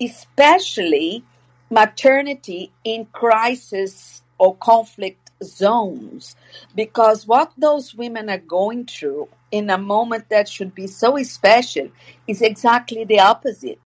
especially 0.00 1.22
maternity 1.70 2.72
in 2.82 3.04
crisis 3.06 4.22
or 4.40 4.56
conflict 4.56 5.30
zones, 5.44 6.34
because 6.74 7.26
what 7.26 7.52
those 7.56 7.94
women 7.94 8.28
are 8.28 8.38
going 8.38 8.86
through 8.86 9.28
in 9.50 9.70
a 9.70 9.78
moment 9.78 10.28
that 10.28 10.48
should 10.48 10.74
be 10.74 10.86
so 10.86 11.22
special 11.22 11.88
is 12.26 12.42
exactly 12.42 13.04
the 13.04 13.20
opposite 13.20 13.78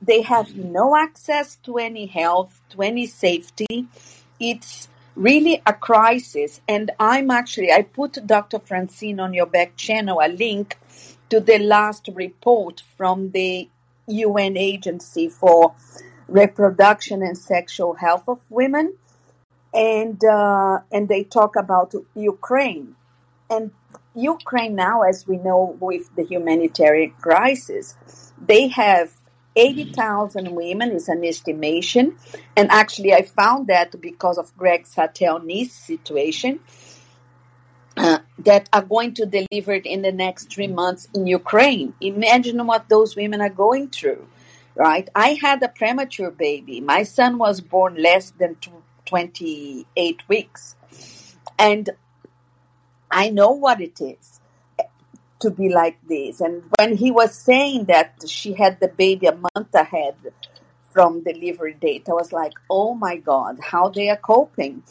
they 0.00 0.22
have 0.22 0.46
mm-hmm. 0.48 0.72
no 0.72 0.96
access 0.96 1.56
to 1.56 1.78
any 1.78 2.06
health, 2.06 2.60
to 2.70 2.82
any 2.82 3.06
safety. 3.06 3.86
It's 4.38 4.88
really 5.16 5.62
a 5.66 5.72
crisis. 5.72 6.60
And 6.68 6.90
I'm 7.00 7.30
actually, 7.30 7.72
I 7.72 7.82
put 7.82 8.26
Dr. 8.26 8.60
Francine 8.60 9.20
on 9.20 9.34
your 9.34 9.46
back 9.46 9.76
channel 9.76 10.20
a 10.22 10.28
link 10.28 10.78
to 11.30 11.40
the 11.40 11.58
last 11.58 12.08
report 12.14 12.82
from 12.96 13.32
the 13.32 13.68
UN 14.06 14.56
Agency 14.56 15.28
for 15.28 15.74
Reproduction 16.28 17.22
and 17.22 17.36
Sexual 17.36 17.94
Health 17.94 18.28
of 18.28 18.40
Women. 18.48 18.94
And, 19.74 20.22
uh, 20.24 20.80
and 20.90 21.08
they 21.08 21.24
talk 21.24 21.56
about 21.56 21.94
Ukraine. 22.14 22.96
And 23.50 23.70
Ukraine 24.14 24.74
now, 24.74 25.02
as 25.02 25.26
we 25.26 25.36
know, 25.36 25.76
with 25.80 26.14
the 26.16 26.24
humanitarian 26.24 27.12
crisis, 27.20 28.32
they 28.40 28.68
have 28.68 29.12
80,000 29.56 30.54
women 30.54 30.92
is 30.92 31.08
an 31.08 31.24
estimation. 31.24 32.16
And 32.56 32.70
actually, 32.70 33.12
I 33.12 33.22
found 33.22 33.66
that 33.68 34.00
because 34.00 34.38
of 34.38 34.56
Greg 34.56 34.84
Satelni's 34.84 35.72
situation, 35.72 36.60
uh, 37.98 38.20
that 38.38 38.68
are 38.72 38.82
going 38.82 39.12
to 39.14 39.26
deliver 39.26 39.72
it 39.72 39.84
in 39.84 40.02
the 40.02 40.12
next 40.12 40.52
three 40.52 40.68
months 40.68 41.08
in 41.14 41.26
Ukraine. 41.26 41.94
Imagine 42.00 42.64
what 42.64 42.88
those 42.88 43.16
women 43.16 43.40
are 43.40 43.48
going 43.48 43.88
through, 43.90 44.24
right? 44.76 45.08
I 45.14 45.30
had 45.40 45.60
a 45.64 45.68
premature 45.68 46.30
baby. 46.30 46.80
My 46.80 47.02
son 47.02 47.38
was 47.38 47.60
born 47.60 48.00
less 48.00 48.30
than 48.30 48.54
tw- 48.56 48.77
28 49.08 50.28
weeks. 50.28 50.76
And 51.58 51.90
I 53.10 53.30
know 53.30 53.50
what 53.50 53.80
it 53.80 54.00
is 54.00 54.40
to 55.40 55.50
be 55.50 55.68
like 55.68 55.98
this. 56.06 56.40
And 56.40 56.62
when 56.78 56.96
he 56.96 57.10
was 57.10 57.34
saying 57.34 57.86
that 57.86 58.24
she 58.26 58.52
had 58.52 58.80
the 58.80 58.88
baby 58.88 59.26
a 59.26 59.36
month 59.54 59.74
ahead 59.74 60.16
from 60.90 61.22
delivery 61.22 61.74
date, 61.74 62.06
I 62.08 62.12
was 62.12 62.32
like, 62.32 62.52
oh 62.68 62.94
my 62.94 63.16
God, 63.16 63.58
how 63.62 63.88
they 63.88 64.08
are 64.10 64.16
coping, 64.16 64.82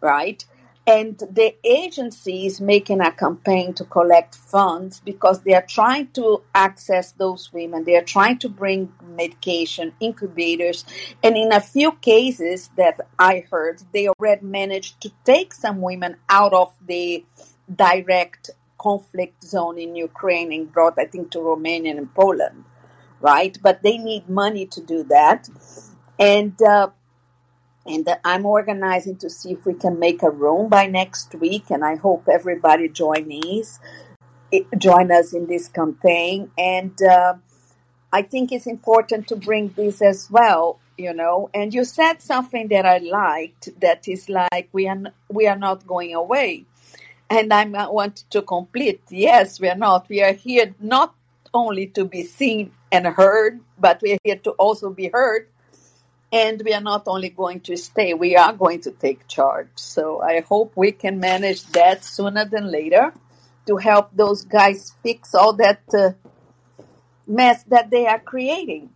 right? 0.00 0.44
And 0.86 1.18
the 1.18 1.54
agency 1.62 2.46
is 2.46 2.60
making 2.60 3.00
a 3.00 3.12
campaign 3.12 3.74
to 3.74 3.84
collect 3.84 4.34
funds 4.34 5.00
because 5.04 5.42
they 5.42 5.54
are 5.54 5.64
trying 5.66 6.08
to 6.12 6.42
access 6.54 7.12
those 7.12 7.52
women. 7.52 7.84
They 7.84 7.96
are 7.96 8.04
trying 8.04 8.38
to 8.38 8.48
bring 8.48 8.92
medication, 9.16 9.92
incubators. 10.00 10.84
And 11.22 11.36
in 11.36 11.52
a 11.52 11.60
few 11.60 11.92
cases 11.92 12.70
that 12.76 13.00
I 13.18 13.44
heard, 13.50 13.82
they 13.92 14.08
already 14.08 14.44
managed 14.44 15.00
to 15.02 15.12
take 15.24 15.52
some 15.52 15.80
women 15.80 16.16
out 16.28 16.54
of 16.54 16.72
the 16.86 17.24
direct 17.76 18.50
conflict 18.78 19.44
zone 19.44 19.78
in 19.78 19.94
Ukraine 19.94 20.52
and 20.52 20.72
brought, 20.72 20.98
I 20.98 21.04
think, 21.04 21.30
to 21.32 21.40
Romania 21.40 21.96
and 21.96 22.12
Poland, 22.14 22.64
right? 23.20 23.56
But 23.62 23.82
they 23.82 23.98
need 23.98 24.28
money 24.28 24.66
to 24.66 24.80
do 24.80 25.04
that. 25.04 25.48
And 26.18 26.60
uh, 26.62 26.88
and 27.86 28.08
I'm 28.24 28.44
organizing 28.44 29.16
to 29.16 29.30
see 29.30 29.52
if 29.52 29.64
we 29.64 29.74
can 29.74 29.98
make 29.98 30.22
a 30.22 30.30
room 30.30 30.68
by 30.68 30.86
next 30.86 31.34
week, 31.34 31.70
and 31.70 31.84
I 31.84 31.96
hope 31.96 32.28
everybody 32.28 32.88
joins 32.88 33.80
join 34.78 35.12
us 35.12 35.32
in 35.32 35.46
this 35.46 35.68
campaign. 35.68 36.50
And 36.58 37.00
uh, 37.02 37.34
I 38.12 38.22
think 38.22 38.52
it's 38.52 38.66
important 38.66 39.28
to 39.28 39.36
bring 39.36 39.68
this 39.76 40.02
as 40.02 40.30
well, 40.30 40.78
you 40.98 41.14
know. 41.14 41.50
And 41.54 41.72
you 41.72 41.84
said 41.84 42.20
something 42.20 42.68
that 42.68 42.84
I 42.84 42.98
liked 42.98 43.68
that 43.80 44.08
is 44.08 44.28
like 44.28 44.68
we 44.72 44.88
are 44.88 45.00
we 45.28 45.46
are 45.46 45.58
not 45.58 45.86
going 45.86 46.14
away, 46.14 46.66
and 47.28 47.52
I 47.52 47.64
want 47.64 48.24
to 48.30 48.42
complete. 48.42 49.02
Yes, 49.08 49.60
we 49.60 49.68
are 49.68 49.76
not. 49.76 50.08
We 50.08 50.22
are 50.22 50.32
here 50.34 50.74
not 50.80 51.14
only 51.54 51.86
to 51.86 52.04
be 52.04 52.24
seen 52.24 52.72
and 52.92 53.06
heard, 53.06 53.60
but 53.78 54.00
we 54.02 54.12
are 54.12 54.18
here 54.24 54.36
to 54.36 54.50
also 54.52 54.90
be 54.90 55.08
heard 55.12 55.48
and 56.32 56.62
we 56.64 56.72
are 56.72 56.80
not 56.80 57.04
only 57.06 57.28
going 57.28 57.60
to 57.60 57.76
stay, 57.76 58.14
we 58.14 58.36
are 58.36 58.52
going 58.52 58.80
to 58.82 58.90
take 58.92 59.26
charge. 59.26 59.68
So 59.76 60.20
I 60.22 60.40
hope 60.40 60.72
we 60.76 60.92
can 60.92 61.18
manage 61.18 61.64
that 61.72 62.04
sooner 62.04 62.44
than 62.44 62.70
later 62.70 63.12
to 63.66 63.76
help 63.76 64.10
those 64.14 64.44
guys 64.44 64.94
fix 65.02 65.34
all 65.34 65.52
that 65.54 65.82
uh, 65.92 66.10
mess 67.26 67.62
that 67.64 67.90
they 67.90 68.06
are 68.06 68.18
creating. 68.20 68.90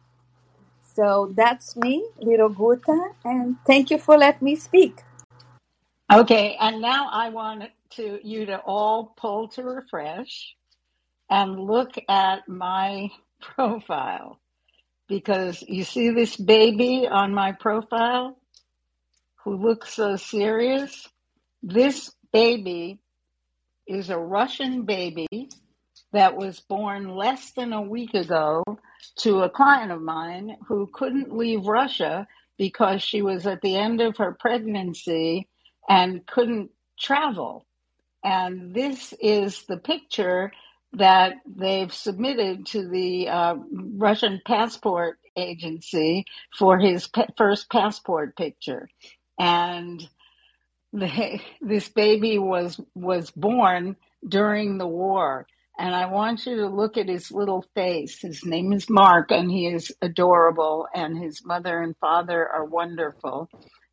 So 0.95 1.33
that's 1.35 1.77
me, 1.77 2.07
little 2.19 2.51
Guta, 2.51 3.15
and 3.25 3.57
thank 3.67 3.91
you 3.91 3.99
for 3.99 4.17
letting 4.17 4.45
me 4.45 4.55
speak. 4.55 5.03
Okay, 6.13 6.57
and 6.61 6.81
now 6.81 7.09
I 7.11 7.31
want 7.31 7.65
to 7.91 8.21
you 8.23 8.47
to 8.47 8.59
all 8.59 9.15
pull 9.17 9.49
to 9.49 9.63
refresh 9.65 10.55
and 11.31 11.59
look 11.59 11.93
at 12.09 12.49
my 12.49 13.11
profile. 13.41 14.39
Because 15.09 15.63
you 15.63 15.85
see 15.85 16.11
this 16.11 16.37
baby 16.37 17.07
on 17.11 17.35
my 17.35 17.53
profile 17.53 18.39
who 19.45 19.57
looks 19.57 19.95
so 19.95 20.17
serious? 20.17 21.09
This 21.63 22.11
baby 22.33 23.01
is 23.87 24.11
a 24.11 24.19
Russian 24.19 24.85
baby 24.85 25.49
that 26.13 26.37
was 26.37 26.61
born 26.61 27.15
less 27.15 27.53
than 27.53 27.73
a 27.73 27.83
week 27.83 28.15
ago 28.15 28.63
to 29.19 29.41
a 29.43 29.51
client 29.51 29.93
of 29.93 30.01
mine 30.01 30.57
who 30.67 30.89
couldn't 30.93 31.37
leave 31.37 31.67
Russia 31.67 32.27
because 32.57 33.03
she 33.03 33.21
was 33.21 33.47
at 33.47 33.61
the 33.61 33.77
end 33.77 34.01
of 34.01 34.17
her 34.17 34.37
pregnancy 34.39 35.49
and 35.89 36.27
couldn't 36.27 36.71
travel. 36.99 37.67
And 38.23 38.75
this 38.75 39.13
is 39.21 39.65
the 39.69 39.77
picture 39.77 40.53
that 40.97 41.35
they've 41.47 41.93
submitted 41.93 42.67
to 42.67 42.89
the 42.89 43.29
uh, 43.29 43.57
Russian 43.97 44.41
passport 44.47 45.19
agency 45.37 46.27
for 46.59 46.79
his 46.79 47.09
pa- 47.09 47.27
first 47.37 47.71
passport 47.71 48.37
picture. 48.37 48.89
And 49.39 50.07
the, 50.93 51.41
this 51.63 51.89
baby 51.91 52.39
was 52.39 52.81
was 52.95 53.33
born 53.33 53.97
during 54.29 54.79
the 54.79 54.89
war. 54.89 55.47
And 55.79 55.95
i 55.95 56.07
want 56.07 56.47
you 56.47 56.57
to 56.59 56.69
look 56.69 56.99
at 56.99 57.09
his 57.09 57.33
little 57.33 57.65
face. 57.75 58.21
His 58.21 58.45
name 58.45 58.73
is 58.75 58.91
mark 58.91 59.33
and 59.33 59.51
he 59.51 59.69
is 59.69 59.93
adorable 60.03 60.89
and 60.95 61.19
his 61.19 61.45
mother 61.47 61.83
and 61.83 61.97
father 61.99 62.49
are 62.49 62.67
wonderful 62.67 63.49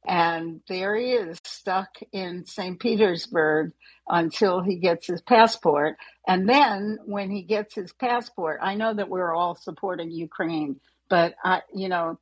and 0.07 0.61
there 0.67 0.95
he 0.95 1.11
is 1.11 1.39
stuck 1.43 1.89
in 2.11 2.45
st 2.45 2.79
petersburg 2.79 3.71
until 4.07 4.61
he 4.61 4.77
gets 4.77 5.07
his 5.07 5.21
passport. 5.21 5.95
And 6.27 6.49
then 6.49 6.97
when 7.05 7.29
he 7.29 7.43
gets 7.43 7.75
his 7.75 7.93
passport 7.93 8.59
i 8.61 8.75
know 8.75 8.93
that 8.93 9.09
we're 9.09 9.33
all 9.33 9.55
supporting 9.55 10.11
ukraine 10.11 10.79
but 11.09 11.35
i 11.43 11.61
you 11.73 11.89
know 11.89 12.17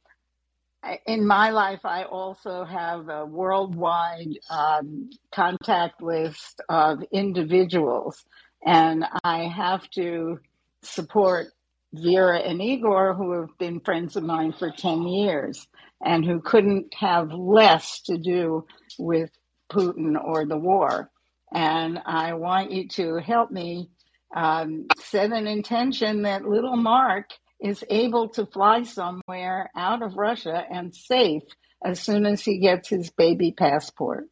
in 1.06 1.28
my 1.28 1.50
life, 1.50 1.82
I 1.84 2.04
also 2.04 2.64
have 2.64 3.10
a 3.10 3.26
worldwide 3.26 4.40
um, 4.50 5.10
contact 5.32 6.02
list 6.02 6.62
of 6.70 7.04
individuals, 7.12 8.24
and 8.66 9.06
I 9.24 9.44
have 9.44 9.90
to 9.92 10.40
support 10.82 11.48
Vera 11.94 12.40
and 12.40 12.62
Igor, 12.62 13.16
who 13.16 13.32
have 13.42 13.58
been 13.58 13.80
friends 13.80 14.16
of 14.16 14.24
mine 14.24 14.54
for 14.54 14.72
10 14.72 15.08
years 15.08 15.68
and 16.04 16.24
who 16.24 16.42
couldn't 16.42 16.94
have 16.94 17.32
less 17.32 18.02
to 18.04 18.18
do 18.18 18.66
with 18.98 19.32
Putin 19.72 20.16
or 20.24 20.46
the 20.46 20.58
war. 20.58 21.10
And 21.54 22.00
I 22.06 22.34
want 22.34 22.72
you 22.72 22.88
to 22.90 23.18
help 23.18 23.52
me 23.52 23.90
um, 24.36 24.86
set 25.00 25.32
an 25.32 25.48
intention 25.48 26.24
that 26.24 26.46
little 26.46 26.78
Mark 26.78 27.32
is 27.60 27.84
able 27.90 28.30
to 28.30 28.46
fly 28.46 28.84
somewhere 28.84 29.70
out 29.76 30.02
of 30.04 30.16
Russia 30.16 30.64
and 30.72 30.96
safe 30.96 31.44
as 31.84 32.00
soon 32.00 32.26
as 32.26 32.44
he 32.44 32.60
gets 32.60 32.90
his 32.90 33.10
baby 33.10 33.52
passport. 33.52 34.26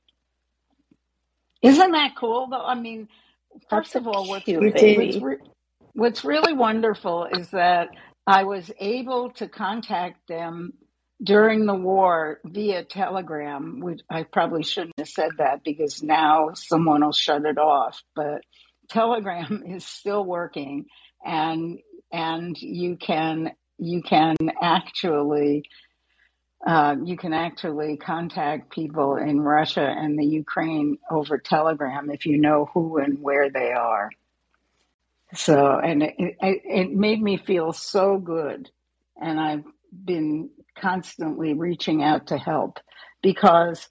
Isn't 1.62 1.91
that 1.91 2.15
cool 2.17 2.48
though? 2.50 2.63
I 2.65 2.76
mean, 2.76 3.10
first 3.70 3.96
of 3.96 4.08
all, 4.08 4.28
what's, 4.28 4.46
what's, 4.54 5.17
re- 5.17 5.38
what's 5.97 6.23
really 6.23 6.53
wonderful 6.53 7.25
is 7.25 7.49
that 7.49 7.89
I 8.27 8.43
was 8.43 8.69
able 8.79 9.31
to 9.31 9.47
contact 9.47 10.27
them 10.27 10.73
during 11.23 11.65
the 11.65 11.73
war 11.73 12.39
via 12.45 12.83
telegram, 12.83 13.79
which 13.79 14.01
I 14.07 14.21
probably 14.21 14.62
shouldn't 14.62 14.93
have 14.99 15.10
said 15.10 15.31
that 15.39 15.63
because 15.63 16.03
now 16.03 16.51
someone 16.53 17.03
will 17.03 17.13
shut 17.13 17.45
it 17.45 17.57
off, 17.57 18.03
but 18.15 18.41
telegram 18.89 19.63
is 19.67 19.86
still 19.86 20.23
working 20.23 20.86
and 21.25 21.79
and 22.12 22.55
you 22.60 22.95
can 22.95 23.51
you 23.79 24.03
can 24.03 24.36
actually 24.62 25.63
uh, 26.65 26.95
you 27.03 27.17
can 27.17 27.33
actually 27.33 27.97
contact 27.97 28.71
people 28.71 29.15
in 29.15 29.41
Russia 29.41 29.81
and 29.81 30.17
the 30.17 30.25
Ukraine 30.25 30.99
over 31.10 31.39
Telegram 31.39 32.12
if 32.12 32.27
you 32.27 32.39
know 32.39 32.69
who 32.71 32.97
and 32.97 33.19
where 33.19 33.49
they 33.49 33.71
are. 33.71 34.12
So, 35.35 35.79
and 35.79 36.03
it, 36.03 36.37
it, 36.41 36.91
made 36.93 37.21
me 37.21 37.37
feel 37.37 37.73
so 37.73 38.17
good. 38.17 38.69
And 39.21 39.39
I've 39.39 39.63
been 40.05 40.49
constantly 40.79 41.53
reaching 41.53 42.03
out 42.03 42.27
to 42.27 42.37
help 42.37 42.79
because 43.21 43.87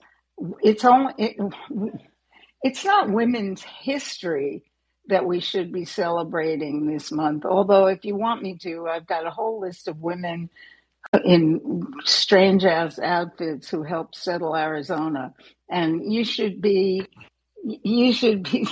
it's 0.61 0.83
only, 0.85 1.13
it, 1.17 1.35
it's 2.63 2.83
not 2.83 3.09
women's 3.09 3.61
history 3.61 4.63
that 5.07 5.25
we 5.25 5.39
should 5.39 5.71
be 5.71 5.85
celebrating 5.85 6.85
this 6.87 7.11
month. 7.11 7.45
Although, 7.45 7.87
if 7.87 8.03
you 8.03 8.15
want 8.15 8.43
me 8.43 8.57
to, 8.63 8.87
I've 8.87 9.07
got 9.07 9.25
a 9.25 9.31
whole 9.31 9.59
list 9.61 9.87
of 9.87 10.01
women 10.01 10.49
in 11.23 11.85
strange 12.03 12.65
ass 12.65 12.99
outfits 12.99 13.69
who 13.69 13.83
helped 13.83 14.15
settle 14.15 14.55
Arizona. 14.55 15.33
And 15.69 16.11
you 16.11 16.25
should 16.25 16.61
be, 16.61 17.07
you 17.63 18.11
should 18.11 18.43
be, 18.43 18.67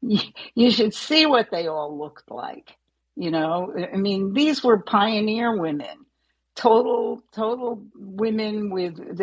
you 0.00 0.70
should 0.70 0.94
see 0.94 1.26
what 1.26 1.50
they 1.50 1.66
all 1.66 1.98
looked 1.98 2.30
like. 2.30 2.76
You 3.16 3.30
know, 3.30 3.74
I 3.92 3.96
mean, 3.96 4.32
these 4.32 4.62
were 4.62 4.78
pioneer 4.78 5.58
women, 5.58 6.06
total, 6.54 7.20
total 7.32 7.82
women 7.96 8.70
with, 8.70 9.20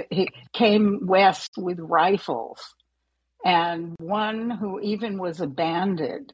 came 0.53 0.99
west 1.03 1.51
with 1.57 1.79
rifles. 1.79 2.75
And 3.45 3.95
one 3.99 4.49
who 4.49 4.79
even 4.81 5.17
was 5.17 5.39
a 5.39 5.47
bandit. 5.47 6.33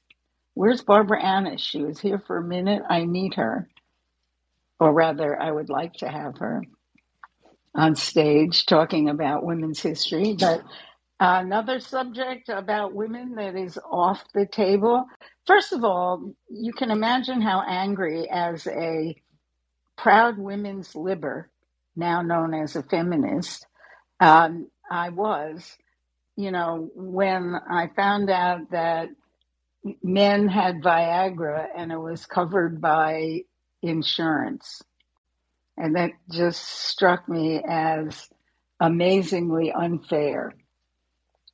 Where's 0.54 0.82
Barbara 0.82 1.24
Annis? 1.24 1.62
She 1.62 1.84
was 1.84 2.00
here 2.00 2.20
for 2.26 2.38
a 2.38 2.44
minute. 2.44 2.84
I 2.90 3.06
need 3.06 3.36
her 3.36 3.68
or 4.82 4.92
rather, 4.92 5.40
I 5.40 5.52
would 5.52 5.70
like 5.70 5.94
to 5.98 6.10
have 6.10 6.40
her 6.40 6.64
on 7.76 7.96
stage 7.96 8.66
talking 8.66 9.10
about 9.10 9.46
women's 9.46 9.80
history. 9.80 10.36
But 10.38 10.64
another 11.22 11.82
subject 11.82 12.50
about 12.50 12.96
women 12.96 13.36
that 13.38 13.58
is 13.58 13.80
off 13.92 14.24
the 14.36 14.48
table. 14.48 15.06
First 15.48 15.74
of 15.74 15.86
all, 15.86 16.36
you 16.50 16.74
can 16.74 16.92
imagine 16.92 17.42
how 17.42 17.64
angry, 17.68 18.30
as 18.32 18.68
a 18.68 19.16
proud 19.98 20.38
women's 20.40 20.96
liber, 20.96 21.52
now 21.96 22.22
known 22.22 22.54
as 22.54 22.76
a 22.76 22.84
feminist, 22.84 23.68
um, 24.20 24.70
I 24.92 25.10
was, 25.10 25.78
you 26.38 26.52
know, 26.52 26.90
when 26.96 27.56
I 27.70 27.90
found 27.96 28.30
out 28.30 28.72
that 28.72 29.10
men 30.04 30.48
had 30.50 30.82
Viagra 30.84 31.68
and 31.78 31.92
it 31.92 32.00
was 32.00 32.26
covered 32.26 32.82
by 32.82 33.42
insurance. 33.84 34.82
And 35.78 35.96
that 35.96 36.12
just 36.32 36.64
struck 36.64 37.30
me 37.30 37.64
as 37.68 38.30
amazingly 38.80 39.72
unfair. 39.74 40.54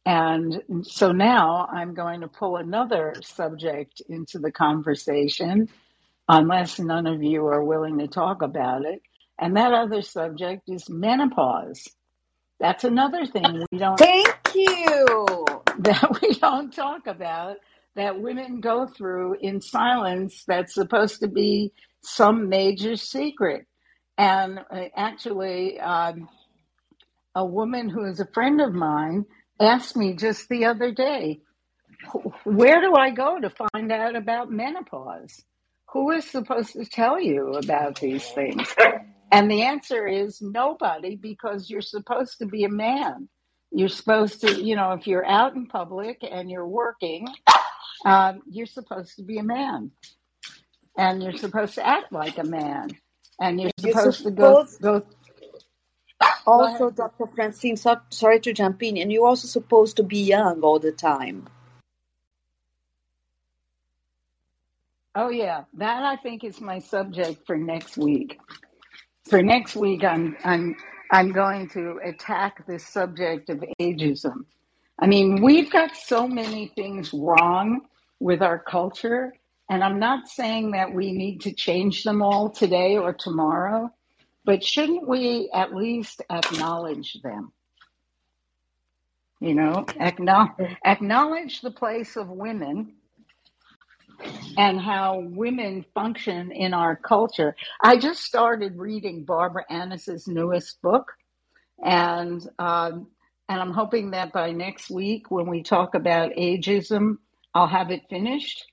And 0.08 0.63
so 0.84 1.12
now 1.12 1.67
I'm 1.70 1.93
going 1.93 2.22
to 2.22 2.30
pull 2.30 2.56
another 2.56 3.13
subject 3.22 4.02
into 4.08 4.39
the 4.39 4.54
conversation, 4.54 5.67
unless 6.30 6.80
none 6.80 7.08
of 7.08 7.22
you 7.22 7.46
are 7.48 7.62
willing 7.62 7.98
to 8.00 8.08
talk 8.08 8.41
about 8.41 8.86
it. 8.86 9.02
And 9.38 9.58
that 9.58 9.74
other 9.74 10.02
subject 10.02 10.70
is 10.70 10.89
menopause. 10.89 11.89
That's 12.58 12.86
another 12.86 13.26
thing 13.26 13.65
we 13.70 13.78
don't 13.78 13.98
Thank 13.98 14.38
you. 14.56 15.46
that 15.80 16.20
we 16.22 16.36
don't 16.36 16.74
talk 16.74 17.06
about 17.08 17.58
that 17.96 18.22
women 18.22 18.62
go 18.62 18.88
through 18.88 19.36
in 19.41 19.60
silence 19.60 20.46
that's 20.48 20.74
supposed 20.74 21.20
to 21.20 21.28
be 21.28 21.74
some 22.02 22.48
major 22.48 22.96
secret. 22.96 23.67
And 24.17 24.60
uh, 24.72 24.86
actually, 24.96 25.82
um, 25.82 26.30
a 27.36 27.46
woman 27.46 27.89
who 27.89 28.06
is 28.06 28.22
a 28.22 28.28
friend 28.34 28.62
of 28.62 28.74
mine 28.74 29.26
asked 29.60 29.96
me 29.98 30.13
just 30.15 30.50
the 30.50 30.65
other 30.65 30.91
day, 30.91 31.41
where 32.43 32.82
do 32.82 32.96
I 32.96 33.12
go 33.12 33.39
to 33.39 33.50
find 33.50 33.91
out 33.91 34.15
about 34.15 34.52
menopause? 34.52 35.43
Who 35.93 36.12
is 36.12 36.30
supposed 36.30 36.74
to 36.74 36.86
tell 36.86 37.20
you 37.20 37.54
about 37.54 38.00
these 38.00 38.28
things? 38.30 38.74
And 39.32 39.52
the 39.52 39.63
answer 39.63 40.08
is 40.08 40.42
nobody 40.42 41.15
because 41.15 41.69
you're 41.69 41.82
supposed 41.82 42.40
to 42.40 42.46
be 42.46 42.63
a 42.63 42.69
man. 42.69 43.29
You're 43.71 43.90
supposed 43.90 44.42
to, 44.42 44.63
you 44.63 44.75
know, 44.75 44.94
if 44.94 45.08
you're 45.08 45.25
out 45.25 45.56
in 45.56 45.67
public 45.67 46.19
and 46.29 46.50
you're 46.50 46.67
working, 46.67 47.27
um, 48.06 48.42
you're 48.50 48.65
supposed 48.65 49.17
to 49.17 49.23
be 49.23 49.38
a 49.40 49.44
man. 49.44 49.92
And 50.98 51.21
you're 51.21 51.38
supposed 51.38 51.75
to 51.75 51.88
act 51.88 52.12
like 52.12 52.38
a 52.38 52.44
man. 52.44 52.90
And 53.40 53.60
you're 53.62 53.71
You're 53.82 53.94
supposed 53.94 54.23
to 54.23 54.32
go, 54.32 54.65
go 54.82 55.06
also. 56.48 56.92
Dr. 56.92 57.28
Francine, 57.28 57.78
so, 57.78 57.98
sorry 58.10 58.40
to 58.42 58.54
jump 58.54 58.84
in, 58.84 58.98
and 58.98 59.12
you're 59.12 59.28
also 59.28 59.48
supposed 59.48 59.98
to 59.98 60.04
be 60.04 60.19
young 60.19 60.62
all 60.62 60.80
the 60.80 60.92
time. 60.94 61.48
Oh 65.15 65.30
yeah, 65.30 65.65
that 65.75 66.04
I 66.04 66.17
think 66.17 66.44
is 66.44 66.62
my 66.62 66.80
subject 66.80 67.46
for 67.48 67.58
next 67.58 67.98
week. 67.98 68.40
For 69.30 69.44
next 69.44 69.75
week, 69.75 70.04
I'm 70.04 70.38
I'm 70.44 70.75
I'm 71.12 71.32
going 71.34 71.69
to 71.69 72.00
attack 72.04 72.67
this 72.67 72.88
subject 72.88 73.50
of 73.50 73.63
ageism. 73.82 74.46
I 75.00 75.08
mean, 75.08 75.42
we've 75.42 75.71
got 75.71 75.96
so 75.96 76.28
many 76.28 76.67
things 76.75 77.13
wrong 77.13 77.82
with 78.19 78.42
our 78.42 78.60
culture 78.60 79.34
And 79.69 79.84
I'm 79.84 80.00
not 80.00 80.28
saying 80.30 80.71
that 80.71 80.94
we 80.94 81.12
need 81.12 81.42
to 81.42 81.54
change 81.54 82.04
them 82.04 82.21
all 82.21 82.50
today 82.50 82.98
or 82.98 83.13
tomorrow, 83.13 83.92
but 84.48 84.63
shouldn't 84.63 85.06
we 85.06 85.50
at 85.54 85.75
least 85.75 86.21
acknowledge 86.29 87.19
them? 87.21 87.52
You 89.41 89.54
know, 89.54 89.85
acknowledge, 90.00 90.77
acknowledge 90.85 91.60
the 91.60 91.69
place 91.69 92.15
of 92.15 92.29
women 92.29 92.93
and 94.58 94.79
how 94.79 95.19
women 95.19 95.85
function 95.93 96.54
in 96.54 96.73
our 96.73 96.95
culture. 96.95 97.58
I 97.83 97.98
just 97.98 98.23
started 98.23 98.77
reading 98.77 99.25
Barbara 99.25 99.65
Annis's 99.69 100.29
newest 100.29 100.81
book, 100.81 101.12
and 101.83 102.41
um, 102.58 103.08
and 103.50 103.62
I'm 103.62 103.73
hoping 103.73 104.12
that 104.12 104.31
by 104.31 104.54
next 104.54 104.89
week, 104.89 105.29
when 105.29 105.48
we 105.48 105.62
talk 105.62 105.93
about 105.93 106.31
ageism, 106.31 107.17
I'll 107.54 107.67
have 107.67 107.91
it 107.91 108.04
finished, 108.10 108.65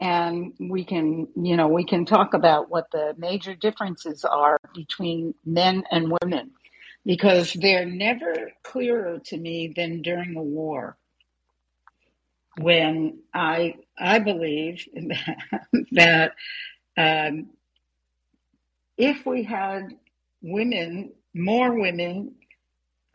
and 0.00 0.52
we 0.60 0.84
can, 0.84 1.28
you 1.36 1.56
know, 1.56 1.68
we 1.68 1.84
can 1.84 2.04
talk 2.04 2.34
about 2.34 2.70
what 2.70 2.90
the 2.92 3.14
major 3.18 3.54
differences 3.54 4.24
are 4.24 4.58
between 4.74 5.34
men 5.44 5.84
and 5.90 6.12
women, 6.22 6.50
because 7.06 7.54
they're 7.54 7.86
never 7.86 8.52
clearer 8.62 9.20
to 9.26 9.38
me 9.38 9.72
than 9.74 10.02
during 10.02 10.36
a 10.36 10.42
war. 10.42 10.96
When 12.60 13.20
I 13.34 13.76
I 13.98 14.20
believe 14.20 14.86
that, 15.92 16.32
um, 16.96 17.50
if 18.98 19.26
we 19.26 19.44
had 19.44 19.88
women, 20.42 21.12
more 21.34 21.78
women 21.80 22.36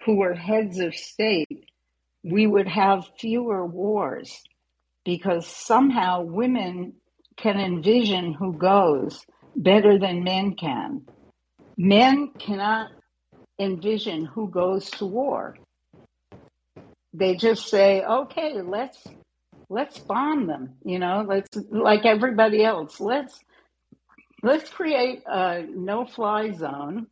who 0.06 0.16
were 0.18 0.36
heads 0.36 0.80
of 0.80 0.96
state, 0.96 1.66
we 2.24 2.48
would 2.48 2.68
have 2.68 3.10
fewer 3.20 3.66
wars 3.66 4.44
because 5.06 5.48
somehow 5.48 6.22
women 6.22 6.94
can 7.38 7.60
envision 7.60 8.34
who 8.34 8.54
goes 8.54 9.26
better 9.56 9.98
than 9.98 10.24
men 10.24 10.56
can. 10.56 11.02
Men 11.78 12.32
cannot 12.40 12.92
envision 13.60 14.26
who 14.26 14.50
goes 14.50 14.90
to 14.92 15.06
war. 15.06 15.58
They 17.14 17.36
just 17.36 17.68
say, 17.68 18.04
okay, 18.04 18.62
let's 18.62 19.04
let's 19.70 20.00
bomb 20.00 20.48
them, 20.48 20.76
you 20.84 21.00
know, 21.00 21.26
let's 21.28 21.50
like 21.70 22.06
everybody 22.06 22.64
else. 22.64 23.00
Let's 23.00 23.40
let's 24.44 24.70
create 24.70 25.24
a 25.26 25.64
no-fly 25.70 26.52
zone 26.52 27.08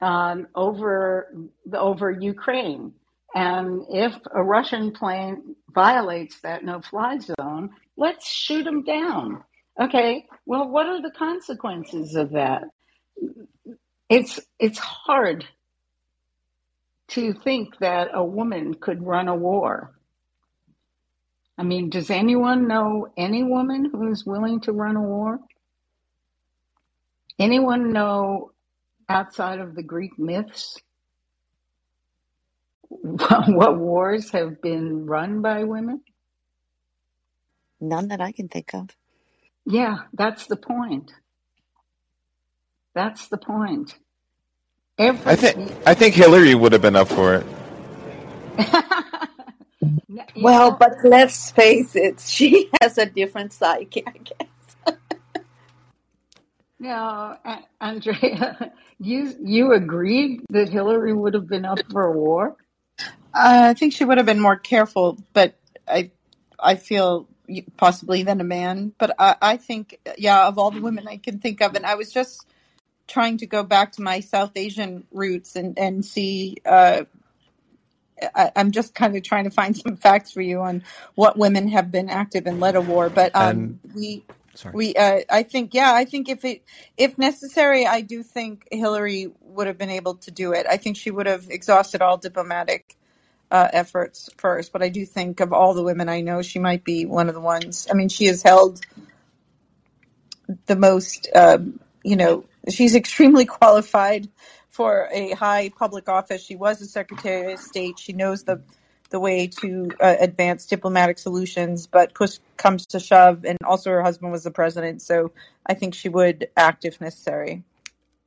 um, 0.00 0.46
over 0.54 1.32
over 1.72 2.10
Ukraine. 2.10 2.92
And 3.34 3.82
if 3.90 4.14
a 4.32 4.42
Russian 4.42 4.92
plane 4.92 5.56
violates 5.74 6.40
that 6.40 6.64
no-fly 6.64 7.18
zone, 7.18 7.70
let's 7.96 8.28
shoot 8.28 8.64
them 8.64 8.82
down. 8.82 9.42
Okay. 9.80 10.26
Well, 10.46 10.68
what 10.68 10.86
are 10.86 11.02
the 11.02 11.10
consequences 11.10 12.14
of 12.14 12.30
that? 12.30 12.64
It's 14.08 14.40
it's 14.58 14.78
hard 14.78 15.46
to 17.08 17.32
think 17.32 17.78
that 17.78 18.08
a 18.12 18.24
woman 18.24 18.74
could 18.74 19.04
run 19.04 19.28
a 19.28 19.34
war. 19.34 19.94
I 21.56 21.62
mean, 21.62 21.90
does 21.90 22.10
anyone 22.10 22.66
know 22.66 23.08
any 23.16 23.42
woman 23.44 23.90
who's 23.92 24.24
willing 24.24 24.60
to 24.60 24.72
run 24.72 24.96
a 24.96 25.02
war? 25.02 25.38
Anyone 27.38 27.92
know 27.92 28.52
outside 29.08 29.60
of 29.60 29.74
the 29.74 29.82
Greek 29.82 30.18
myths 30.18 30.78
what 33.02 33.78
wars 33.78 34.30
have 34.30 34.62
been 34.62 35.06
run 35.06 35.42
by 35.42 35.64
women? 35.64 36.02
None 37.80 38.08
that 38.08 38.20
I 38.20 38.32
can 38.32 38.48
think 38.48 38.74
of. 38.74 38.90
Yeah, 39.66 39.98
that's 40.12 40.46
the 40.46 40.56
point. 40.56 41.12
That's 42.94 43.28
the 43.28 43.38
point. 43.38 43.96
Every 44.98 45.32
I 45.32 45.36
think 45.36 45.72
I 45.86 45.94
think 45.94 46.14
Hillary 46.14 46.54
would 46.54 46.72
have 46.72 46.82
been 46.82 46.96
up 46.96 47.08
for 47.08 47.34
it. 47.36 47.46
Well, 50.40 50.76
but 50.78 50.96
let's 51.04 51.50
face 51.52 51.96
it, 51.96 52.20
she 52.26 52.70
has 52.80 52.98
a 52.98 53.06
different 53.06 53.52
psyche, 53.52 54.04
I 54.06 54.12
guess. 54.18 54.48
no, 56.80 57.36
A- 57.44 57.64
Andrea, 57.80 58.72
you 59.00 59.34
you 59.42 59.72
agreed 59.72 60.42
that 60.50 60.68
Hillary 60.68 61.14
would 61.14 61.34
have 61.34 61.48
been 61.48 61.64
up 61.64 61.82
for 61.90 62.04
a 62.04 62.12
war? 62.12 62.56
Uh, 63.34 63.68
I 63.70 63.74
think 63.74 63.92
she 63.92 64.04
would 64.04 64.18
have 64.18 64.26
been 64.26 64.40
more 64.40 64.56
careful, 64.56 65.18
but 65.32 65.54
I, 65.88 66.10
I 66.60 66.76
feel 66.76 67.28
possibly 67.76 68.22
than 68.22 68.40
a 68.40 68.44
man. 68.44 68.92
But 68.98 69.16
I, 69.18 69.36
I 69.42 69.56
think, 69.56 69.98
yeah, 70.16 70.46
of 70.46 70.58
all 70.58 70.70
the 70.70 70.80
women 70.80 71.08
I 71.08 71.16
can 71.16 71.40
think 71.40 71.60
of, 71.60 71.74
and 71.74 71.84
I 71.84 71.96
was 71.96 72.12
just 72.12 72.46
trying 73.08 73.38
to 73.38 73.46
go 73.46 73.62
back 73.64 73.92
to 73.92 74.02
my 74.02 74.20
South 74.20 74.52
Asian 74.56 75.06
roots 75.12 75.56
and 75.56 75.78
and 75.78 76.04
see. 76.04 76.56
Uh, 76.64 77.04
I, 78.34 78.52
I'm 78.56 78.70
just 78.70 78.94
kind 78.94 79.16
of 79.16 79.22
trying 79.24 79.44
to 79.44 79.50
find 79.50 79.76
some 79.76 79.96
facts 79.96 80.30
for 80.30 80.40
you 80.40 80.60
on 80.60 80.82
what 81.16 81.36
women 81.36 81.68
have 81.68 81.90
been 81.90 82.08
active 82.08 82.46
and 82.46 82.60
led 82.60 82.76
a 82.76 82.80
war. 82.80 83.10
But 83.10 83.32
And 83.34 83.78
um, 83.80 83.80
we 83.94 84.24
sorry. 84.54 84.74
we 84.74 84.94
uh, 84.94 85.20
I 85.28 85.42
think 85.42 85.74
yeah, 85.74 85.92
I 85.92 86.04
think 86.04 86.28
if 86.28 86.44
it 86.44 86.62
if 86.96 87.18
necessary, 87.18 87.86
I 87.86 88.00
do 88.00 88.22
think 88.22 88.68
Hillary 88.70 89.32
would 89.40 89.66
have 89.66 89.78
been 89.78 89.90
able 89.90 90.14
to 90.16 90.30
do 90.30 90.52
it. 90.52 90.66
I 90.70 90.76
think 90.76 90.96
she 90.96 91.10
would 91.10 91.26
have 91.26 91.50
exhausted 91.50 92.00
all 92.00 92.16
diplomatic 92.16 92.96
uh, 93.54 93.68
efforts 93.72 94.28
first. 94.36 94.72
But 94.72 94.82
I 94.82 94.88
do 94.88 95.06
think 95.06 95.38
of 95.38 95.52
all 95.52 95.74
the 95.74 95.82
women 95.84 96.08
I 96.08 96.22
know, 96.22 96.42
she 96.42 96.58
might 96.58 96.82
be 96.82 97.06
one 97.06 97.28
of 97.28 97.34
the 97.34 97.40
ones. 97.40 97.86
I 97.88 97.94
mean, 97.94 98.08
she 98.08 98.24
has 98.26 98.42
held 98.42 98.80
the 100.66 100.74
most, 100.74 101.28
um, 101.36 101.78
you 102.02 102.16
know, 102.16 102.46
she's 102.68 102.96
extremely 102.96 103.44
qualified 103.60 104.28
for 104.70 105.08
a 105.12 105.30
high 105.30 105.70
public 105.78 106.08
office. 106.08 106.44
She 106.44 106.56
was 106.56 106.80
a 106.80 106.86
Secretary 106.86 107.52
of 107.52 107.60
State. 107.60 108.00
She 108.00 108.12
knows 108.12 108.42
the 108.42 108.60
the 109.10 109.20
way 109.20 109.46
to 109.46 109.88
uh, 110.00 110.16
advance 110.18 110.66
diplomatic 110.66 111.18
solutions, 111.18 111.86
but 111.86 112.14
push 112.14 112.38
comes 112.56 112.86
to 112.86 112.98
shove, 112.98 113.44
and 113.44 113.56
also 113.62 113.90
her 113.90 114.02
husband 114.02 114.32
was 114.32 114.42
the 114.42 114.50
president, 114.50 115.02
so 115.02 115.30
I 115.64 115.74
think 115.74 115.94
she 115.94 116.08
would 116.08 116.48
act 116.56 116.84
if 116.84 117.00
necessary. 117.00 117.62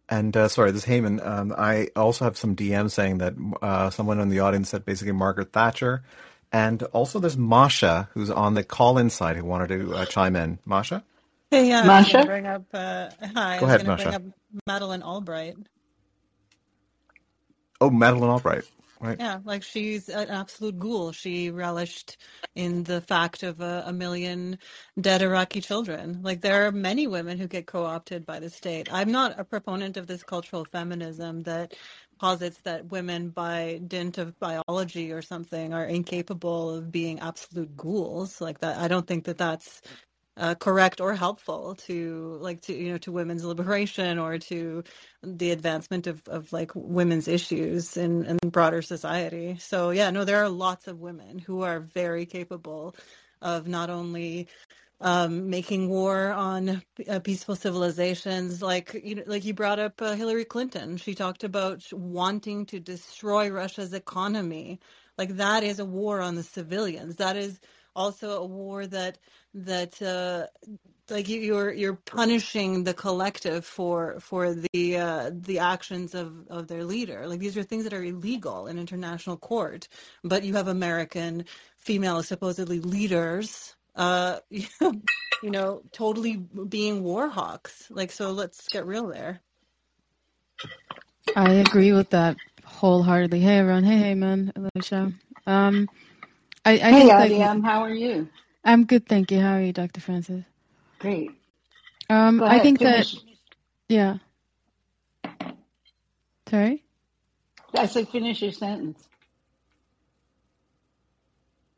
And 0.10 0.36
uh, 0.38 0.48
sorry, 0.48 0.72
this 0.72 0.84
is 0.84 0.90
Heyman. 0.90 1.26
Um, 1.26 1.54
I 1.58 1.90
also 1.96 2.26
have 2.26 2.38
some 2.38 2.56
DMs 2.56 2.92
saying 2.92 3.18
that 3.20 3.34
uh, 3.62 3.90
someone 3.90 4.20
in 4.20 4.30
the 4.30 4.40
audience 4.40 4.70
said 4.70 4.86
basically 4.86 5.12
Margaret 5.14 5.52
Thatcher. 5.52 6.04
And 6.52 6.82
also 6.84 7.20
there's 7.20 7.38
Masha, 7.38 8.10
who's 8.14 8.30
on 8.30 8.54
the 8.54 8.64
call-in 8.64 9.10
side, 9.10 9.36
who 9.36 9.44
wanted 9.46 9.68
to 9.70 9.94
uh, 9.96 10.06
chime 10.06 10.36
in. 10.38 10.60
Masha? 10.66 11.04
Hey, 11.52 11.70
yeah, 11.70 11.84
I 11.84 11.92
was 11.92 12.04
going 12.04 12.16
to 12.16 12.20
Masha? 12.20 12.26
bring 12.26 12.48
up, 12.48 12.64
uh, 12.74 13.10
hi, 13.36 13.60
Go 13.60 13.66
was 13.66 13.76
ahead, 13.76 13.84
going 13.84 13.90
to 13.90 13.96
bring 13.96 14.10
Masha. 14.10 14.16
up 14.16 14.22
Madeleine 14.66 15.04
Albright. 15.04 15.56
Oh, 17.82 17.90
Madeleine 17.90 18.30
Albright. 18.32 18.64
Right. 19.02 19.20
Yeah, 19.20 19.40
like 19.46 19.64
she's 19.64 20.10
an 20.10 20.30
absolute 20.30 20.78
ghoul. 20.78 21.14
She 21.14 21.50
relished 21.52 22.18
in 22.56 22.84
the 22.84 23.02
fact 23.02 23.44
of 23.44 23.62
a, 23.62 23.86
a 23.88 23.94
million 23.94 24.60
dead 25.02 25.22
Iraqi 25.24 25.62
children. 25.62 26.22
Like 26.22 26.42
there 26.42 26.68
are 26.68 26.74
many 26.74 27.08
women 27.08 27.38
who 27.40 27.48
get 27.48 27.68
co-opted 27.68 28.26
by 28.26 28.42
the 28.42 28.50
state. 28.50 28.90
I'm 28.94 29.12
not 29.12 29.40
a 29.40 29.46
proponent 29.46 29.98
of 29.98 30.08
this 30.08 30.24
cultural 30.24 30.66
feminism 30.66 31.44
that 31.44 31.76
posits 32.20 32.60
that 32.64 32.88
women 32.92 33.30
by 33.30 33.82
dint 33.88 34.18
of 34.20 34.38
biology 34.40 35.14
or 35.14 35.22
something 35.22 35.74
are 35.74 35.86
incapable 35.86 36.72
of 36.76 36.92
being 36.92 37.20
absolute 37.22 37.76
ghouls. 37.78 38.42
Like 38.42 38.60
that, 38.60 38.78
I 38.80 38.90
don't 38.90 39.08
think 39.08 39.26
that 39.26 39.38
that's 39.40 39.82
uh, 40.38 40.56
correct 40.56 41.02
or 41.02 41.16
helpful 41.16 41.76
to 41.76 42.38
like 42.42 42.62
to 42.62 42.74
you 42.74 42.92
know 42.92 43.00
to 43.00 43.12
women's 43.12 43.46
liberation 43.46 44.20
or 44.20 44.38
to 44.40 44.84
the 45.24 45.52
advancement 45.52 46.08
of, 46.08 46.22
of 46.28 46.54
like 46.54 46.72
women's 46.76 47.28
issues 47.28 47.98
in, 47.98 48.26
in 48.26 48.38
broader 48.50 48.82
society 48.82 49.58
so 49.60 49.92
yeah 49.92 50.12
no 50.12 50.26
there 50.26 50.44
are 50.44 50.50
lots 50.50 50.88
of 50.88 51.00
women 51.02 51.40
who 51.40 51.64
are 51.64 51.82
very 51.82 52.26
capable 52.26 52.96
of 53.42 53.68
not 53.68 53.90
only 53.90 54.48
um, 55.02 55.50
making 55.50 55.90
war 55.90 56.32
on 56.32 56.82
uh, 57.08 57.20
peaceful 57.20 57.56
civilizations, 57.56 58.62
like 58.62 59.00
you 59.04 59.16
know, 59.16 59.24
like 59.28 59.46
you 59.46 59.54
brought 59.54 59.80
up 59.80 60.02
uh, 60.02 60.14
Hillary 60.16 60.46
Clinton. 60.46 60.98
She 60.98 61.14
talked 61.14 61.44
about 61.44 61.84
wanting 61.94 62.66
to 62.68 62.80
destroy 62.80 63.50
Russia's 63.50 63.94
economy. 63.94 64.80
Like 65.18 65.38
that 65.38 65.64
is 65.64 65.80
a 65.80 65.86
war 65.86 66.22
on 66.22 66.36
the 66.36 66.44
civilians. 66.44 67.18
That 67.18 67.36
is 67.38 67.60
also 67.96 68.42
a 68.42 68.46
war 68.46 68.88
that 68.88 69.20
that 69.66 70.02
uh, 70.02 70.48
like 71.10 71.30
you, 71.30 71.40
you're 71.42 71.74
you're 71.74 71.96
punishing 72.06 72.86
the 72.86 72.96
collective 72.96 73.66
for 73.66 74.20
for 74.22 74.56
the 74.56 74.98
uh, 74.98 75.32
the 75.34 75.60
actions 75.60 76.16
of 76.16 76.48
of 76.50 76.68
their 76.70 76.86
leader. 76.86 77.28
Like 77.28 77.42
these 77.42 77.58
are 77.58 77.64
things 77.64 77.86
that 77.86 77.94
are 77.94 78.04
illegal 78.04 78.68
in 78.68 78.80
international 78.80 79.38
court, 79.38 79.90
but 80.24 80.44
you 80.44 80.56
have 80.56 80.70
American 80.70 81.46
female 81.78 82.24
supposedly 82.24 82.80
leaders 82.82 83.76
uh 83.96 84.40
you 84.50 85.52
know 85.52 85.84
totally 85.94 86.38
being 86.70 87.04
war 87.04 87.30
hawks 87.30 87.88
like 87.92 88.12
so 88.12 88.32
let's 88.32 88.70
get 88.70 88.86
real 88.88 89.08
there 89.08 89.42
I 91.36 91.52
agree 91.54 91.94
with 91.94 92.12
that 92.12 92.38
wholeheartedly. 92.66 93.40
Hey 93.42 93.60
everyone, 93.60 93.86
hey 93.86 93.98
hey 93.98 94.16
man, 94.16 94.54
Alicia. 94.56 95.14
Um, 95.48 95.90
I, 96.66 96.74
I 96.92 96.94
Hey, 96.94 96.98
think 96.98 97.18
like 97.18 97.36
IBM, 97.38 97.66
how 97.66 97.82
are 97.84 97.94
you? 97.94 98.30
I'm 98.68 98.86
good, 98.86 99.08
thank 99.08 99.32
you. 99.32 99.40
How 99.40 99.54
are 99.54 99.62
you, 99.62 99.72
Dr. 99.72 100.02
Francis? 100.02 100.44
Great. 101.00 101.32
Um, 102.10 102.44
I 102.44 102.60
think 102.60 102.80
Finish. 102.80 103.14
that 103.14 103.22
yeah. 103.90 104.18
Sorry. 106.50 106.84
I 107.74 107.86
said 107.86 108.10
finish 108.10 108.42
your 108.42 108.52
sentence. 108.52 109.08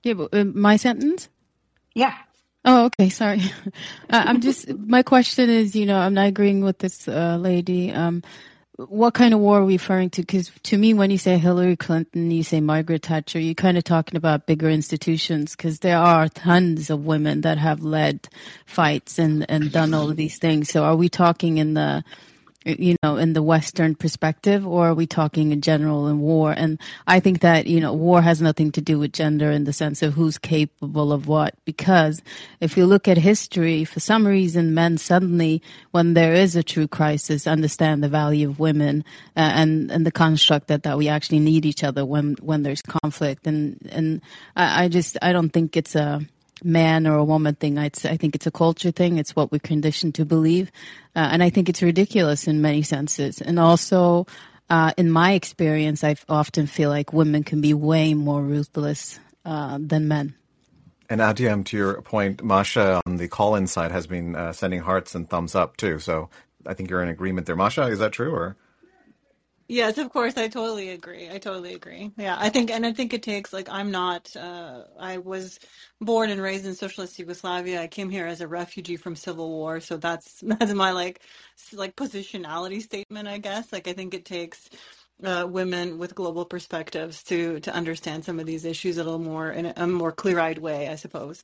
Yeah, 0.04 0.14
but 0.14 0.34
uh, 0.34 0.46
my 0.46 0.78
sentence. 0.78 1.30
Yeah. 1.94 2.16
Oh, 2.66 2.86
okay. 2.86 3.10
Sorry. 3.10 3.42
Uh, 4.12 4.24
I'm 4.26 4.42
just. 4.42 4.68
My 4.76 5.04
question 5.04 5.52
is, 5.52 5.76
you 5.76 5.86
know, 5.86 6.00
I'm 6.00 6.16
not 6.16 6.26
agreeing 6.26 6.62
with 6.62 6.80
this 6.80 7.08
uh, 7.08 7.38
lady. 7.40 7.92
Um, 7.92 8.24
what 8.88 9.14
kind 9.14 9.34
of 9.34 9.42
war 9.42 9.60
are 9.60 9.66
we 9.66 9.74
referring 9.74 10.10
to? 10.12 10.22
Because 10.22 10.52
to 10.64 10.78
me, 10.78 10.94
when 10.94 11.12
you 11.12 11.18
say 11.18 11.38
Hillary 11.38 11.76
Clinton, 11.76 12.32
you 12.32 12.44
say 12.44 12.62
Margaret 12.62 13.06
Thatcher, 13.06 13.40
you're 13.40 13.54
kind 13.54 13.78
of 13.78 13.84
talking 13.84 14.16
about 14.16 14.46
bigger 14.46 14.70
institutions. 14.70 15.56
Because 15.56 15.80
there 15.80 15.98
are 15.98 16.30
tons 16.30 16.90
of 16.90 17.06
women 17.06 17.42
that 17.42 17.58
have 17.58 17.82
led 17.82 18.30
fights 18.66 19.20
and 19.20 19.46
and 19.50 19.72
done 19.72 19.94
all 19.94 20.10
of 20.10 20.16
these 20.16 20.38
things. 20.38 20.70
So, 20.70 20.86
are 20.86 20.96
we 20.96 21.10
talking 21.10 21.58
in 21.58 21.74
the 21.74 22.06
you 22.66 22.96
know, 23.02 23.16
in 23.16 23.34
the 23.34 23.42
Western 23.42 23.96
perspective, 23.96 24.68
or 24.68 24.90
are 24.90 24.94
we 24.94 25.08
talking 25.08 25.52
in 25.52 25.62
general 25.62 26.08
in 26.08 26.20
war? 26.20 26.52
And 26.52 26.80
I 27.08 27.22
think 27.22 27.40
that, 27.40 27.68
you 27.68 27.80
know, 27.80 27.94
war 27.94 28.22
has 28.22 28.42
nothing 28.42 28.72
to 28.74 28.82
do 28.82 29.00
with 29.00 29.14
gender 29.14 29.50
in 29.50 29.64
the 29.64 29.72
sense 29.72 30.02
of 30.02 30.14
who's 30.14 30.38
capable 30.38 31.14
of 31.14 31.28
what. 31.28 31.56
Because 31.64 32.22
if 32.60 32.76
you 32.76 32.86
look 32.86 33.08
at 33.08 33.18
history, 33.18 33.86
for 33.86 34.02
some 34.02 34.28
reason, 34.28 34.74
men 34.74 34.98
suddenly, 34.98 35.62
when 35.92 36.16
there 36.16 36.34
is 36.34 36.56
a 36.56 36.64
true 36.64 36.88
crisis, 36.88 37.48
understand 37.48 38.04
the 38.04 38.10
value 38.10 38.50
of 38.50 38.60
women 38.60 39.06
uh, 39.38 39.52
and, 39.56 39.90
and 39.90 40.06
the 40.06 40.12
construct 40.12 40.68
that, 40.68 40.84
that 40.84 40.98
we 40.98 41.08
actually 41.08 41.40
need 41.40 41.66
each 41.66 41.84
other 41.84 42.06
when, 42.06 42.36
when 42.42 42.64
there's 42.64 42.82
conflict. 42.82 43.48
And, 43.48 43.88
and 43.90 44.22
I, 44.56 44.84
I 44.84 44.88
just, 44.90 45.18
I 45.22 45.32
don't 45.32 45.50
think 45.50 45.78
it's 45.78 45.96
a, 45.96 46.22
man 46.64 47.08
or 47.08 47.16
a 47.16 47.24
woman 47.24 47.56
thing. 47.56 47.78
Say, 47.94 48.10
I 48.10 48.18
think 48.18 48.36
it's 48.36 48.48
a 48.48 48.52
culture 48.52 48.92
thing. 48.92 49.18
It's 49.18 49.36
what 49.36 49.52
we're 49.52 49.60
conditioned 49.60 50.16
to 50.16 50.26
believe. 50.26 50.72
Uh, 51.16 51.30
and 51.32 51.44
I 51.44 51.50
think 51.50 51.70
it's 51.70 51.82
ridiculous 51.82 52.48
in 52.48 52.62
many 52.62 52.82
senses. 52.82 53.42
And 53.42 53.60
also, 53.60 54.28
uh, 54.70 54.92
in 54.98 55.10
my 55.12 55.34
experience, 55.34 56.04
I 56.04 56.16
often 56.28 56.68
feel 56.68 56.90
like 56.90 57.14
women 57.14 57.44
can 57.44 57.62
be 57.62 57.74
way 57.74 58.14
more 58.14 58.42
ruthless 58.42 59.20
uh, 59.46 59.78
than 59.82 60.08
men. 60.08 60.36
And 61.10 61.22
Adiam, 61.22 61.66
to 61.66 61.78
your 61.78 62.02
point, 62.04 62.44
Masha 62.44 63.02
on 63.06 63.18
the 63.18 63.28
call-in 63.28 63.66
side 63.66 63.92
has 63.92 64.06
been 64.06 64.36
uh, 64.36 64.54
sending 64.54 64.82
hearts 64.82 65.16
and 65.16 65.28
thumbs 65.28 65.56
up 65.56 65.76
too. 65.76 65.98
So 65.98 66.30
I 66.68 66.76
think 66.76 66.90
you're 66.92 67.02
in 67.02 67.10
agreement 67.10 67.48
there. 67.48 67.56
Masha, 67.56 67.84
is 67.88 68.00
that 68.00 68.12
true 68.12 68.32
or? 68.32 68.56
Yes, 69.70 69.98
of 70.00 70.12
course. 70.12 70.38
I 70.38 70.50
totally 70.50 70.92
agree. 70.92 71.32
I 71.32 71.40
totally 71.40 71.74
agree. 71.76 72.14
Yeah, 72.20 72.38
I 72.40 72.52
think, 72.52 72.72
and 72.72 72.86
I 72.86 72.94
think 72.94 73.16
it 73.16 73.24
takes, 73.24 73.54
like, 73.54 73.70
I'm 73.72 73.92
not, 73.92 74.36
uh, 74.38 74.86
I 75.00 75.20
was 75.20 75.60
born 76.04 76.30
and 76.32 76.42
raised 76.44 76.68
in 76.68 76.76
socialist 76.76 77.20
Yugoslavia. 77.20 77.82
I 77.82 77.88
came 77.88 78.12
here 78.12 78.28
as 78.28 78.44
a 78.44 78.50
refugee 78.50 78.98
from 78.98 79.18
civil 79.18 79.50
war. 79.50 79.82
So 79.82 79.98
that's, 79.98 80.42
that's 80.44 80.76
my, 80.76 80.92
like, 80.92 81.22
like 81.74 81.98
positionality 81.98 82.84
statement, 82.84 83.28
I 83.28 83.40
guess. 83.40 83.74
Like, 83.74 83.90
I 83.90 83.96
think 83.96 84.14
it 84.14 84.28
takes, 84.28 84.70
uh, 85.26 85.48
women 85.50 85.98
with 86.00 86.16
global 86.16 86.46
perspectives 86.46 87.24
to, 87.26 87.60
to 87.62 87.74
understand 87.76 88.26
some 88.28 88.40
of 88.40 88.46
these 88.48 88.68
issues 88.68 89.00
a 89.00 89.06
little 89.06 89.20
more 89.20 89.52
in 89.52 89.68
a, 89.68 89.74
a 89.78 89.88
more 89.88 90.14
clear-eyed 90.14 90.60
way, 90.60 90.90
I 90.90 90.98
suppose. 90.98 91.44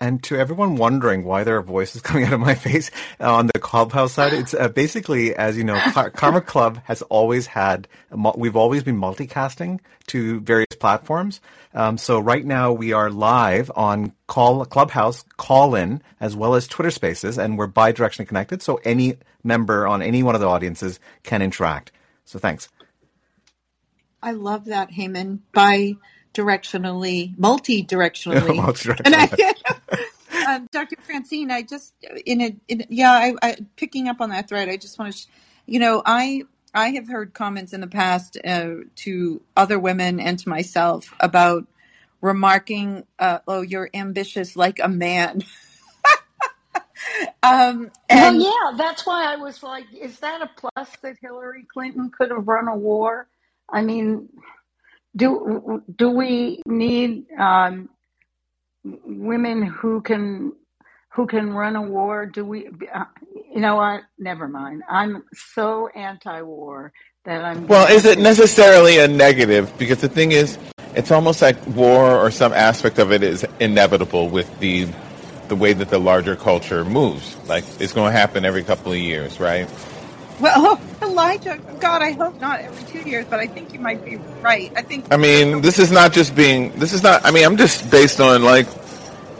And 0.00 0.22
to 0.24 0.36
everyone 0.36 0.76
wondering 0.76 1.24
why 1.24 1.44
there 1.44 1.56
are 1.56 1.62
voices 1.62 2.02
coming 2.02 2.24
out 2.24 2.32
of 2.32 2.40
my 2.40 2.54
face 2.54 2.90
uh, 3.20 3.34
on 3.34 3.46
the 3.48 3.58
Clubhouse 3.58 4.12
side, 4.12 4.32
it's 4.32 4.54
uh, 4.54 4.68
basically, 4.68 5.34
as 5.34 5.56
you 5.56 5.64
know, 5.64 5.80
Karma 6.14 6.40
Club 6.40 6.80
has 6.84 7.02
always 7.02 7.46
had, 7.46 7.88
we've 8.36 8.56
always 8.56 8.82
been 8.82 8.98
multicasting 8.98 9.80
to 10.08 10.40
various 10.40 10.76
platforms. 10.78 11.40
Um, 11.74 11.98
so 11.98 12.18
right 12.18 12.44
now 12.44 12.72
we 12.72 12.92
are 12.92 13.10
live 13.10 13.70
on 13.74 14.12
call 14.26 14.64
Clubhouse 14.64 15.24
call 15.36 15.74
in 15.74 16.02
as 16.20 16.34
well 16.34 16.54
as 16.54 16.66
Twitter 16.66 16.90
Spaces, 16.90 17.38
and 17.38 17.58
we're 17.58 17.66
bi-directionally 17.66 18.28
connected. 18.28 18.62
So 18.62 18.80
any 18.84 19.16
member 19.44 19.86
on 19.86 20.02
any 20.02 20.22
one 20.22 20.34
of 20.34 20.40
the 20.40 20.48
audiences 20.48 20.98
can 21.22 21.42
interact. 21.42 21.92
So 22.24 22.38
thanks. 22.38 22.68
I 24.22 24.32
love 24.32 24.66
that, 24.66 24.90
Heyman. 24.90 25.40
Bi 25.52 25.94
directionally, 26.38 27.36
multi 27.36 27.84
directionally. 27.84 28.56
Multi-directional. 28.56 29.02
And 29.04 30.04
I, 30.38 30.54
um, 30.54 30.68
Dr. 30.70 30.96
Francine, 31.00 31.50
I 31.50 31.62
just 31.62 31.94
in 32.24 32.40
a, 32.40 32.56
in, 32.68 32.86
yeah, 32.88 33.10
I, 33.10 33.34
I 33.42 33.56
picking 33.76 34.08
up 34.08 34.20
on 34.20 34.30
that 34.30 34.48
thread. 34.48 34.68
I 34.68 34.76
just 34.76 34.98
want 34.98 35.14
to, 35.14 35.26
you 35.66 35.80
know, 35.80 36.02
I 36.06 36.42
I 36.72 36.90
have 36.90 37.08
heard 37.08 37.34
comments 37.34 37.72
in 37.72 37.80
the 37.80 37.88
past 37.88 38.38
uh, 38.44 38.74
to 38.96 39.42
other 39.56 39.78
women 39.78 40.20
and 40.20 40.38
to 40.38 40.48
myself 40.48 41.12
about 41.18 41.66
remarking, 42.20 43.04
uh, 43.18 43.40
"Oh, 43.48 43.62
you're 43.62 43.90
ambitious 43.92 44.54
like 44.54 44.78
a 44.78 44.88
man." 44.88 45.42
um, 47.42 47.90
Well, 47.90 47.90
and 48.08 48.42
yeah, 48.42 48.76
that's 48.76 49.04
why 49.04 49.32
I 49.32 49.36
was 49.36 49.62
like, 49.62 49.86
is 49.92 50.20
that 50.20 50.42
a 50.42 50.50
plus 50.56 50.88
that 51.02 51.16
Hillary 51.20 51.66
Clinton 51.72 52.10
could 52.10 52.30
have 52.30 52.46
run 52.46 52.68
a 52.68 52.76
war? 52.76 53.26
I 53.70 53.82
mean, 53.82 54.28
do 55.18 55.82
do 55.96 56.10
we 56.10 56.62
need 56.66 57.26
um, 57.38 57.90
women 58.84 59.62
who 59.62 60.00
can 60.00 60.52
who 61.10 61.26
can 61.26 61.52
run 61.52 61.76
a 61.76 61.82
war? 61.82 62.26
Do 62.26 62.44
we? 62.44 62.68
Uh, 62.94 63.04
you 63.52 63.60
know 63.60 63.76
what? 63.76 64.02
Never 64.18 64.48
mind. 64.48 64.82
I'm 64.88 65.24
so 65.34 65.88
anti-war 65.88 66.92
that 67.24 67.44
I'm 67.44 67.66
Well, 67.66 67.92
is 67.92 68.04
it 68.04 68.18
necessarily 68.18 68.98
a 68.98 69.08
negative? 69.08 69.76
Because 69.78 70.00
the 70.00 70.08
thing 70.08 70.32
is, 70.32 70.56
it's 70.94 71.10
almost 71.10 71.42
like 71.42 71.56
war 71.66 72.16
or 72.16 72.30
some 72.30 72.52
aspect 72.52 72.98
of 72.98 73.12
it 73.12 73.22
is 73.22 73.44
inevitable 73.60 74.28
with 74.28 74.48
the 74.60 74.86
the 75.48 75.56
way 75.56 75.72
that 75.72 75.90
the 75.90 75.98
larger 75.98 76.36
culture 76.36 76.84
moves. 76.84 77.36
Like 77.48 77.64
it's 77.80 77.92
going 77.92 78.12
to 78.12 78.18
happen 78.18 78.44
every 78.44 78.62
couple 78.62 78.92
of 78.92 78.98
years, 78.98 79.40
right? 79.40 79.68
Well, 80.40 80.80
Elijah, 81.02 81.58
God, 81.80 82.02
I 82.02 82.12
hope 82.12 82.40
not 82.40 82.60
every 82.60 82.84
two 82.84 83.08
years, 83.08 83.26
but 83.26 83.40
I 83.40 83.46
think 83.46 83.72
you 83.72 83.80
might 83.80 84.04
be 84.04 84.16
right. 84.42 84.72
I 84.76 84.82
think 84.82 85.06
I 85.12 85.16
mean, 85.16 85.60
this 85.62 85.78
is 85.78 85.90
not 85.90 86.12
just 86.12 86.34
being. 86.34 86.72
This 86.78 86.92
is 86.92 87.02
not. 87.02 87.24
I 87.24 87.30
mean, 87.30 87.44
I'm 87.44 87.56
just 87.56 87.90
based 87.90 88.20
on 88.20 88.42
like, 88.42 88.66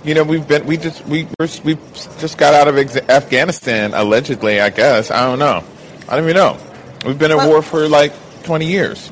you 0.04 0.14
know, 0.14 0.24
we've 0.24 0.46
been. 0.46 0.66
We 0.66 0.76
just 0.76 1.04
we 1.06 1.28
we're, 1.38 1.48
we 1.64 1.74
just 2.18 2.38
got 2.38 2.54
out 2.54 2.68
of 2.68 2.76
ex- 2.78 2.96
Afghanistan 2.96 3.94
allegedly. 3.94 4.60
I 4.60 4.70
guess 4.70 5.10
I 5.10 5.26
don't 5.26 5.38
know. 5.38 5.64
I 6.08 6.16
don't 6.16 6.24
even 6.24 6.36
know. 6.36 6.58
We've 7.04 7.18
been 7.18 7.30
at 7.30 7.36
well, 7.36 7.50
war 7.50 7.62
for 7.62 7.88
like 7.88 8.12
20 8.42 8.66
years. 8.66 9.10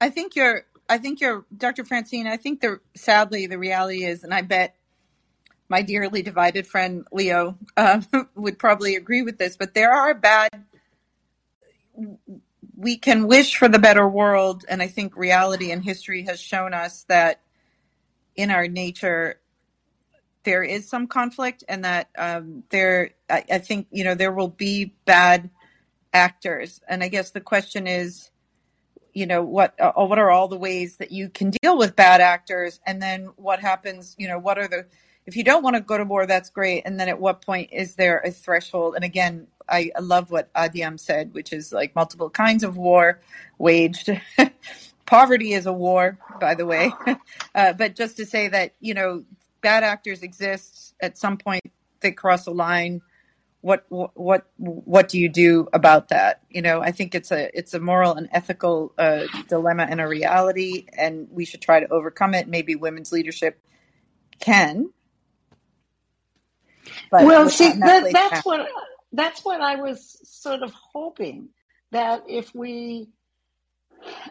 I 0.00 0.10
think 0.10 0.36
you're. 0.36 0.64
I 0.88 0.98
think 0.98 1.20
you're, 1.20 1.44
Dr. 1.56 1.84
Francine. 1.84 2.28
I 2.28 2.36
think 2.36 2.60
the 2.60 2.78
sadly 2.94 3.46
the 3.46 3.58
reality 3.58 4.04
is, 4.04 4.22
and 4.22 4.32
I 4.32 4.42
bet 4.42 4.76
my 5.68 5.82
dearly 5.82 6.22
divided 6.22 6.66
friend 6.66 7.06
Leo 7.12 7.58
uh, 7.76 8.00
would 8.34 8.58
probably 8.58 8.96
agree 8.96 9.22
with 9.22 9.38
this, 9.38 9.56
but 9.56 9.74
there 9.74 9.92
are 9.92 10.14
bad. 10.14 10.50
We 12.76 12.98
can 12.98 13.26
wish 13.26 13.56
for 13.56 13.68
the 13.68 13.78
better 13.78 14.08
world, 14.08 14.64
and 14.68 14.82
I 14.82 14.88
think 14.88 15.16
reality 15.16 15.72
and 15.72 15.84
history 15.84 16.24
has 16.24 16.40
shown 16.40 16.74
us 16.74 17.04
that 17.08 17.40
in 18.36 18.50
our 18.50 18.68
nature 18.68 19.40
there 20.44 20.62
is 20.62 20.88
some 20.88 21.08
conflict, 21.08 21.64
and 21.68 21.84
that 21.84 22.08
um, 22.18 22.64
there. 22.70 23.10
I, 23.30 23.44
I 23.50 23.58
think 23.58 23.88
you 23.90 24.04
know 24.04 24.14
there 24.14 24.32
will 24.32 24.48
be 24.48 24.94
bad 25.06 25.50
actors, 26.12 26.80
and 26.88 27.02
I 27.02 27.08
guess 27.08 27.30
the 27.32 27.40
question 27.40 27.86
is 27.86 28.30
you 29.14 29.26
know 29.26 29.42
what 29.42 29.74
uh, 29.80 29.92
what 29.94 30.18
are 30.18 30.30
all 30.30 30.48
the 30.48 30.58
ways 30.58 30.98
that 30.98 31.10
you 31.10 31.30
can 31.30 31.50
deal 31.50 31.78
with 31.78 31.96
bad 31.96 32.20
actors? 32.20 32.80
And 32.86 33.02
then 33.02 33.30
what 33.36 33.60
happens 33.60 34.14
you 34.18 34.28
know 34.28 34.38
what 34.38 34.58
are 34.58 34.68
the 34.68 34.86
if 35.26 35.36
you 35.36 35.42
don't 35.42 35.62
want 35.62 35.74
to 35.74 35.80
go 35.82 35.98
to 35.98 36.04
war 36.04 36.26
that's 36.26 36.50
great. 36.50 36.82
And 36.84 37.00
then 37.00 37.08
at 37.08 37.18
what 37.18 37.44
point 37.44 37.70
is 37.72 37.94
there 37.96 38.18
a 38.18 38.30
threshold? 38.30 38.94
And 38.94 39.04
again 39.04 39.46
i, 39.68 39.90
love 40.00 40.30
what 40.30 40.52
adiam 40.54 40.98
said 40.98 41.34
which 41.34 41.52
is 41.52 41.72
like 41.72 41.94
multiple 41.94 42.30
kinds 42.30 42.62
of 42.62 42.76
war 42.76 43.20
waged. 43.58 44.10
Poverty 45.06 45.52
is 45.52 45.66
a 45.66 45.72
war 45.72 46.18
by 46.40 46.54
the 46.54 46.66
way. 46.66 46.92
Uh, 47.54 47.72
but 47.72 47.94
just 47.94 48.18
to 48.18 48.26
say 48.26 48.48
that 48.48 48.74
you 48.80 48.92
know 48.92 49.24
bad 49.62 49.82
actors 49.82 50.22
exist. 50.22 50.94
At 51.00 51.16
some 51.16 51.38
point 51.38 51.64
they 52.00 52.12
cross 52.12 52.46
a 52.46 52.50
line. 52.50 53.00
What 53.62 53.86
what 53.88 54.46
what 54.58 55.08
do 55.08 55.18
you 55.18 55.30
do 55.30 55.66
about 55.72 56.08
that? 56.08 56.42
You 56.50 56.60
know 56.60 56.82
i 56.82 56.92
think 56.92 57.14
it's 57.14 57.32
a 57.32 57.48
it's 57.56 57.72
a 57.72 57.80
moral 57.80 58.12
and 58.12 58.28
ethical 58.30 58.92
uh, 58.98 59.24
dilemma 59.48 59.86
and 59.88 60.02
a 60.02 60.06
reality 60.06 60.84
and 60.92 61.28
we 61.30 61.46
should 61.46 61.62
try 61.62 61.80
to 61.80 61.88
overcome 61.88 62.34
it. 62.34 62.46
Maybe 62.46 62.76
women's 62.76 63.10
leadership 63.10 63.58
can. 64.38 64.90
But 67.10 67.24
Well, 67.24 67.48
see, 67.48 67.72
that 67.72 67.80
that, 67.80 68.12
that's 68.12 68.44
what 68.44 68.68
that's 69.12 69.44
what 69.44 69.60
I 69.60 69.76
was 69.76 70.18
sort 70.24 70.62
of 70.62 70.72
hoping 70.72 71.50
that 71.92 72.24
if 72.28 72.54
we 72.54 73.08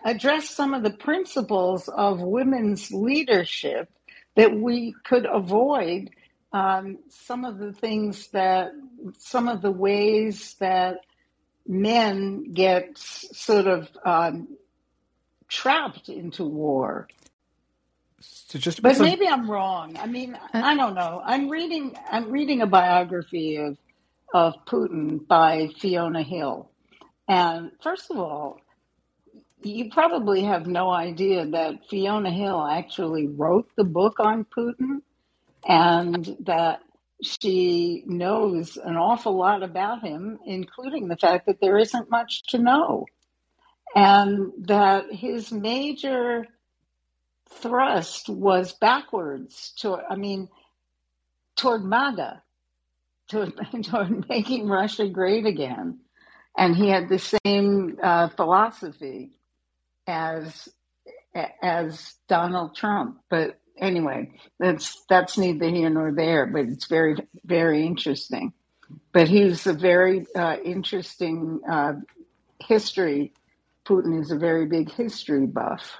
address 0.03 0.49
some 0.49 0.73
of 0.73 0.83
the 0.83 0.91
principles 0.91 1.87
of 1.87 2.21
women's 2.21 2.91
leadership, 2.91 3.89
that 4.35 4.53
we 4.53 4.93
could 5.05 5.25
avoid 5.25 6.09
um, 6.51 6.99
some 7.09 7.45
of 7.45 7.57
the 7.57 7.73
things 7.73 8.27
that 8.29 8.71
some 9.17 9.47
of 9.47 9.61
the 9.61 9.71
ways 9.71 10.55
that 10.59 10.99
men 11.67 12.53
get 12.53 12.97
sort 12.97 13.67
of 13.67 13.89
um, 14.05 14.47
trapped 15.47 16.09
into 16.09 16.43
war. 16.45 17.07
So 18.19 18.59
just 18.59 18.81
But 18.81 18.95
some, 18.97 19.05
maybe 19.05 19.27
I'm 19.27 19.49
wrong. 19.49 19.97
I 19.97 20.07
mean, 20.07 20.35
Uh, 20.35 20.61
I 20.63 20.75
don't 20.75 20.95
know. 20.95 21.21
I'm 21.23 21.49
reading 21.49 21.95
I'm 22.11 22.31
reading 22.31 22.61
a 22.61 22.67
biography 22.67 23.57
of 23.57 23.77
of 24.33 24.53
Putin 24.67 25.25
by 25.27 25.69
Fiona 25.79 26.23
Hill. 26.23 26.71
And 27.27 27.71
first 27.81 28.11
of 28.11 28.17
all, 28.17 28.59
you 29.63 29.89
probably 29.89 30.43
have 30.43 30.67
no 30.67 30.89
idea 30.89 31.45
that 31.47 31.89
Fiona 31.89 32.31
Hill 32.31 32.61
actually 32.63 33.27
wrote 33.27 33.69
the 33.75 33.83
book 33.83 34.19
on 34.19 34.45
Putin 34.45 35.01
and 35.67 36.37
that 36.41 36.81
she 37.23 38.03
knows 38.05 38.77
an 38.77 38.95
awful 38.95 39.35
lot 39.35 39.63
about 39.63 40.01
him, 40.03 40.37
including 40.45 41.07
the 41.07 41.17
fact 41.17 41.47
that 41.47 41.59
there 41.61 41.77
isn't 41.77 42.11
much 42.11 42.43
to 42.49 42.59
know. 42.59 43.05
And 43.95 44.51
that 44.67 45.11
his 45.11 45.51
major 45.51 46.45
thrust 47.49 48.29
was 48.29 48.73
backwards 48.73 49.73
toward, 49.79 50.03
I 50.09 50.15
mean, 50.15 50.49
toward 51.55 51.83
MAGA, 51.83 52.43
toward, 53.27 53.53
toward 53.83 54.27
making 54.29 54.67
Russia 54.67 55.07
great 55.07 55.45
again. 55.45 55.99
And 56.57 56.75
he 56.75 56.87
had 56.89 57.09
the 57.09 57.19
same 57.19 57.97
uh, 58.01 58.29
philosophy 58.29 59.31
as 60.07 60.69
as 61.61 62.13
Donald 62.29 62.75
Trump. 62.75 63.19
But 63.29 63.59
anyway, 63.77 64.31
that's 64.59 65.03
that's 65.09 65.37
neither 65.37 65.69
here 65.69 65.89
nor 65.89 66.13
there. 66.13 66.45
But 66.45 66.65
it's 66.65 66.87
very 66.87 67.17
very 67.43 67.85
interesting. 67.85 68.53
But 69.11 69.27
he's 69.27 69.67
a 69.67 69.73
very 69.73 70.25
uh, 70.35 70.57
interesting 70.63 71.59
uh, 71.69 71.93
history. 72.59 73.33
Putin 73.85 74.19
is 74.21 74.31
a 74.31 74.37
very 74.37 74.65
big 74.65 74.91
history 74.91 75.45
buff. 75.45 75.97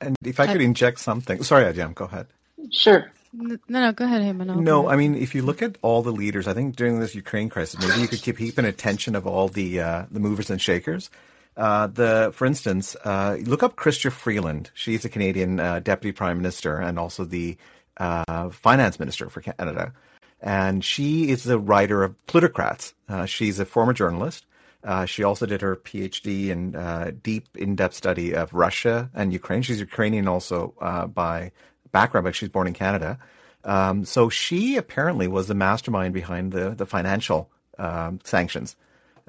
and 0.00 0.16
if 0.24 0.40
I 0.40 0.46
could 0.46 0.60
inject 0.60 0.98
something, 0.98 1.42
sorry, 1.42 1.72
Ajam, 1.72 1.94
go 1.94 2.06
ahead. 2.06 2.26
Sure. 2.70 3.10
No, 3.32 3.58
no, 3.68 3.92
go 3.92 4.04
ahead, 4.04 4.22
Heyman. 4.22 4.60
No. 4.60 4.88
I 4.88 4.96
mean, 4.96 5.14
if 5.14 5.34
you 5.34 5.42
look 5.42 5.62
at 5.62 5.78
all 5.82 6.02
the 6.02 6.12
leaders, 6.12 6.48
I 6.48 6.54
think 6.54 6.76
during 6.76 7.00
this 7.00 7.14
Ukraine 7.14 7.48
crisis, 7.48 7.80
maybe 7.80 8.00
you 8.00 8.08
could 8.08 8.22
keep, 8.22 8.58
an 8.58 8.64
attention 8.64 9.14
of 9.14 9.26
all 9.26 9.48
the 9.48 9.80
uh, 9.80 10.06
the 10.10 10.20
movers 10.20 10.50
and 10.50 10.60
shakers. 10.60 11.10
Uh, 11.56 11.86
the, 11.88 12.30
for 12.34 12.46
instance, 12.46 12.96
uh, 13.04 13.36
look 13.42 13.62
up 13.62 13.76
Chrystia 13.76 14.10
Freeland. 14.10 14.70
She's 14.74 15.04
a 15.04 15.08
Canadian 15.08 15.60
uh, 15.60 15.80
deputy 15.80 16.12
prime 16.12 16.38
minister 16.38 16.76
and 16.76 16.98
also 16.98 17.24
the 17.24 17.56
uh, 17.96 18.50
finance 18.50 18.98
minister 18.98 19.28
for 19.28 19.40
Canada, 19.40 19.92
and 20.40 20.84
she 20.84 21.30
is 21.30 21.44
the 21.44 21.58
writer 21.58 22.02
of 22.02 22.26
Plutocrats. 22.26 22.94
Uh, 23.08 23.26
she's 23.26 23.58
a 23.58 23.64
former 23.64 23.92
journalist. 23.92 24.46
Uh, 24.82 25.04
she 25.04 25.22
also 25.22 25.44
did 25.44 25.60
her 25.60 25.76
PhD 25.76 26.48
in 26.48 26.74
uh, 26.74 27.10
deep, 27.22 27.54
in-depth 27.56 27.94
study 27.94 28.34
of 28.34 28.54
Russia 28.54 29.10
and 29.14 29.32
Ukraine. 29.32 29.62
She's 29.62 29.80
Ukrainian 29.80 30.26
also 30.26 30.74
uh, 30.80 31.06
by 31.06 31.52
background, 31.92 32.24
but 32.24 32.34
she's 32.34 32.48
born 32.48 32.66
in 32.66 32.74
Canada. 32.74 33.18
Um, 33.64 34.04
so 34.04 34.28
she 34.28 34.76
apparently 34.76 35.28
was 35.28 35.48
the 35.48 35.54
mastermind 35.54 36.14
behind 36.14 36.52
the 36.52 36.70
the 36.70 36.86
financial 36.86 37.50
um, 37.78 38.20
sanctions 38.24 38.76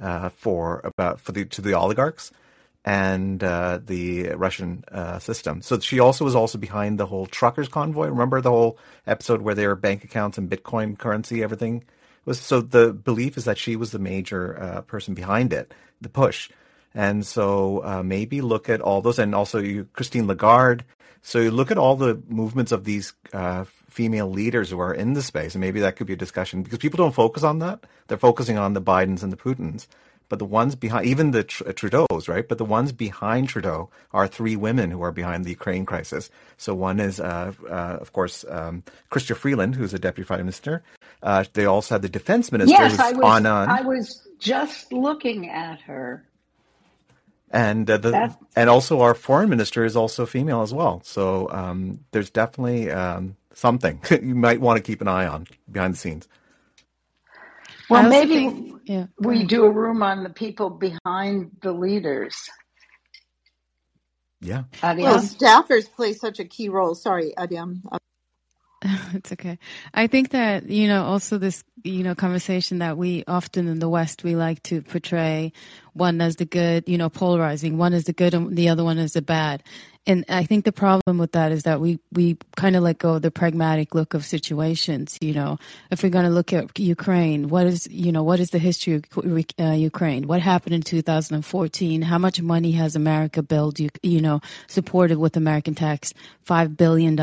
uh, 0.02 0.30
for 0.30 0.82
about 0.84 1.20
for 1.20 1.32
the 1.32 1.46
to 1.46 1.62
the 1.62 1.74
oligarchs 1.74 2.32
and 2.84 3.44
uh, 3.44 3.80
the 3.84 4.30
Russian 4.30 4.84
uh, 4.92 5.20
system. 5.20 5.62
So 5.62 5.80
she 5.80 6.00
also 6.00 6.26
was 6.26 6.36
also 6.36 6.58
behind 6.58 7.00
the 7.00 7.06
whole 7.06 7.28
truckers 7.28 7.68
convoy. 7.68 8.08
Remember 8.08 8.42
the 8.42 8.50
whole 8.50 8.80
episode 9.06 9.42
where 9.42 9.54
their 9.54 9.76
bank 9.76 10.04
accounts 10.04 10.38
and 10.38 10.50
Bitcoin 10.50 10.98
currency, 10.98 11.44
everything 11.44 11.84
was. 12.26 12.40
So 12.40 12.62
the 12.62 12.94
belief 12.94 13.38
is 13.38 13.46
that 13.46 13.58
she 13.58 13.76
was 13.76 13.92
the 13.92 14.00
major 14.00 14.60
uh, 14.60 14.82
person 14.82 15.14
behind 15.14 15.54
it, 15.54 15.74
the 16.00 16.10
push. 16.10 16.50
And 16.94 17.26
so 17.26 17.84
uh, 17.84 18.04
maybe 18.04 18.42
look 18.42 18.70
at 18.70 18.82
all 18.82 19.02
those, 19.02 19.20
and 19.20 19.34
also 19.34 19.60
you, 19.60 19.88
Christine 19.94 20.28
Lagarde. 20.28 20.84
So 21.22 21.40
you 21.40 21.52
look 21.52 21.72
at 21.72 21.78
all 21.78 21.96
the 21.96 22.22
movements 22.28 22.72
of 22.72 22.84
these 22.84 23.14
uh, 23.32 23.66
female 23.90 24.30
leaders 24.30 24.70
who 24.70 24.80
are 24.80 24.94
in 24.94 25.14
the 25.14 25.22
space, 25.22 25.54
and 25.54 25.62
maybe 25.62 25.80
that 25.82 25.96
could 25.96 26.08
be 26.08 26.14
a 26.14 26.18
discussion 26.18 26.64
because 26.64 26.80
people 26.80 26.98
don't 26.98 27.14
focus 27.14 27.44
on 27.44 27.60
that. 27.60 27.86
They're 28.08 28.18
focusing 28.18 28.58
on 28.58 28.74
the 28.74 28.82
Bidens 28.82 29.22
and 29.22 29.32
the 29.32 29.38
Putins, 29.38 29.88
but 30.30 30.40
the 30.40 30.46
ones 30.46 30.76
behind, 30.76 31.06
even 31.06 31.32
the 31.32 31.44
Tr- 31.44 31.72
Trudeau's, 31.72 32.28
right? 32.28 32.48
But 32.48 32.58
the 32.58 32.66
ones 32.66 32.92
behind 32.92 33.50
Trudeau 33.50 33.90
are 34.14 34.28
three 34.28 34.56
women 34.56 34.90
who 34.90 35.02
are 35.02 35.12
behind 35.12 35.46
the 35.46 35.50
Ukraine 35.50 35.86
crisis. 35.86 36.30
So 36.58 36.74
one 36.74 37.00
is, 37.00 37.20
uh, 37.20 37.52
uh, 37.70 37.98
of 38.00 38.14
course, 38.14 38.46
um, 38.50 38.84
Chrystia 39.12 39.36
Freeland, 39.36 39.76
who's 39.76 39.94
a 39.94 40.00
deputy 40.00 40.26
prime 40.26 40.40
minister. 40.40 40.84
Uh, 41.22 41.44
they 41.54 41.66
also 41.66 41.96
had 41.96 42.02
the 42.02 42.10
defense 42.10 42.52
minister, 42.52 42.74
Yes, 42.74 42.98
I 42.98 43.12
was 43.12 43.42
Anand. 43.42 43.68
I 43.68 43.82
was 43.82 44.28
just 44.40 44.92
looking 44.92 45.50
at 45.50 45.82
her. 45.82 46.26
And 47.52 47.90
uh, 47.90 47.98
the 47.98 48.12
That 48.12 48.38
and 48.56 48.70
also 48.70 49.02
our 49.02 49.16
foreign 49.16 49.50
minister 49.50 49.86
is 49.86 49.96
also 49.98 50.26
female 50.28 50.64
as 50.64 50.74
well. 50.74 51.02
So 51.06 51.50
um, 51.52 52.02
there's 52.12 52.32
definitely 52.32 52.92
um, 52.92 53.38
something 53.54 54.02
you 54.12 54.36
might 54.36 54.62
want 54.62 54.78
to 54.78 54.84
keep 54.84 55.02
an 55.02 55.10
eye 55.10 55.28
on 55.28 55.48
behind 55.72 55.96
the 55.96 56.00
scenes. 56.00 56.28
Well 57.90 58.04
maybe 58.04 58.40
think, 58.44 58.82
yeah, 58.86 59.08
we 59.20 59.44
ahead. 59.44 59.48
do 59.48 59.66
a 59.66 59.72
room 59.72 60.04
on 60.04 60.24
the 60.24 60.30
people 60.32 60.70
behind 60.72 61.52
the 61.64 61.72
leaders. 61.74 62.36
Yeah, 64.42 64.64
Well, 65.00 65.20
staffers 65.20 65.92
play 65.92 66.14
such 66.14 66.40
a 66.40 66.46
key 66.46 66.70
role. 66.70 66.96
Sorry, 66.96 67.34
Adiam. 67.38 67.82
It's 69.16 69.32
okay. 69.34 69.60
I 69.94 70.08
think 70.08 70.32
that, 70.32 70.70
you 70.70 70.88
know, 70.88 71.04
also 71.06 71.38
this, 71.38 71.64
you 71.84 72.04
know, 72.04 72.16
conversation 72.16 72.80
that 72.80 72.98
we 72.98 73.24
often 73.28 73.68
in 73.68 73.80
the 73.80 73.90
West, 73.90 74.24
we 74.24 74.36
like 74.36 74.64
to 74.64 74.82
portray 74.82 75.54
one 75.94 76.22
as 76.22 76.38
the 76.38 76.46
good, 76.46 76.88
you 76.88 76.98
know, 76.98 77.10
polarizing. 77.10 77.78
One 77.78 77.94
is 77.94 78.06
the 78.06 78.14
good 78.14 78.34
and 78.34 78.56
the 78.56 78.70
other 78.70 78.84
one 78.84 78.98
is 78.98 79.14
the 79.14 79.22
bad. 79.22 79.64
And 80.08 80.26
I 80.30 80.46
think 80.46 80.66
the 80.66 80.72
problem 80.72 81.20
with 81.20 81.34
that 81.34 81.52
is 81.52 81.64
that 81.64 81.80
we, 81.80 82.00
we 82.12 82.38
kind 82.56 82.76
of 82.76 82.82
let 82.82 82.98
go 82.98 83.14
of 83.16 83.22
the 83.22 83.30
pragmatic 83.30 83.94
look 83.94 84.16
of 84.16 84.26
situations. 84.26 85.16
You 85.22 85.34
know, 85.34 85.60
if 85.92 86.02
we're 86.02 86.10
going 86.10 86.26
to 86.26 86.32
look 86.32 86.54
at 86.54 86.80
Ukraine, 86.80 87.50
what 87.50 87.68
is, 87.68 87.88
you 87.88 88.12
know, 88.12 88.24
what 88.24 88.40
is 88.40 88.50
the 88.50 88.58
history 88.58 88.96
of 88.96 89.04
uh, 89.60 89.72
Ukraine? 89.74 90.28
What 90.28 90.42
happened 90.42 90.74
in 90.74 90.82
2014? 90.82 92.02
How 92.02 92.18
much 92.18 92.42
money 92.42 92.72
has 92.72 92.96
America 92.96 93.44
built, 93.44 93.80
you, 93.80 93.90
you 94.02 94.22
know, 94.22 94.42
supported 94.68 95.20
with 95.20 95.38
American 95.38 95.76
tax? 95.76 96.16
$5 96.48 96.76
billion. 96.76 97.16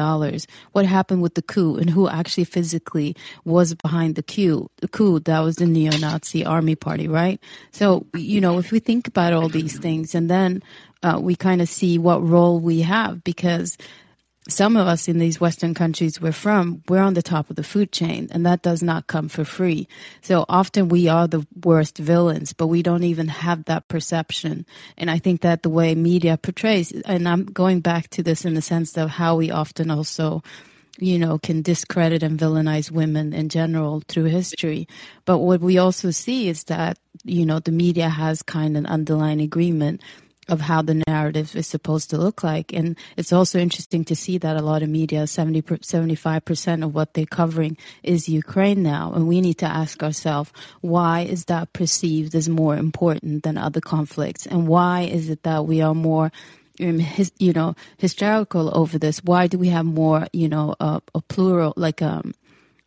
What 0.73 0.87
happened 0.87 1.21
with 1.21 1.35
the 1.35 1.43
coup 1.43 1.77
and 1.77 1.91
who 1.91 2.09
actually 2.09 2.45
physically 2.45 3.17
was 3.45 3.75
behind 3.75 4.15
the 4.15 4.23
coup? 4.23 4.71
The 4.77 4.89
coup, 4.89 5.21
that 5.21 5.41
was 5.41 5.57
the 5.57 5.67
neo-Nazi 5.67 6.45
army 6.45 6.77
party, 6.77 7.09
right? 7.09 7.41
So, 7.73 8.07
you 8.15 8.41
know, 8.41 8.59
if 8.59 8.71
we 8.71 8.79
think 8.79 9.09
about 9.09 9.33
all 9.33 9.49
these 9.49 9.79
things 9.79 10.15
and 10.15 10.31
then 10.31 10.63
uh, 11.03 11.19
we 11.21 11.37
kind 11.37 11.61
of 11.63 11.69
see 11.69 11.99
what 11.99 12.27
role 12.27 12.61
we 12.61 12.81
have 12.83 13.23
because 13.25 13.77
some 14.49 14.77
of 14.77 14.87
us 14.87 15.09
in 15.09 15.19
these 15.19 15.41
Western 15.41 15.75
countries 15.75 16.21
we're 16.21 16.33
from, 16.33 16.83
we're 16.89 17.03
on 17.03 17.15
the 17.15 17.23
top 17.23 17.51
of 17.51 17.57
the 17.57 17.63
food 17.63 17.93
chain, 17.93 18.29
and 18.31 18.47
that 18.47 18.63
does 18.63 18.83
not 18.83 19.07
come 19.07 19.29
for 19.29 19.45
free. 19.45 19.87
So 20.23 20.47
often 20.49 20.89
we 20.89 21.07
are 21.07 21.29
the 21.29 21.47
worst 21.63 21.99
villains, 21.99 22.55
but 22.55 22.69
we 22.69 22.83
don't 22.83 23.05
even 23.05 23.29
have 23.29 23.67
that 23.67 23.89
perception. 23.89 24.65
And 24.97 25.11
I 25.11 25.19
think 25.19 25.43
that 25.43 25.63
the 25.63 25.69
way 25.69 25.95
media 25.95 26.39
portrays, 26.39 26.93
and 26.93 27.29
I'm 27.29 27.45
going 27.45 27.81
back 27.81 28.09
to 28.11 28.23
this 28.23 28.47
in 28.47 28.55
the 28.55 28.63
sense 28.63 28.97
of 28.97 29.11
how 29.11 29.37
we 29.37 29.51
often 29.51 29.91
also 29.91 30.43
you 31.01 31.17
know, 31.17 31.39
can 31.39 31.63
discredit 31.63 32.25
and 32.25 32.41
villainize 32.41 32.91
women 32.91 33.33
in 33.33 33.49
general 33.49 34.03
through 34.09 34.25
history. 34.25 34.89
But 35.27 35.39
what 35.39 35.61
we 35.61 35.79
also 35.79 36.11
see 36.11 36.49
is 36.49 36.65
that, 36.65 36.99
you 37.23 37.47
know, 37.47 37.61
the 37.61 37.71
media 37.71 38.09
has 38.09 38.43
kind 38.43 38.77
of 38.77 38.81
an 38.81 38.87
underlying 38.87 39.41
agreement 39.41 40.03
of 40.49 40.61
how 40.61 40.83
the 40.83 41.03
narrative 41.07 41.55
is 41.55 41.67
supposed 41.67 42.11
to 42.11 42.19
look 42.19 42.43
like. 42.43 42.73
And 42.73 42.97
it's 43.17 43.33
also 43.33 43.59
interesting 43.59 44.05
to 44.07 44.17
see 44.17 44.39
that 44.39 44.57
a 44.57 44.63
lot 44.63 44.83
of 44.83 44.89
media, 44.89 45.27
70, 45.27 45.63
75% 45.63 46.85
of 46.85 46.95
what 46.95 47.15
they're 47.15 47.27
covering 47.27 47.77
is 48.03 48.29
Ukraine 48.29 48.83
now. 48.83 49.13
And 49.15 49.29
we 49.29 49.41
need 49.41 49.59
to 49.59 49.67
ask 49.67 50.03
ourselves, 50.03 50.53
why 50.81 51.21
is 51.21 51.47
that 51.47 51.73
perceived 51.73 52.35
as 52.35 52.49
more 52.49 52.77
important 52.77 53.43
than 53.43 53.59
other 53.59 53.81
conflicts? 53.81 54.47
And 54.47 54.67
why 54.67 55.03
is 55.03 55.29
it 55.29 55.43
that 55.43 55.67
we 55.67 55.83
are 55.83 55.95
more 55.95 56.33
um, 56.81 57.01
you 57.39 57.53
know, 57.53 57.75
hysterical 57.97 58.77
over 58.77 58.99
this? 58.99 59.23
Why 59.25 59.47
do 59.49 59.59
we 59.59 59.69
have 59.69 59.85
more, 59.85 60.27
you 60.33 60.49
know, 60.49 60.75
a 60.81 61.01
plural, 61.29 61.75
like 61.77 62.03
um, 62.03 62.35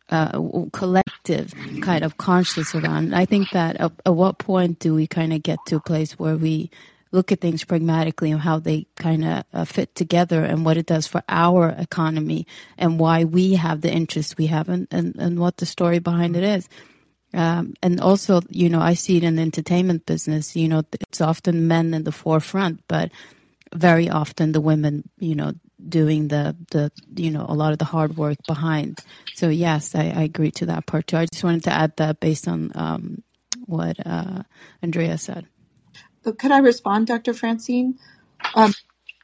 uh, 0.08 0.66
collective 0.72 1.52
kind 1.82 2.04
of 2.04 2.16
conscious 2.16 2.74
around? 2.74 3.14
I 3.14 3.26
think 3.26 3.50
that 3.50 3.76
at, 3.76 3.92
at 4.06 4.14
what 4.14 4.38
point 4.38 4.78
do 4.78 4.94
we 4.94 5.06
kind 5.06 5.32
of 5.32 5.42
get 5.42 5.58
to 5.66 5.76
a 5.76 5.80
place 5.80 6.18
where 6.18 6.36
we 6.36 6.70
look 7.12 7.30
at 7.30 7.40
things 7.40 7.64
pragmatically 7.64 8.30
and 8.30 8.40
how 8.40 8.58
they 8.58 8.86
kind 8.96 9.24
of 9.24 9.44
uh, 9.52 9.64
fit 9.64 9.94
together 9.94 10.44
and 10.44 10.64
what 10.64 10.76
it 10.76 10.86
does 10.86 11.06
for 11.06 11.22
our 11.28 11.68
economy 11.68 12.46
and 12.78 12.98
why 12.98 13.24
we 13.24 13.54
have 13.54 13.82
the 13.82 13.92
interest 13.92 14.38
we 14.38 14.46
have 14.46 14.68
and, 14.68 14.88
and, 14.90 15.14
and 15.16 15.38
what 15.38 15.58
the 15.58 15.66
story 15.66 15.98
behind 15.98 16.36
it 16.36 16.42
is. 16.42 16.68
Um, 17.34 17.74
and 17.82 18.00
also, 18.00 18.40
you 18.50 18.68
know, 18.68 18.80
I 18.80 18.94
see 18.94 19.16
it 19.18 19.24
in 19.24 19.36
the 19.36 19.42
entertainment 19.42 20.06
business. 20.06 20.56
You 20.56 20.68
know, 20.68 20.82
it's 21.00 21.20
often 21.20 21.68
men 21.68 21.94
in 21.94 22.04
the 22.04 22.12
forefront, 22.12 22.82
but 22.88 23.10
very 23.74 24.10
often 24.10 24.52
the 24.52 24.60
women, 24.60 25.08
you 25.18 25.34
know, 25.34 25.52
doing 25.88 26.28
the 26.28 26.54
the 26.70 26.92
you 27.16 27.30
know 27.30 27.44
a 27.48 27.54
lot 27.54 27.72
of 27.72 27.78
the 27.78 27.84
hard 27.84 28.16
work 28.16 28.36
behind. 28.46 29.00
So 29.34 29.48
yes, 29.48 29.94
I, 29.94 30.04
I 30.10 30.22
agree 30.22 30.50
to 30.52 30.66
that 30.66 30.86
part 30.86 31.06
too. 31.06 31.16
I 31.16 31.26
just 31.26 31.42
wanted 31.42 31.64
to 31.64 31.72
add 31.72 31.96
that 31.96 32.20
based 32.20 32.46
on 32.48 32.70
um, 32.74 33.22
what 33.66 33.96
uh, 34.04 34.42
Andrea 34.82 35.18
said. 35.18 35.46
But 36.22 36.38
could 36.38 36.52
I 36.52 36.58
respond, 36.58 37.08
Dr. 37.08 37.34
Francine? 37.34 37.98
Um, 38.54 38.74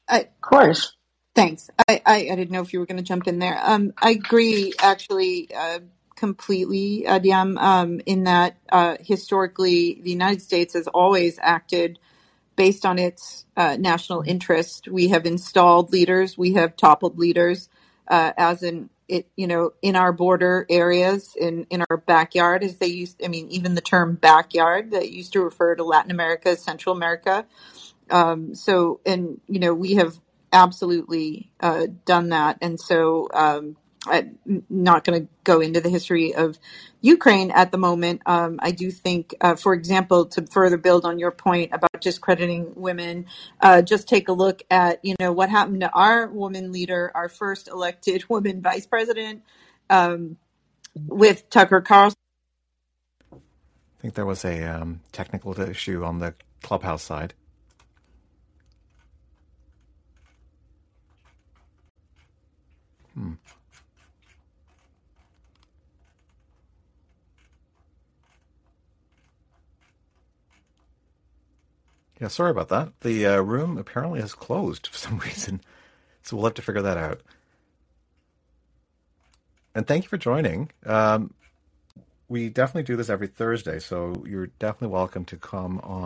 I, 0.09 0.21
Of 0.21 0.41
course. 0.43 0.95
Thanks. 1.35 1.71
I, 1.89 2.03
I, 2.07 2.17
I 2.33 2.37
didn't 2.37 2.51
know 2.51 2.63
if 2.63 2.73
you 2.73 2.81
were 2.81 2.87
going 2.87 2.99
to 2.99 3.05
jump 3.05 3.29
in 3.29 3.39
there. 3.39 3.61
Um, 3.63 3.93
I 3.99 4.11
agree, 4.13 4.75
actually, 4.81 5.49
uh, 5.57 5.81
completely, 6.17 7.05
Adiam, 7.07 7.59
um, 7.61 8.01
in 8.07 8.25
that 8.25 8.59
uh, 8.71 8.97
historically 9.01 10.01
the 10.03 10.11
United 10.11 10.43
States 10.43 10.75
has 10.75 10.89
always 10.89 11.39
acted 11.43 11.99
based 12.57 12.87
on 12.87 12.99
its 12.99 13.47
uh, 13.57 13.77
national 13.79 14.23
interest. 14.23 14.89
We 14.89 15.09
have 15.09 15.27
installed 15.27 15.93
leaders, 15.93 16.39
we 16.39 16.55
have 16.55 16.77
toppled 16.77 17.19
leaders, 17.19 17.69
uh, 18.09 18.33
as 18.37 18.63
in 18.63 18.91
it, 19.09 19.29
you 19.37 19.47
know, 19.47 19.73
in 19.83 19.97
our 19.97 20.13
border 20.13 20.67
areas, 20.69 21.35
in 21.37 21.67
in 21.71 21.85
our 21.91 21.97
backyard, 21.97 22.63
as 22.63 22.77
they 22.77 22.87
used. 22.87 23.23
I 23.25 23.29
mean, 23.29 23.49
even 23.51 23.75
the 23.75 23.81
term 23.81 24.15
backyard 24.17 24.91
that 24.93 25.11
used 25.11 25.33
to 25.33 25.41
refer 25.43 25.75
to 25.75 25.85
Latin 25.85 26.11
America, 26.11 26.57
Central 26.57 26.95
America. 26.95 27.47
Um, 28.11 28.55
so, 28.55 29.01
and 29.05 29.41
you 29.49 29.59
know, 29.59 29.75
we 29.75 29.95
have 29.95 30.19
absolutely 30.53 31.51
uh, 31.61 31.87
done 32.05 32.31
that, 32.31 32.59
and 32.61 32.79
so. 32.79 33.29
Um, 33.33 33.77
I'm 34.07 34.39
not 34.71 35.05
going 35.05 35.23
to 35.23 35.29
go 35.45 35.61
into 35.61 35.81
the 35.81 35.89
history 35.89 36.35
of 36.35 36.59
Ukraine 37.01 37.51
at 37.51 37.73
the 37.73 37.79
moment. 37.79 38.23
Um, 38.27 38.59
I 38.63 38.71
do 38.71 38.91
think, 38.91 39.35
uh, 39.41 39.57
for 39.57 39.75
example, 39.75 40.27
to 40.27 40.47
further 40.47 40.77
build 40.77 41.05
on 41.05 41.19
your 41.19 41.31
point 41.31 41.73
about 41.73 42.01
discrediting 42.01 42.73
women, 42.77 43.27
uh, 43.61 43.83
just 43.83 44.09
take 44.09 44.29
a 44.29 44.33
look 44.33 44.63
at 44.71 45.05
you 45.05 45.15
know 45.19 45.33
what 45.33 45.51
happened 45.51 45.81
to 45.81 45.91
our 45.93 46.29
woman 46.29 46.73
leader, 46.73 47.11
our 47.15 47.29
first 47.29 47.69
elected 47.69 48.25
woman 48.29 48.63
vice 48.63 48.87
president, 48.87 49.43
um, 49.91 50.37
with 50.95 51.51
Tucker 51.51 51.81
Carlson. 51.81 52.17
I 53.33 54.01
think 54.01 54.15
there 54.15 54.27
was 54.27 54.45
a 54.45 54.63
um, 54.63 55.01
technical 55.11 55.59
issue 55.61 56.05
on 56.05 56.21
the 56.21 56.35
clubhouse 56.63 57.03
side. 57.03 57.35
Hmm. 63.15 63.33
Yeah, 72.21 72.29
sorry 72.29 72.51
about 72.53 72.69
that. 72.71 72.93
The 73.03 73.27
uh, 73.27 73.41
room 73.41 73.79
apparently 73.79 74.21
has 74.21 74.35
closed 74.35 74.89
for 74.89 74.99
some 75.07 75.19
reason, 75.19 75.61
so 76.23 76.37
we'll 76.37 76.47
have 76.47 76.55
to 76.55 76.63
figure 76.63 76.83
that 76.83 76.99
out. 76.99 77.23
And 79.75 79.87
thank 79.87 80.05
you 80.05 80.11
for 80.11 80.19
joining. 80.19 80.71
Um, 80.87 81.35
we 82.29 82.49
definitely 82.51 82.85
do 82.85 82.97
this 82.97 83.11
every 83.11 83.29
Thursday, 83.29 83.79
so 83.81 84.25
you're 84.29 84.49
definitely 84.59 84.95
welcome 84.95 85.25
to 85.27 85.37
come 85.37 85.81
on. 85.81 86.05